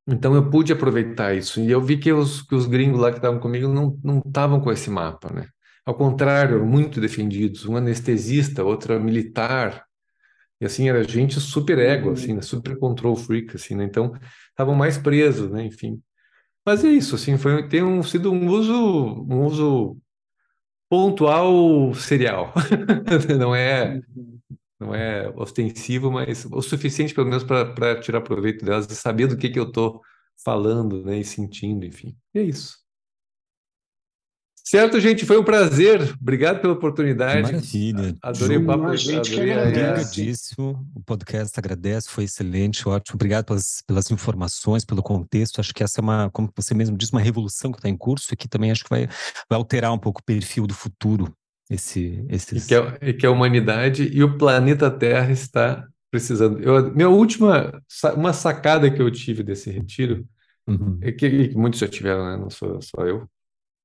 [0.07, 1.61] Então eu pude aproveitar isso.
[1.61, 4.61] E eu vi que os, que os gringos lá que estavam comigo não não estavam
[4.61, 5.47] com esse mapa, né?
[5.85, 7.67] Ao contrário, muito defendidos.
[7.67, 9.85] Um anestesista, outra militar.
[10.61, 12.43] E assim, era gente super ego, assim, né?
[12.43, 13.85] super control freak, assim, né?
[13.85, 14.13] Então,
[14.51, 15.65] estavam mais presos, né?
[15.65, 16.01] Enfim.
[16.65, 18.73] Mas é isso, assim, foi, tem um, sido um uso,
[19.29, 19.99] um uso
[20.93, 22.53] pontual serial.
[23.41, 23.99] não é
[24.79, 29.39] não é ostensivo, mas o suficiente pelo menos para tirar proveito delas e saber do
[29.39, 30.03] que que eu estou
[30.45, 32.15] falando, né, e sentindo, enfim.
[32.35, 32.82] E é isso.
[34.65, 36.15] Certo, gente, foi um prazer.
[36.21, 37.43] Obrigado pela oportunidade.
[37.43, 38.17] Maravilha.
[38.23, 38.87] Adorei o papo.
[38.87, 39.59] A gente adorei.
[39.61, 40.87] Obrigadíssimo.
[40.95, 43.17] O podcast agradece, foi excelente, ótimo.
[43.17, 45.61] Obrigado pelas, pelas informações, pelo contexto.
[45.61, 48.33] Acho que essa é uma, como você mesmo disse, uma revolução que está em curso
[48.33, 49.07] e que também acho que vai,
[49.49, 51.35] vai alterar um pouco o perfil do futuro.
[51.69, 52.67] Esse, E esses...
[52.67, 56.61] que, a, e que a humanidade e o planeta Terra está precisando.
[56.61, 57.83] Eu, minha última,
[58.15, 60.25] uma sacada que eu tive desse retiro,
[60.65, 60.97] Uhum.
[61.01, 62.37] é que, e que muitos já tiveram, né?
[62.37, 63.29] Não sou só eu.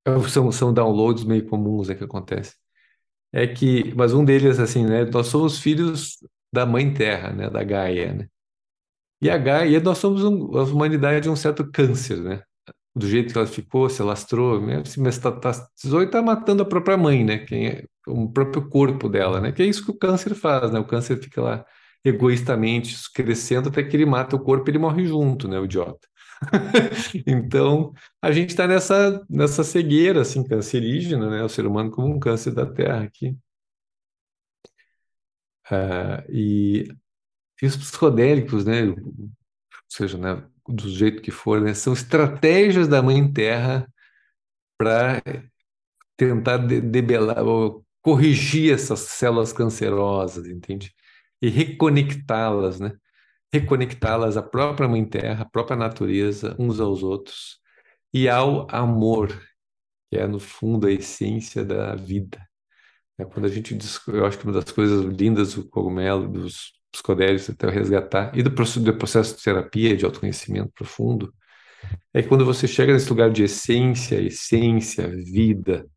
[0.07, 2.55] É, São, são downloads meio comuns é que acontece.
[3.33, 5.05] É que, mas um deles, assim, né?
[5.05, 6.17] Nós somos filhos
[6.53, 7.49] da Mãe Terra, né?
[7.49, 8.27] Da Gaia, né?
[9.21, 12.43] E a Gaia, nós somos um, a humanidade é um certo câncer, né?
[12.95, 14.83] Do jeito que ela ficou, se alastrou, né?
[14.85, 17.39] se mestatizou e está matando a própria mãe, né?
[17.39, 19.51] Quem é, o próprio corpo dela, né?
[19.51, 20.79] Que é isso que o câncer faz, né?
[20.79, 21.65] O câncer fica lá
[22.05, 25.59] egoístamente crescendo até que ele mata o corpo e ele morre junto, né?
[25.59, 26.07] O idiota.
[27.25, 31.43] Então, a gente está nessa, nessa cegueira, assim, cancerígena, né?
[31.43, 33.37] O ser humano como um câncer da Terra aqui.
[35.69, 36.87] Ah, e,
[37.61, 38.83] e os psicodélicos, né?
[38.89, 39.31] Ou
[39.89, 40.43] seja, né?
[40.67, 41.73] Do jeito que for, né?
[41.73, 43.87] São estratégias da Mãe Terra
[44.77, 45.21] para
[46.17, 50.93] tentar de- debelar ou corrigir essas células cancerosas, entende?
[51.41, 52.93] E reconectá-las, né?
[53.53, 57.59] Reconectá-las à própria Mãe Terra, à própria natureza, uns aos outros,
[58.13, 59.29] e ao amor,
[60.09, 62.41] que é, no fundo, a essência da vida.
[63.17, 67.49] É quando a gente, eu acho que uma das coisas lindas do cogumelo, dos psicodélicos,
[67.49, 71.33] até resgatar, e do processo de terapia, de autoconhecimento profundo,
[72.13, 75.87] é que quando você chega nesse lugar de essência, essência, vida,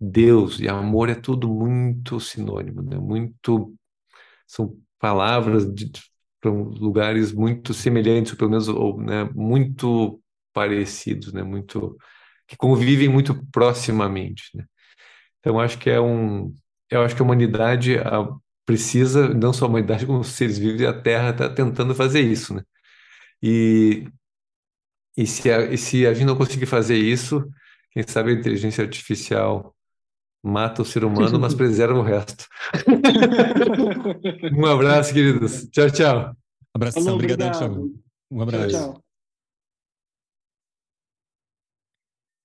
[0.00, 2.98] Deus e amor é tudo muito sinônimo, né?
[2.98, 3.74] Muito
[4.46, 5.90] são palavras de
[6.44, 10.20] para lugares muito semelhantes, ou pelo menos ou, né, muito
[10.52, 11.42] parecidos, né?
[11.42, 11.96] Muito
[12.46, 14.64] que convivem muito proximamente, né?
[15.40, 16.54] Então acho que é um,
[16.90, 18.28] eu acho que a humanidade a,
[18.66, 22.20] precisa, não só a humanidade como os seres vivos e a Terra está tentando fazer
[22.20, 22.62] isso, né?
[23.42, 24.06] E
[25.16, 27.48] e se a, e se a gente não conseguir fazer isso,
[27.92, 29.74] quem sabe a inteligência artificial
[30.44, 32.46] mata o ser humano, mas preserva o resto.
[34.52, 35.66] Um abraço, queridos.
[35.70, 36.36] Tchau, tchau.
[36.74, 37.58] Abração, Falou, obrigado.
[37.58, 37.94] Thiago.
[38.30, 38.68] Um Tchau, abraço.
[38.68, 39.04] tchau.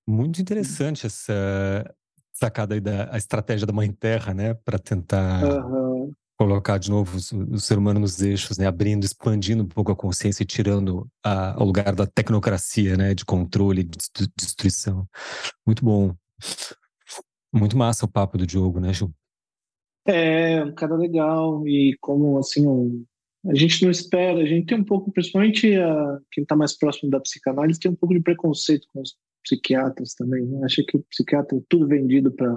[0.08, 1.94] Muito interessante essa
[2.32, 4.54] sacada aí da a estratégia da Mãe Terra, né?
[4.54, 6.10] Para tentar Aham.
[6.38, 8.66] colocar de novo o, o ser humano nos eixos, né?
[8.66, 13.14] Abrindo, expandindo um pouco a consciência e tirando a, o lugar da tecnocracia, né?
[13.14, 15.06] De controle, de destru- destruição.
[15.66, 16.14] Muito bom.
[17.52, 19.12] Muito massa o papo do Diogo, né, Ju?
[20.06, 23.04] É, um cara legal e como assim um-
[23.46, 27.10] a gente não espera, a gente tem um pouco, principalmente a, quem está mais próximo
[27.10, 30.60] da psicanálise, tem um pouco de preconceito com os psiquiatras também, né?
[30.64, 32.52] Acha que o psiquiatra é tudo vendido para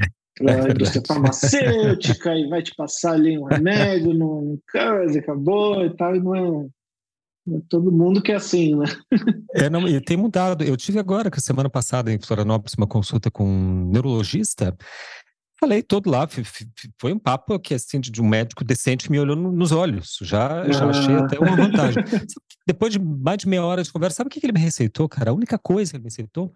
[0.00, 0.06] É
[0.38, 0.74] para a verdade.
[0.74, 6.20] indústria farmacêutica e vai te passar ali um remédio, num coisa, acabou e tal, e
[6.20, 6.68] não é, não é
[7.68, 8.86] todo mundo que é assim, né?
[9.54, 10.62] É, não, e tem mudado.
[10.64, 14.76] Eu tive agora, que semana passada, em Florianópolis, uma consulta com um neurologista.
[15.58, 16.26] Falei todo lá,
[16.98, 20.16] foi um papo que, assim, de um médico decente me olhou no- nos olhos.
[20.22, 21.18] Já, já achei Ah.
[21.24, 22.02] até uma vantagem.
[22.66, 25.06] Depois de mais de meia hora de conversa, sabe o que que ele me receitou,
[25.06, 25.30] cara?
[25.30, 26.50] A única coisa que ele me receitou,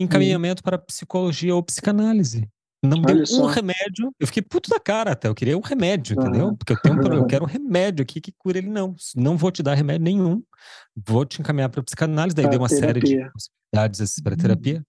[0.00, 2.48] encaminhamento para psicologia ou psicanálise.
[2.82, 4.12] Não deu Olha um remédio.
[4.20, 5.26] Eu fiquei puto da cara até.
[5.28, 6.22] Eu queria um remédio, Ah.
[6.22, 6.56] entendeu?
[6.56, 7.24] Porque eu tenho um problema.
[7.24, 8.68] Eu quero um remédio aqui que cure ele.
[8.68, 10.42] Não, não vou te dar remédio nenhum.
[10.96, 12.36] Vou te encaminhar para psicanálise.
[12.36, 13.32] Daí Pra deu uma série de terapia.
[13.32, 14.84] possibilidades para terapia.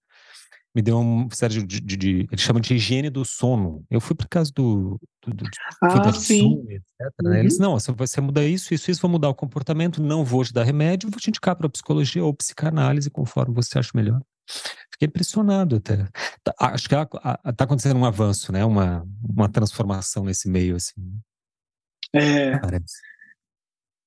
[0.76, 3.84] Me deu uma série de, de, de- Eles chamam de higiene do sono.
[3.90, 5.00] Eu fui por causa do.
[5.26, 5.46] do, do
[5.82, 6.64] Ah, sim.
[6.70, 6.84] Etc.
[7.24, 7.30] né?
[7.32, 7.34] Uhum.
[7.38, 10.54] Eles, não, você, você muda isso, isso, isso, vou mudar o comportamento, não vou te
[10.54, 14.22] dar remédio, vou te indicar para psicologia ou psicanálise, conforme você acha melhor.
[14.92, 16.08] Fiquei impressionado até.
[16.44, 18.66] Tá- acho que está acontecendo um avanço, né?
[18.66, 21.02] Uma, uma transformação nesse meio, assim,
[22.14, 22.96] É, parece.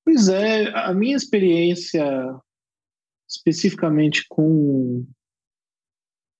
[0.05, 2.03] Pois é, a minha experiência
[3.29, 5.05] especificamente com.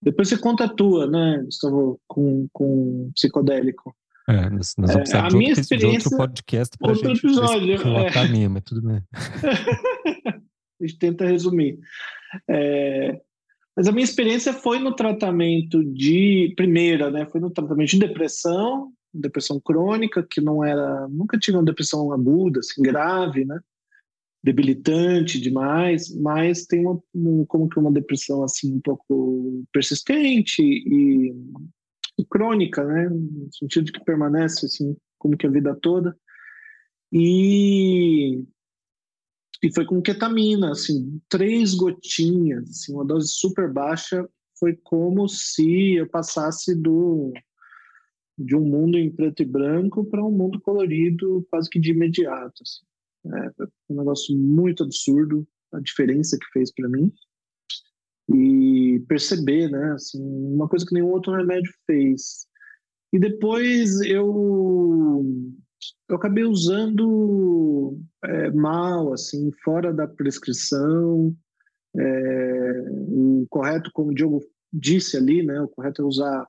[0.01, 3.95] Depois você conta a tua, né, Gustavo, com, com psicodélico.
[4.27, 7.07] É, nós, nós É, vamos precisar a minha outro, de outro experiência- podcast para outro
[7.09, 8.27] gente episódio, relatar é.
[8.27, 9.01] a minha, mas tudo bem.
[10.81, 11.80] A gente tenta resumir.
[12.49, 13.21] É,
[13.76, 16.54] mas a minha experiência foi no tratamento de.
[16.56, 17.26] Primeira, né?
[17.26, 21.08] Foi no tratamento de depressão, depressão crônica, que não era.
[21.08, 23.60] Nunca tive uma depressão aguda, assim, grave, né?
[24.44, 31.34] debilitante demais, mas tem uma, um, como que uma depressão assim um pouco persistente e,
[32.20, 36.14] e, crônica, né, no sentido de que permanece assim como que a vida toda.
[37.10, 38.44] E
[39.64, 44.27] e foi com ketamina, assim, três gotinhas, assim, uma dose super baixa,
[44.60, 47.31] foi como se eu passasse do
[48.38, 52.61] de um mundo em preto e branco para um mundo colorido quase que de imediato.
[52.61, 53.38] Assim.
[53.38, 57.11] É, um negócio muito absurdo a diferença que fez para mim
[58.34, 62.48] e perceber, né, assim, uma coisa que nenhum outro remédio fez.
[63.14, 65.23] E depois eu
[66.10, 71.36] eu acabei usando é, mal, assim, fora da prescrição.
[71.95, 74.41] É, o correto, como o Diogo
[74.72, 76.48] disse ali, né, o correto é usar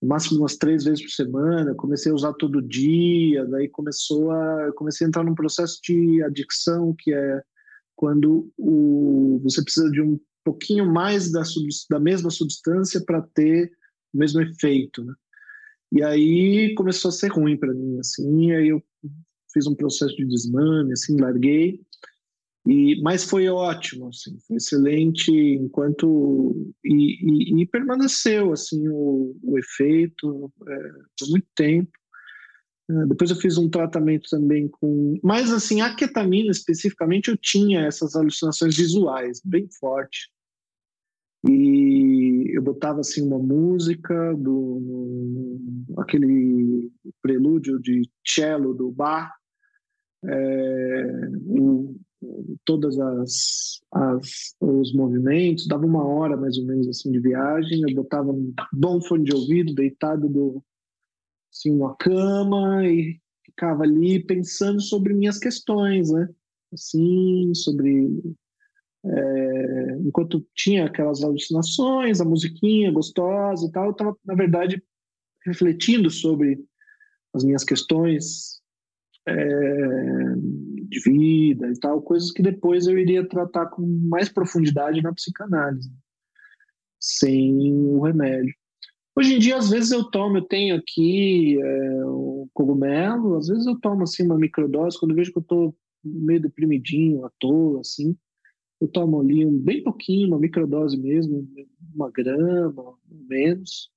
[0.00, 1.70] no máximo umas três vezes por semana.
[1.70, 6.22] Eu comecei a usar todo dia, daí começou a, comecei a entrar num processo de
[6.22, 7.42] adicção que é
[7.94, 11.42] quando o, você precisa de um pouquinho mais da,
[11.90, 13.70] da mesma substância para ter
[14.14, 15.12] o mesmo efeito, né?
[15.92, 18.82] E aí começou a ser ruim para mim, assim, e aí eu
[19.52, 21.80] fiz um processo de desmame, assim, larguei.
[22.66, 29.58] E, mas foi ótimo, assim, foi excelente enquanto e, e, e permaneceu assim o, o
[29.58, 30.76] efeito é,
[31.18, 31.90] por muito tempo.
[32.90, 37.86] É, depois eu fiz um tratamento também com, mas assim a ketamina especificamente eu tinha
[37.86, 40.28] essas alucinações visuais bem forte
[41.48, 45.58] e eu botava assim uma música do
[45.98, 49.39] aquele prelúdio de cello do Bach
[50.24, 51.98] é, um,
[52.64, 57.94] todas as, as, os movimentos dava uma hora mais ou menos assim de viagem eu
[57.94, 60.62] botava um bom fone de ouvido deitado do
[61.50, 66.28] assim numa cama e ficava ali pensando sobre minhas questões né?
[66.72, 68.22] Assim sobre
[69.04, 74.82] é, enquanto tinha aquelas alucinações, a musiquinha gostosa e tal, eu estava, na verdade,
[75.44, 76.62] refletindo sobre
[77.32, 78.59] as minhas questões
[79.26, 80.34] é,
[80.88, 85.92] de vida e tal, coisas que depois eu iria tratar com mais profundidade na psicanálise,
[86.98, 88.54] sem o remédio.
[89.16, 93.66] Hoje em dia, às vezes eu tomo, eu tenho aqui é, um cogumelo, às vezes
[93.66, 98.16] eu tomo assim uma microdose, quando vejo que eu estou meio deprimidinho, à toa, assim,
[98.80, 101.46] eu tomo ali um, bem pouquinho, uma microdose mesmo,
[101.94, 102.94] uma grama,
[103.28, 103.90] menos,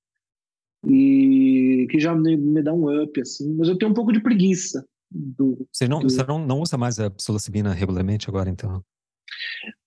[0.86, 3.54] e que já me, me, dá um up, assim.
[3.54, 4.86] Mas eu tenho um pouco de preguiça.
[5.16, 6.10] Do, você não, do...
[6.10, 8.84] você não, não usa mais a psilocibina regularmente agora, então?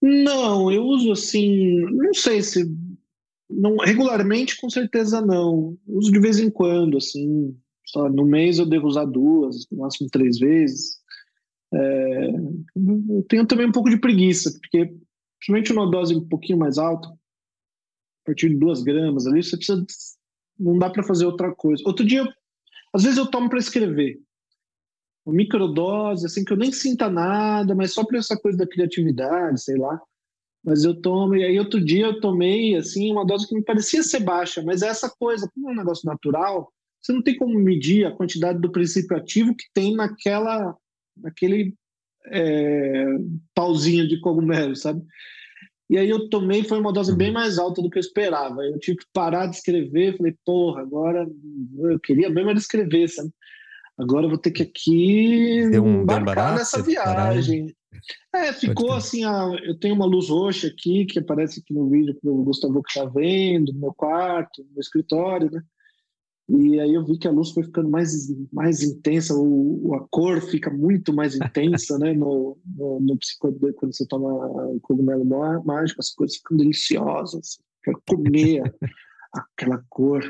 [0.02, 2.66] Não, eu uso assim, não sei se
[3.50, 5.78] não regularmente com certeza não.
[5.86, 10.10] Uso de vez em quando, assim, só no mês eu devo usar duas, no máximo
[10.10, 10.98] três vezes.
[11.74, 14.94] É, eu tenho também um pouco de preguiça, porque
[15.40, 17.18] principalmente uma dose um pouquinho mais alta, a
[18.26, 19.86] partir de duas gramas ali, você precisa.
[20.60, 21.84] Não dá para fazer outra coisa.
[21.86, 22.28] Outro dia,
[22.94, 24.20] às vezes eu tomo para escrever.
[25.28, 29.62] Uma microdose, assim, que eu nem sinta nada, mas só para essa coisa da criatividade,
[29.62, 30.00] sei lá.
[30.64, 34.02] Mas eu tomo, e aí outro dia eu tomei, assim, uma dose que me parecia
[34.04, 36.72] ser baixa, mas é essa coisa, como é um negócio natural,
[37.02, 40.76] você não tem como medir a quantidade do princípio ativo que tem naquela
[41.26, 41.74] aquele
[42.28, 43.06] é,
[43.54, 45.02] pauzinho de cogumelo, sabe?
[45.90, 48.62] E aí eu tomei, foi uma dose bem mais alta do que eu esperava.
[48.62, 51.28] Eu tive que parar de escrever, falei, porra, agora
[51.80, 53.32] eu queria mesmo era escrever, sabe?
[53.98, 57.76] Agora eu vou ter que aqui deu um, embarcar nessa viagem.
[58.34, 62.16] É, ficou assim, a, eu tenho uma luz roxa aqui, que aparece aqui no vídeo
[62.20, 65.62] que o Gustavo que tá vendo, no meu quarto, no meu escritório, né?
[66.50, 68.14] E aí eu vi que a luz foi ficando mais,
[68.54, 72.14] mais intensa, o, a cor fica muito mais intensa, né?
[72.14, 75.26] No, no, no quando você toma cogumelo
[75.66, 77.60] mágico, as coisas ficam deliciosas.
[77.84, 78.62] Quero comer
[79.34, 80.24] aquela cor.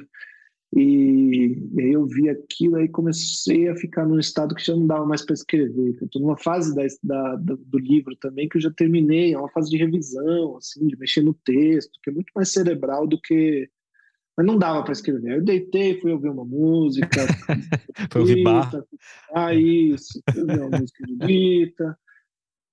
[0.75, 4.85] E, e, aí eu vi aquilo, aí comecei a ficar num estado que já não
[4.85, 5.97] dava mais para escrever.
[5.99, 9.49] Eu estou numa fase da, da, do livro também que eu já terminei, é uma
[9.49, 13.69] fase de revisão, assim, de mexer no texto, que é muito mais cerebral do que
[14.37, 15.37] mas não dava para escrever.
[15.37, 17.09] Eu deitei, fui ouvir uma música.
[18.11, 18.71] foi ouvir bar.
[19.33, 20.21] Ah, isso.
[20.31, 21.97] Fui ouvir uma música erudita.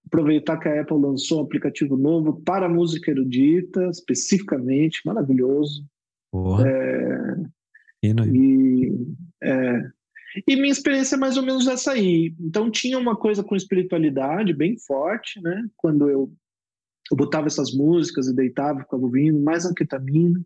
[0.07, 5.87] Aproveitar que a Apple lançou um aplicativo novo para música erudita, especificamente, maravilhoso.
[6.31, 6.69] Porra.
[6.69, 6.84] É,
[8.27, 8.93] e,
[9.43, 9.91] é,
[10.49, 12.35] e minha experiência é mais ou menos essa aí.
[12.41, 15.65] Então tinha uma coisa com espiritualidade bem forte, né?
[15.77, 16.33] Quando eu,
[17.11, 20.41] eu botava essas músicas e deitava, ficava ouvindo, mais anquetamina.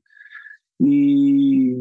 [0.81, 1.75] E,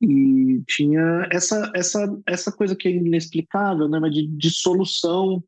[0.00, 5.42] e tinha essa, essa, essa coisa que é inexplicável, né, mas de dissolução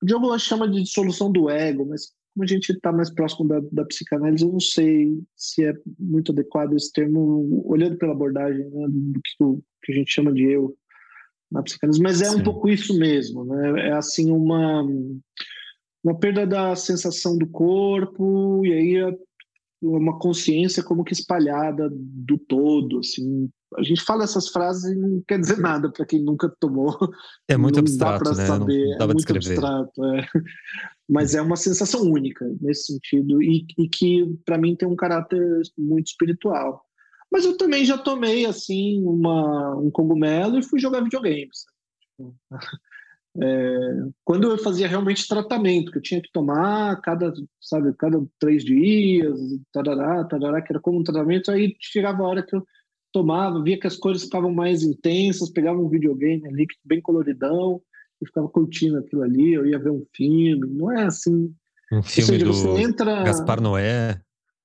[0.00, 3.58] O Diogo chama de dissolução do ego, mas como a gente está mais próximo da,
[3.72, 8.86] da, psicanálise, eu não sei se é muito adequado esse termo, olhando pela abordagem né,
[8.88, 9.32] do que,
[9.82, 10.76] que, a gente chama de eu
[11.50, 12.36] na psicanálise, mas é Sim.
[12.36, 13.88] um pouco isso mesmo, né?
[13.88, 14.86] É assim uma
[16.04, 19.18] uma perda da sensação do corpo e aí é
[19.82, 23.50] uma consciência como que espalhada do todo, assim.
[23.76, 26.96] A gente fala essas frases e não quer dizer nada para quem nunca tomou.
[27.46, 28.46] É muito não abstrato, dá né?
[28.46, 28.90] Saber.
[28.90, 29.50] Não dá é muito descrever.
[29.50, 30.28] abstrato, é.
[31.08, 35.62] Mas é uma sensação única nesse sentido e, e que para mim tem um caráter
[35.76, 36.82] muito espiritual.
[37.30, 41.64] Mas eu também já tomei assim uma, um cogumelo e fui jogar videogames.
[43.40, 43.90] É,
[44.24, 49.38] quando eu fazia realmente tratamento, que eu tinha que tomar cada, sabe, cada três dias,
[49.72, 52.66] tarará, tarará, que era como um tratamento, aí chegava a hora que eu
[53.12, 57.80] tomava, via que as cores ficavam mais intensas, pegava um videogame ali bem coloridão
[58.20, 61.52] e ficava curtindo aquilo ali, eu ia ver um filme, não é assim.
[61.92, 63.22] Um filme seja, do entra...
[63.22, 64.20] Gaspar Noé.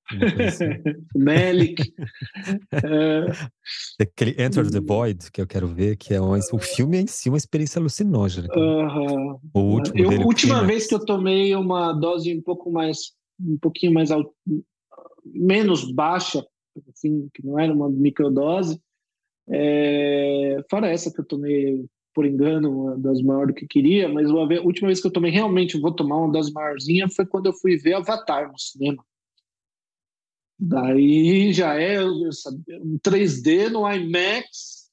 [1.16, 1.94] Melik.
[2.72, 4.02] é...
[4.02, 7.28] Aquele Enter the Void, que eu quero ver, que é um, o filme em si
[7.28, 8.48] é uma experiência alucinógena.
[8.54, 13.12] Uh O último eu, dele, última vez que eu tomei uma dose um pouco mais,
[13.40, 14.10] um pouquinho mais
[15.24, 16.44] menos baixa,
[16.88, 18.80] assim, que não era uma microdose,
[19.48, 20.62] é...
[20.70, 21.84] fora essa que eu tomei
[22.14, 25.32] por engano, uma dose maior do que queria, mas a última vez que eu tomei
[25.32, 29.04] realmente, vou tomar uma dose maiorzinha, foi quando eu fui ver Avatar no cinema.
[30.56, 34.88] Daí já é um 3D no IMAX,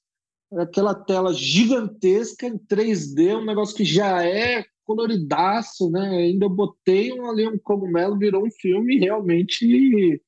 [0.53, 6.09] aquela tela gigantesca em 3D, um negócio que já é coloridaço, né?
[6.17, 10.19] Ainda botei um, ali um cogumelo, virou um filme realmente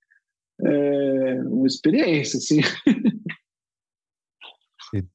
[0.62, 2.62] é, uma experiência, assim.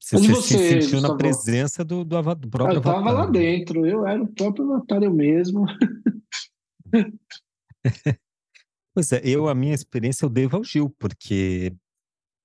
[0.00, 3.32] Você, você, você se sentiu na presença do, do, do próprio Eu estava lá né?
[3.32, 5.64] dentro, eu era o próprio avatar eu mesmo.
[8.94, 11.72] Pois é, eu, a minha experiência eu devo ao Gil, porque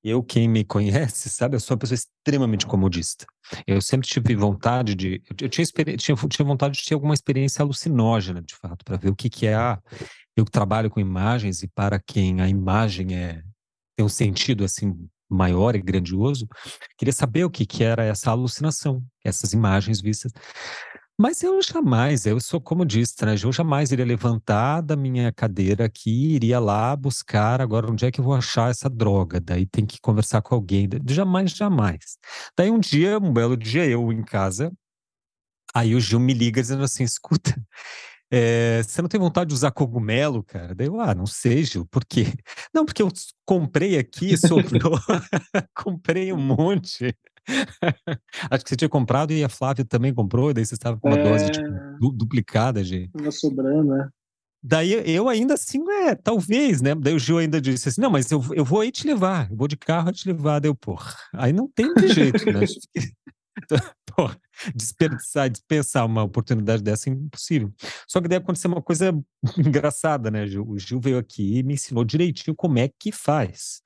[0.04, 3.26] eu, quem me conhece, sabe, eu sou uma pessoa extremamente comodista.
[3.66, 5.22] Eu sempre tive vontade de.
[5.40, 5.66] Eu tinha,
[5.98, 9.48] tinha, tinha vontade de ter alguma experiência alucinógena, de fato, para ver o que, que
[9.48, 9.80] é a.
[10.36, 13.44] Eu trabalho com imagens e para quem a imagem é
[13.96, 16.48] tem um sentido assim maior e grandioso,
[16.98, 20.32] queria saber o que, que era essa alucinação, essas imagens vistas.
[21.24, 23.36] Mas eu jamais, eu sou comodista, né?
[23.42, 28.20] Eu jamais iria levantar da minha cadeira aqui, iria lá buscar agora onde é que
[28.20, 29.40] eu vou achar essa droga.
[29.40, 30.90] Daí tem que conversar com alguém.
[31.10, 32.18] Jamais, jamais.
[32.58, 34.70] Daí um dia, um belo dia, eu em casa,
[35.74, 37.56] aí o Gil me liga dizendo assim: escuta,
[38.30, 40.76] é, você não tem vontade de usar cogumelo, cara?
[40.76, 42.26] Daí eu, ah, não sei, Gil, por quê?
[42.74, 43.10] Não, porque eu
[43.46, 45.00] comprei aqui, sobrou,
[45.74, 47.16] comprei um monte.
[48.50, 51.10] Acho que você tinha comprado e a Flávia também comprou, e daí você estava com
[51.10, 51.24] uma é...
[51.24, 51.68] dose tipo,
[52.00, 53.10] du duplicada de.
[53.10, 54.10] Tava sobrando, né?
[54.66, 56.96] Daí eu ainda assim, é, talvez, né?
[56.96, 59.58] Daí o Gil ainda disse assim: não, mas eu, eu vou aí te levar, eu
[59.58, 60.60] vou de carro te levar.
[60.60, 62.62] Daí eu, porra, aí não tem de jeito, né?
[63.56, 64.36] Então, porra,
[64.76, 67.72] desperdiçar, dispensar uma oportunidade dessa é impossível.
[68.08, 69.14] Só que deve acontecer uma coisa
[69.56, 70.68] engraçada, né, Gil?
[70.68, 73.84] O Gil veio aqui e me ensinou direitinho como é que faz,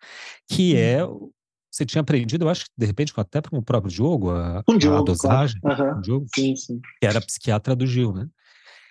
[0.48, 1.30] que é hum
[1.78, 4.78] você tinha aprendido, eu acho que de repente até para o próprio Diogo, a, um
[4.78, 6.02] Diogo, a dosagem, claro.
[6.02, 6.82] Diogo, sim, sim.
[7.00, 8.28] que era psiquiatra do Gil, né?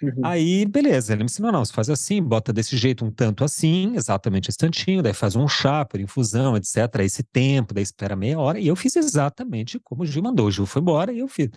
[0.03, 0.21] Uhum.
[0.23, 3.95] Aí, beleza, ele me ensinou, não, você faz assim, bota desse jeito um tanto assim,
[3.97, 8.39] exatamente esse tantinho, daí faz um chá por infusão, etc, esse tempo, daí espera meia
[8.39, 11.29] hora, e eu fiz exatamente como o Gil mandou, o Gil foi embora e eu
[11.29, 11.49] fiz.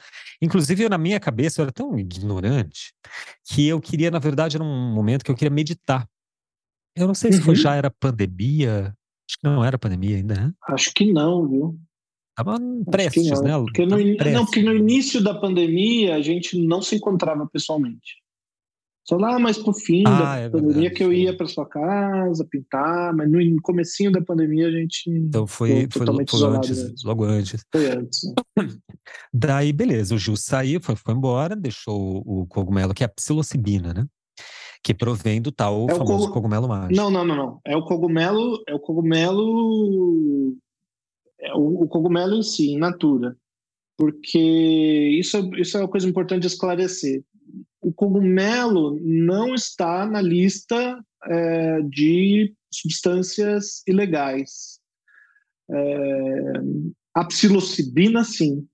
[0.41, 2.93] Inclusive, eu, na minha cabeça, eu era tão ignorante,
[3.45, 6.07] que eu queria, na verdade, era um momento que eu queria meditar.
[6.95, 7.37] Eu não sei uhum.
[7.37, 7.61] se foi, uhum.
[7.61, 8.95] já era pandemia,
[9.29, 10.53] Acho que não era pandemia ainda, né?
[10.67, 11.79] Acho que não, viu?
[12.35, 12.57] Tava
[12.89, 13.51] prestes, né?
[13.59, 14.33] Porque no, prestes.
[14.33, 18.17] Não, porque no início da pandemia a gente não se encontrava pessoalmente.
[19.07, 21.67] Só lá mais pro fim ah, da é pandemia verdade, que eu ia para sua
[21.67, 27.23] casa pintar, mas no comecinho da pandemia a gente Então foi, foi, foi antes, logo
[27.23, 27.65] antes.
[27.71, 28.21] Foi antes.
[28.55, 28.69] Né?
[29.33, 33.93] Daí, beleza, o Gil saiu, foi, foi embora, deixou o cogumelo, que é a psilocibina,
[33.93, 34.05] né?
[34.83, 36.33] Que provém do tal é famoso cog...
[36.33, 36.95] cogumelo mágico.
[36.95, 37.61] Não, não, não, não.
[37.65, 40.55] É o cogumelo, é o cogumelo,
[41.39, 43.35] é o, o cogumelo em si, in natura.
[43.97, 44.39] Porque
[45.19, 47.23] isso, é, isso é uma coisa importante de esclarecer.
[47.81, 54.79] O cogumelo não está na lista é, de substâncias ilegais.
[55.69, 56.53] É,
[57.13, 58.65] a psilocibina, sim.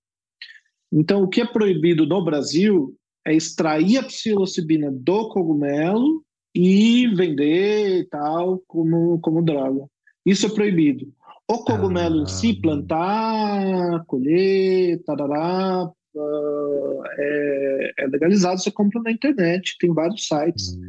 [0.91, 2.95] Então, o que é proibido no Brasil
[3.25, 6.23] é extrair a psilocibina do cogumelo
[6.53, 9.85] e vender e tal como, como droga.
[10.25, 11.11] Isso é proibido.
[11.47, 12.23] O cogumelo ah.
[12.23, 15.85] em si, plantar, colher, tarará,
[16.15, 20.69] uh, é, é, legalizado, você compra na internet, tem vários sites.
[20.69, 20.81] Uhum.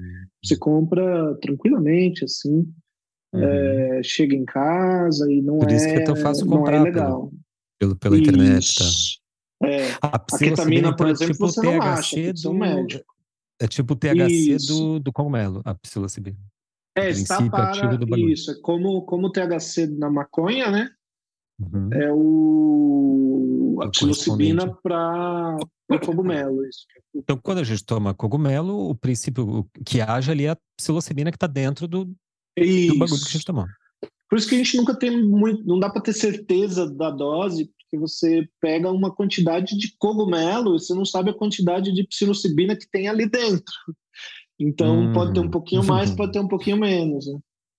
[0.42, 2.66] Você compra tranquilamente, assim.
[3.34, 3.42] Uhum.
[3.42, 5.74] É, chega em casa e não Por é.
[5.74, 6.78] isso que é tão fácil comprar.
[6.78, 7.30] Não é legal.
[7.78, 8.76] Pelo, pela internet.
[8.76, 8.84] Tá.
[9.62, 9.92] É.
[10.02, 12.54] A, a ketamina, por exemplo, tipo você não acha, do...
[12.54, 13.14] médico.
[13.60, 16.36] É tipo o THC do, do cogumelo, a psilocibina.
[16.94, 17.72] É, está para
[18.18, 18.50] isso.
[18.50, 20.90] É como, como o THC na maconha, né?
[21.58, 21.90] Uhum.
[21.92, 25.58] É o a psilocibina para
[26.04, 26.64] cogumelo.
[26.66, 26.86] Isso.
[27.14, 31.36] Então, quando a gente toma cogumelo, o princípio que haja ali é a psilocibina que
[31.36, 33.66] está dentro do, do bagulho que a gente tomou.
[34.28, 37.70] Por isso que a gente nunca tem muito, não dá para ter certeza da dose,
[37.86, 42.76] porque você pega uma quantidade de cogumelo e você não sabe a quantidade de psilocibina
[42.76, 43.74] que tem ali dentro.
[44.58, 45.12] Então hum.
[45.12, 47.26] pode ter um pouquinho mais, pode ter um pouquinho menos.
[47.26, 47.38] Né?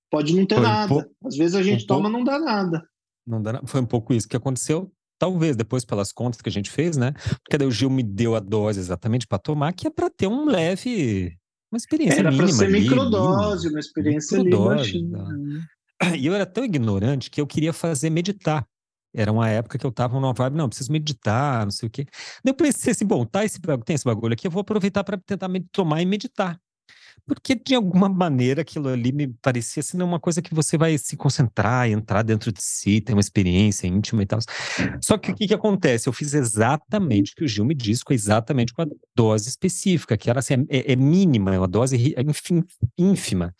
[0.09, 0.93] Pode não ter Foi nada.
[0.93, 2.17] Um Às vezes a gente um toma, pouco...
[2.17, 2.88] não dá nada.
[3.25, 4.91] Não dá, foi um pouco isso que aconteceu.
[5.19, 7.11] Talvez depois pelas contas que a gente fez, né?
[7.43, 10.27] Porque daí o Gil me deu a dose exatamente para tomar, que é para ter
[10.27, 11.35] um leve,
[11.71, 15.23] uma experiência Era para ser ali, microdose, uma experiência microdose, ali baixinha.
[15.23, 15.65] Né?
[16.19, 18.63] E eu era tão ignorante que eu queria fazer meditar.
[19.18, 22.06] Era uma época que eu tava numa vibe, não, preciso meditar, não sei o quê.
[22.44, 25.18] Daí eu pensei assim, bom, tá esse, tem esse bagulho aqui, eu vou aproveitar para
[25.18, 26.60] tentar tomar e meditar
[27.27, 31.18] porque de alguma maneira aquilo ali me parecia assim, uma coisa que você vai se
[31.18, 34.39] concentrar, entrar dentro de si, ter uma experiência íntima e tal.
[35.02, 36.07] Só que o que, que acontece?
[36.07, 40.18] Eu fiz exatamente o que o Gil me disse, com exatamente com a dose específica,
[40.18, 42.64] que era assim, é, é mínima, é uma dose enfim,
[42.98, 43.53] ínfima.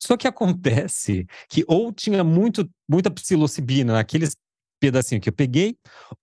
[0.00, 4.36] Só que acontece que ou tinha muito, muita psilocibina naqueles
[4.82, 5.76] pedacinho que eu peguei,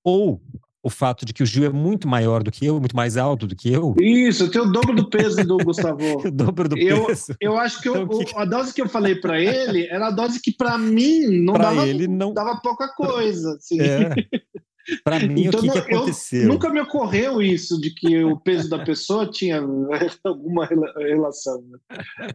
[0.03, 0.41] ou
[0.83, 3.47] o fato de que o Gil é muito maior do que eu, muito mais alto
[3.47, 3.95] do que eu.
[3.99, 6.27] Isso, eu tenho o dobro do peso do Gustavo.
[6.27, 7.35] o dobro do eu, peso.
[7.39, 8.37] Eu acho que, então, eu, que...
[8.37, 11.65] a dose que eu falei para ele era a dose que para mim não pra
[11.65, 13.55] dava, ele não dava pouca coisa.
[13.55, 13.79] Assim.
[13.81, 14.09] É.
[15.03, 16.47] Para mim, então, o que, que aconteceu?
[16.47, 19.61] nunca me ocorreu isso de que o peso da pessoa tinha
[20.23, 21.63] alguma relação.
[21.63, 22.29] Né?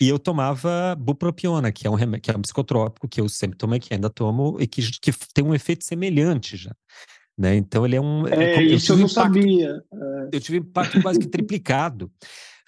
[0.00, 3.78] E eu tomava bupropiona, que é um que é um psicotrópico que eu sempre tomei,
[3.78, 6.74] que ainda tomo e que, que tem um efeito semelhante já.
[7.38, 7.56] Né?
[7.56, 8.26] Então ele é um.
[8.26, 9.82] É, é isso eu não impacto, sabia.
[9.92, 10.28] É.
[10.32, 12.10] Eu tive impacto quase que triplicado.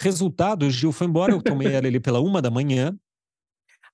[0.00, 2.96] Resultado, o Gil foi embora, eu tomei ela ali pela uma da manhã.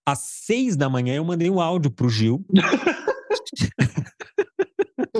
[0.06, 2.44] Às seis da manhã eu mandei um áudio pro Gil.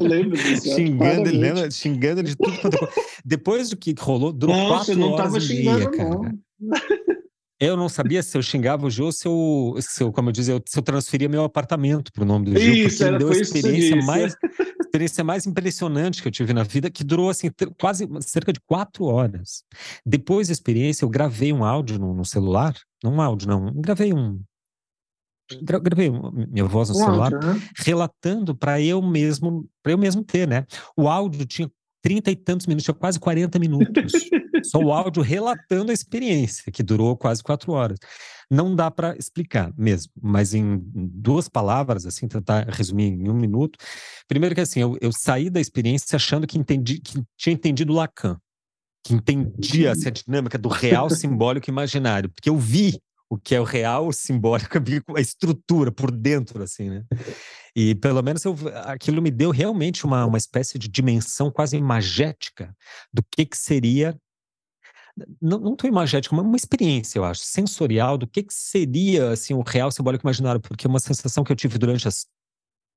[0.00, 0.74] eu lembro disso.
[0.74, 2.88] xingando, ele, lembra, xingando ele de tudo quanto é
[3.24, 6.10] Depois do que rolou, durou Nossa, quatro não horas e meia, cara.
[6.10, 6.80] Não.
[7.60, 10.32] Eu não sabia se eu xingava o Gil ou se eu, se eu como eu
[10.32, 13.18] dizia, se eu transferia meu apartamento para o nome do Gil, isso, porque era, me
[13.18, 14.34] deu a experiência mais,
[14.80, 19.04] experiência mais impressionante que eu tive na vida, que durou assim quase cerca de quatro
[19.04, 19.62] horas.
[20.06, 22.74] Depois da experiência, eu gravei um áudio no, no celular,
[23.04, 24.40] não um áudio, não, gravei um
[25.62, 27.62] gravei minha voz no um celular áudio, né?
[27.76, 30.66] relatando para eu mesmo para eu mesmo ter né
[30.96, 31.70] o áudio tinha
[32.02, 34.12] trinta e tantos minutos, tinha quase 40 minutos.
[34.64, 37.98] Só o áudio relatando a experiência, que durou quase quatro horas.
[38.50, 43.78] Não dá para explicar mesmo, mas em duas palavras, assim, tentar resumir em um minuto.
[44.26, 48.36] Primeiro que assim, eu, eu saí da experiência achando que entendi, que tinha entendido Lacan,
[49.04, 52.98] que entendia essa dinâmica do real, simbólico e imaginário, porque eu vi
[53.30, 54.76] o que é o real, o simbólico,
[55.16, 57.04] a estrutura por dentro, assim, né?
[57.74, 62.74] E pelo menos eu, aquilo me deu realmente uma, uma espécie de dimensão quase imagética
[63.12, 64.18] do que, que seria
[65.40, 69.62] não, tão imagética, mas uma experiência, eu acho, sensorial do que, que seria assim o
[69.62, 72.26] real simbólico imaginário, porque uma sensação que eu tive durante as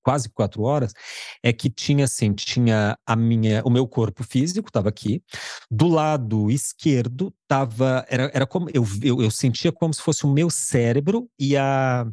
[0.04, 0.94] quase quatro horas
[1.42, 5.24] é que tinha assim, tinha a minha, o meu corpo físico estava aqui,
[5.72, 10.32] do lado esquerdo estava, era, era como eu, eu, eu sentia como se fosse o
[10.32, 12.06] meu cérebro e a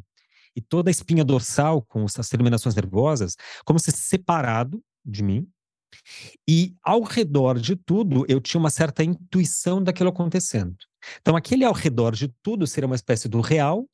[0.57, 5.49] e toda a espinha dorsal com as terminações nervosas, como se separado de mim.
[6.49, 10.77] E ao redor de tudo, eu tinha uma certa intuição daquilo acontecendo.
[11.21, 13.87] Então, aquele ao redor de tudo seria uma espécie do real,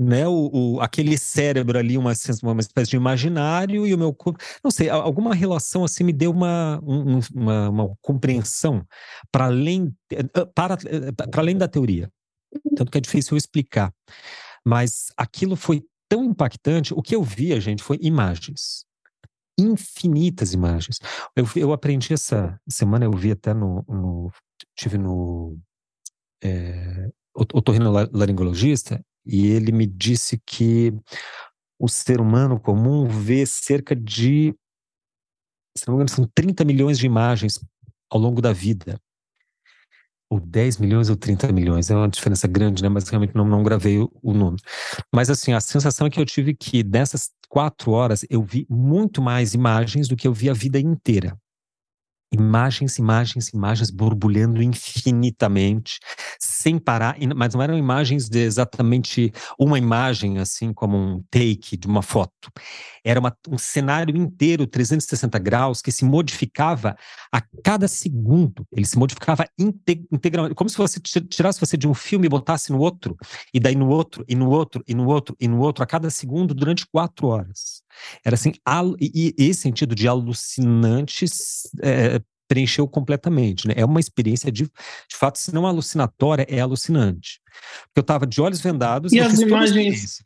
[0.00, 0.26] né?
[0.26, 2.12] O, o, aquele cérebro ali, uma,
[2.42, 4.42] uma espécie de imaginário, e o meu corpo.
[4.64, 8.82] Não sei, alguma relação assim me deu uma, um, uma, uma compreensão
[9.30, 10.22] para além, eh,
[10.54, 12.10] para, eh, para além da teoria.
[12.74, 13.92] Tanto que é difícil eu explicar.
[14.64, 16.94] Mas aquilo foi tão impactante.
[16.94, 18.86] O que eu via, gente, foi imagens.
[19.58, 20.98] Infinitas imagens.
[21.36, 23.84] Eu, eu aprendi essa semana, eu vi até no.
[23.86, 24.32] no
[24.74, 25.58] tive no.
[26.42, 30.92] É, otorrinolaringologista, e ele me disse que
[31.78, 34.54] o ser humano comum vê cerca de.
[35.76, 37.60] Se não me engano, são 30 milhões de imagens
[38.10, 39.00] ao longo da vida
[40.30, 42.88] ou 10 milhões ou 30 milhões, é uma diferença grande, né?
[42.88, 44.62] Mas realmente não, não gravei o, o, número.
[45.12, 49.20] Mas assim, a sensação é que eu tive que dessas quatro horas eu vi muito
[49.20, 51.36] mais imagens do que eu vi a vida inteira.
[52.32, 55.98] Imagens, imagens, imagens borbulhando infinitamente,
[56.38, 61.86] sem parar, mas não eram imagens de exatamente uma imagem, assim como um take de
[61.86, 62.50] uma foto.
[63.04, 66.96] Era uma, um cenário inteiro, 360 graus, que se modificava
[67.32, 68.66] a cada segundo.
[68.72, 72.78] Ele se modificava integralmente, como se você tirasse você de um filme e botasse no
[72.78, 73.16] outro,
[73.52, 76.10] e daí no outro, e no outro, e no outro, e no outro, a cada
[76.10, 77.82] segundo, durante quatro horas.
[78.24, 78.52] Era assim,
[79.00, 81.26] e, e esse sentido de alucinante
[81.82, 82.19] é,
[82.50, 83.74] preencheu completamente, né?
[83.76, 87.40] É uma experiência de, de fato, se não alucinatória, é alucinante.
[87.84, 90.24] Porque eu estava de olhos vendados e, as imagens.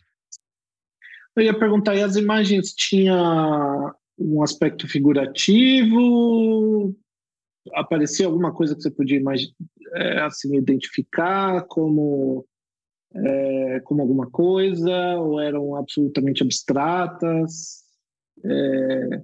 [1.37, 6.97] Eu ia perguntar, e as imagens tinha um aspecto figurativo?
[7.75, 9.53] Aparecia alguma coisa que você podia imaginar,
[9.95, 12.47] é, assim, identificar como
[13.15, 17.83] é, como alguma coisa, ou eram absolutamente abstratas?
[18.43, 19.23] É...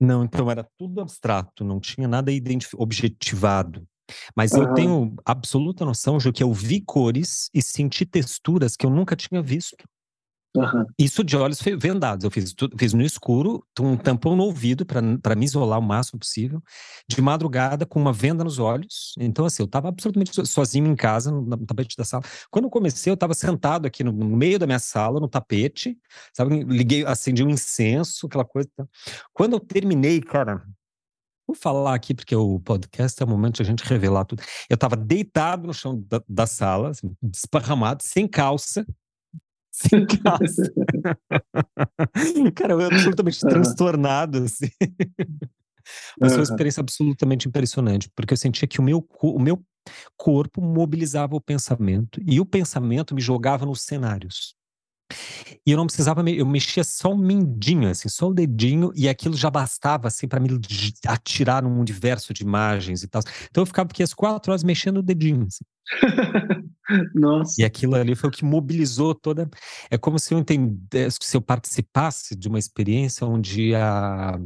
[0.00, 2.30] Não, então era tudo abstrato, não tinha nada
[2.76, 3.86] objetivado.
[4.36, 4.62] Mas uhum.
[4.62, 9.16] eu tenho absoluta noção, Ju, que eu vi cores e senti texturas que eu nunca
[9.16, 9.84] tinha visto.
[10.56, 10.86] Uhum.
[10.96, 12.24] Isso de olhos vendados.
[12.24, 16.62] Eu fiz, fiz no escuro, um tampão no ouvido para me isolar o máximo possível,
[17.08, 19.14] de madrugada com uma venda nos olhos.
[19.18, 22.22] Então, assim, eu estava absolutamente sozinho em casa, no, tapete da sala.
[22.50, 25.98] Quando eu comecei, eu estava sentado aqui no, no, meio da minha sala, no tapete,
[26.32, 26.62] sabe?
[26.62, 28.68] Liguei, acendi um incenso, aquela coisa.
[29.32, 30.62] Quando eu terminei, cara,
[31.46, 34.42] Vou falar aqui porque o podcast é o momento de a gente revelar tudo.
[34.68, 38.82] Eu estava deitado no chão da, da sala, assim, desparramado, sem calça,
[39.74, 40.72] sem casa.
[42.54, 43.50] Cara, eu absolutamente uhum.
[43.50, 44.70] transtornado, assim.
[46.18, 49.60] Mas foi uma experiência absolutamente impressionante, porque eu sentia que o meu, o meu
[50.16, 54.54] corpo mobilizava o pensamento e o pensamento me jogava nos cenários.
[55.66, 59.36] E eu não precisava, eu mexia só um mindinho, assim, só o dedinho, e aquilo
[59.36, 60.48] já bastava, assim, para me
[61.06, 63.22] atirar num universo de imagens e tal.
[63.50, 65.64] Então eu ficava aqui as quatro horas mexendo o dedinho, assim.
[67.14, 67.60] Nossa.
[67.60, 69.48] E aquilo ali foi o que mobilizou toda.
[69.90, 74.38] É como se eu entendesse, se eu participasse de uma experiência onde a.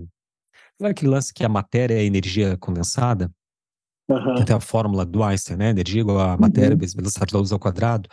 [0.81, 3.31] Sabe aquele lance que a matéria é energia condensada?
[4.09, 4.44] Uhum.
[4.44, 5.70] Tem a fórmula do Einstein, né?
[5.70, 6.78] Energia igual a matéria uhum.
[6.78, 8.09] vezes velocidade da luz ao quadrado.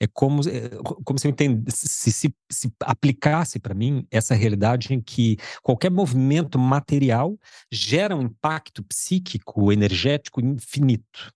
[0.00, 0.68] É como, é,
[1.04, 5.90] como se eu entendesse, se, se, se aplicasse para mim essa realidade em que qualquer
[5.90, 7.36] movimento material
[7.72, 11.32] gera um impacto psíquico, energético infinito.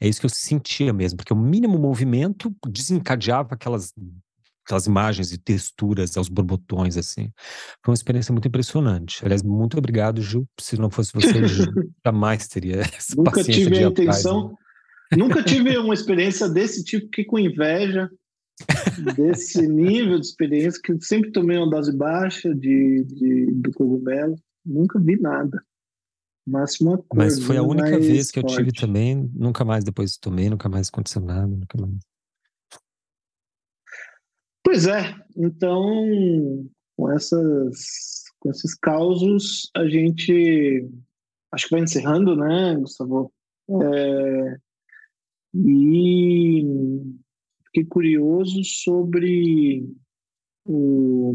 [0.00, 3.92] É isso que eu sentia mesmo, porque o mínimo movimento desencadeava aquelas
[4.68, 7.32] aquelas imagens e texturas aos borbotões, assim.
[7.82, 9.24] Foi uma experiência muito impressionante.
[9.24, 10.46] Aliás, muito obrigado, Gil.
[10.60, 11.32] Se não fosse você,
[12.04, 14.54] jamais teria essa Nunca tive a intenção,
[15.16, 18.10] nunca tive uma experiência desse tipo, que com inveja
[19.16, 24.34] desse nível de experiência, que sempre tomei uma dose baixa de, de do cogumelo.
[24.66, 25.62] Nunca vi nada.
[26.48, 30.16] Máximo uma coisa, Mas foi a única vez que eu tive também, nunca mais depois
[30.16, 31.98] tomei, nunca mais aconteceu nada, nunca mais.
[34.64, 40.88] Pois é, então com essas com esses causos a gente
[41.52, 43.32] acho que vai encerrando, né, Gustavo?
[43.70, 44.58] É,
[45.54, 46.62] e
[47.66, 49.90] fiquei curioso sobre
[50.66, 51.34] o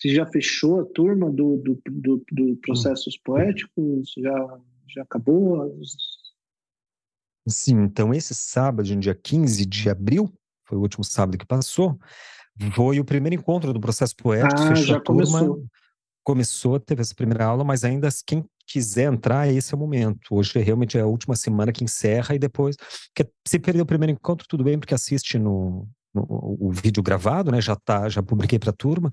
[0.00, 4.14] você já fechou a turma do, do, do, do processos poéticos?
[4.16, 4.58] Já,
[4.88, 5.78] já acabou?
[7.46, 10.32] Sim, então esse sábado, dia 15 de abril,
[10.64, 11.98] foi o último sábado que passou,
[12.72, 14.60] foi o primeiro encontro do processo poético.
[14.60, 15.64] Ah, já a turma, começou.
[16.22, 20.34] Começou, teve essa primeira aula, mas ainda quem quiser entrar, esse é o momento.
[20.34, 22.76] Hoje é realmente é a última semana que encerra e depois.
[23.46, 27.60] se perdeu o primeiro encontro, tudo bem, porque assiste no, no o vídeo gravado, né?
[27.60, 29.10] Já tá, já publiquei para a turma.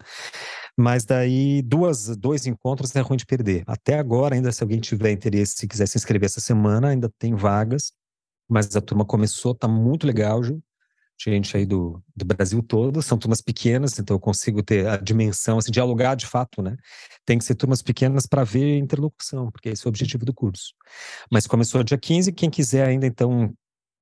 [0.79, 3.63] Mas daí, duas, dois encontros é ruim de perder.
[3.65, 7.33] Até agora, ainda, se alguém tiver interesse, se quiser se inscrever essa semana, ainda tem
[7.33, 7.91] vagas.
[8.47, 10.61] Mas a turma começou, tá muito legal, Ju.
[11.19, 15.57] Gente aí do, do Brasil todo, são turmas pequenas, então eu consigo ter a dimensão,
[15.57, 16.77] assim, dialogar de fato, né?
[17.25, 20.73] Tem que ser turmas pequenas para ver interlocução, porque esse é o objetivo do curso.
[21.31, 23.51] Mas começou dia 15, quem quiser ainda, então,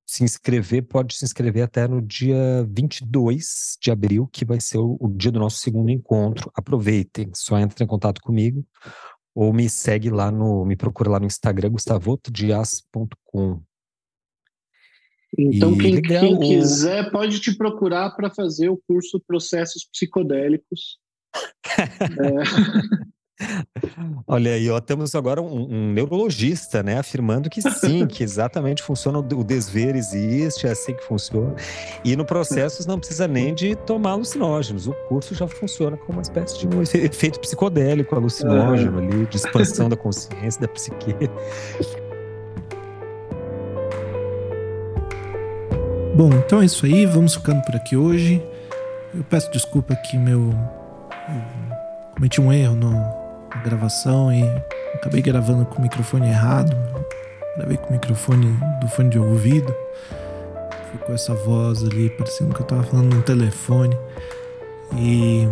[0.06, 4.98] se inscrever, pode se inscrever até no dia 22 de abril, que vai ser o,
[5.00, 6.52] o dia do nosso segundo encontro.
[6.56, 8.66] Aproveitem, só entre em contato comigo
[9.36, 13.62] ou me segue lá no, me procura lá no Instagram, gustavotodias.com.
[15.38, 20.98] Então, quem, legal, quem, quiser pode te procurar para fazer o curso Processos Psicodélicos.
[21.76, 23.06] é.
[24.26, 29.20] Olha aí, ó, temos agora um, um, neurologista, né, afirmando que sim, que exatamente funciona
[29.20, 31.54] o desver existe, é assim que funciona.
[32.04, 34.88] E no processo não precisa nem de tomar alucinógenos.
[34.88, 39.90] O curso já funciona como uma espécie de um efeito psicodélico alucinógeno ali, de expansão
[39.90, 41.14] da consciência, da psique.
[46.16, 48.42] Bom, então é isso aí, vamos ficando por aqui hoje.
[49.14, 50.54] Eu peço desculpa que meu
[51.28, 53.25] eu cometi um erro no,
[53.56, 54.44] na gravação e
[54.94, 56.76] acabei gravando com o microfone errado.
[57.58, 59.74] Gravei com o microfone do fone de ouvido.
[60.92, 63.98] Ficou essa voz ali, parecendo que eu tava falando no telefone.
[64.98, 65.48] E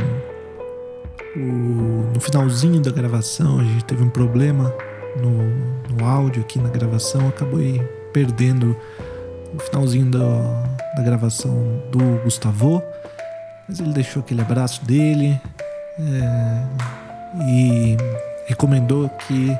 [1.36, 4.74] o, no finalzinho da gravação a gente teve um problema
[5.18, 7.28] no, no áudio aqui na gravação.
[7.30, 7.80] Acabei
[8.12, 8.76] perdendo
[9.54, 10.64] o finalzinho da,
[10.96, 11.54] da gravação
[11.92, 12.84] do Gustavo,
[13.68, 15.40] mas ele deixou aquele abraço dele
[16.00, 17.03] é,
[17.48, 17.98] e
[18.46, 19.52] recomendou que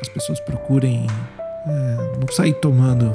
[0.00, 1.06] as pessoas procurem
[1.66, 3.12] é, não sair tomando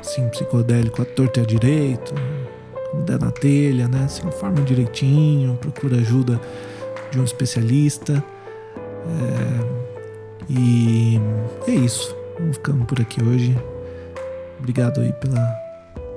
[0.00, 2.14] assim, psicodélico à torta e à direito,
[3.04, 4.06] der na telha, né?
[4.08, 6.40] Se informa direitinho, procura ajuda
[7.10, 8.22] de um especialista.
[9.06, 9.80] É,
[10.48, 11.20] e
[11.66, 12.14] é isso.
[12.38, 13.56] Vamos ficando por aqui hoje.
[14.58, 15.46] Obrigado aí pela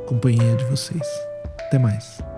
[0.07, 1.07] companhia de vocês.
[1.59, 2.32] Até mais.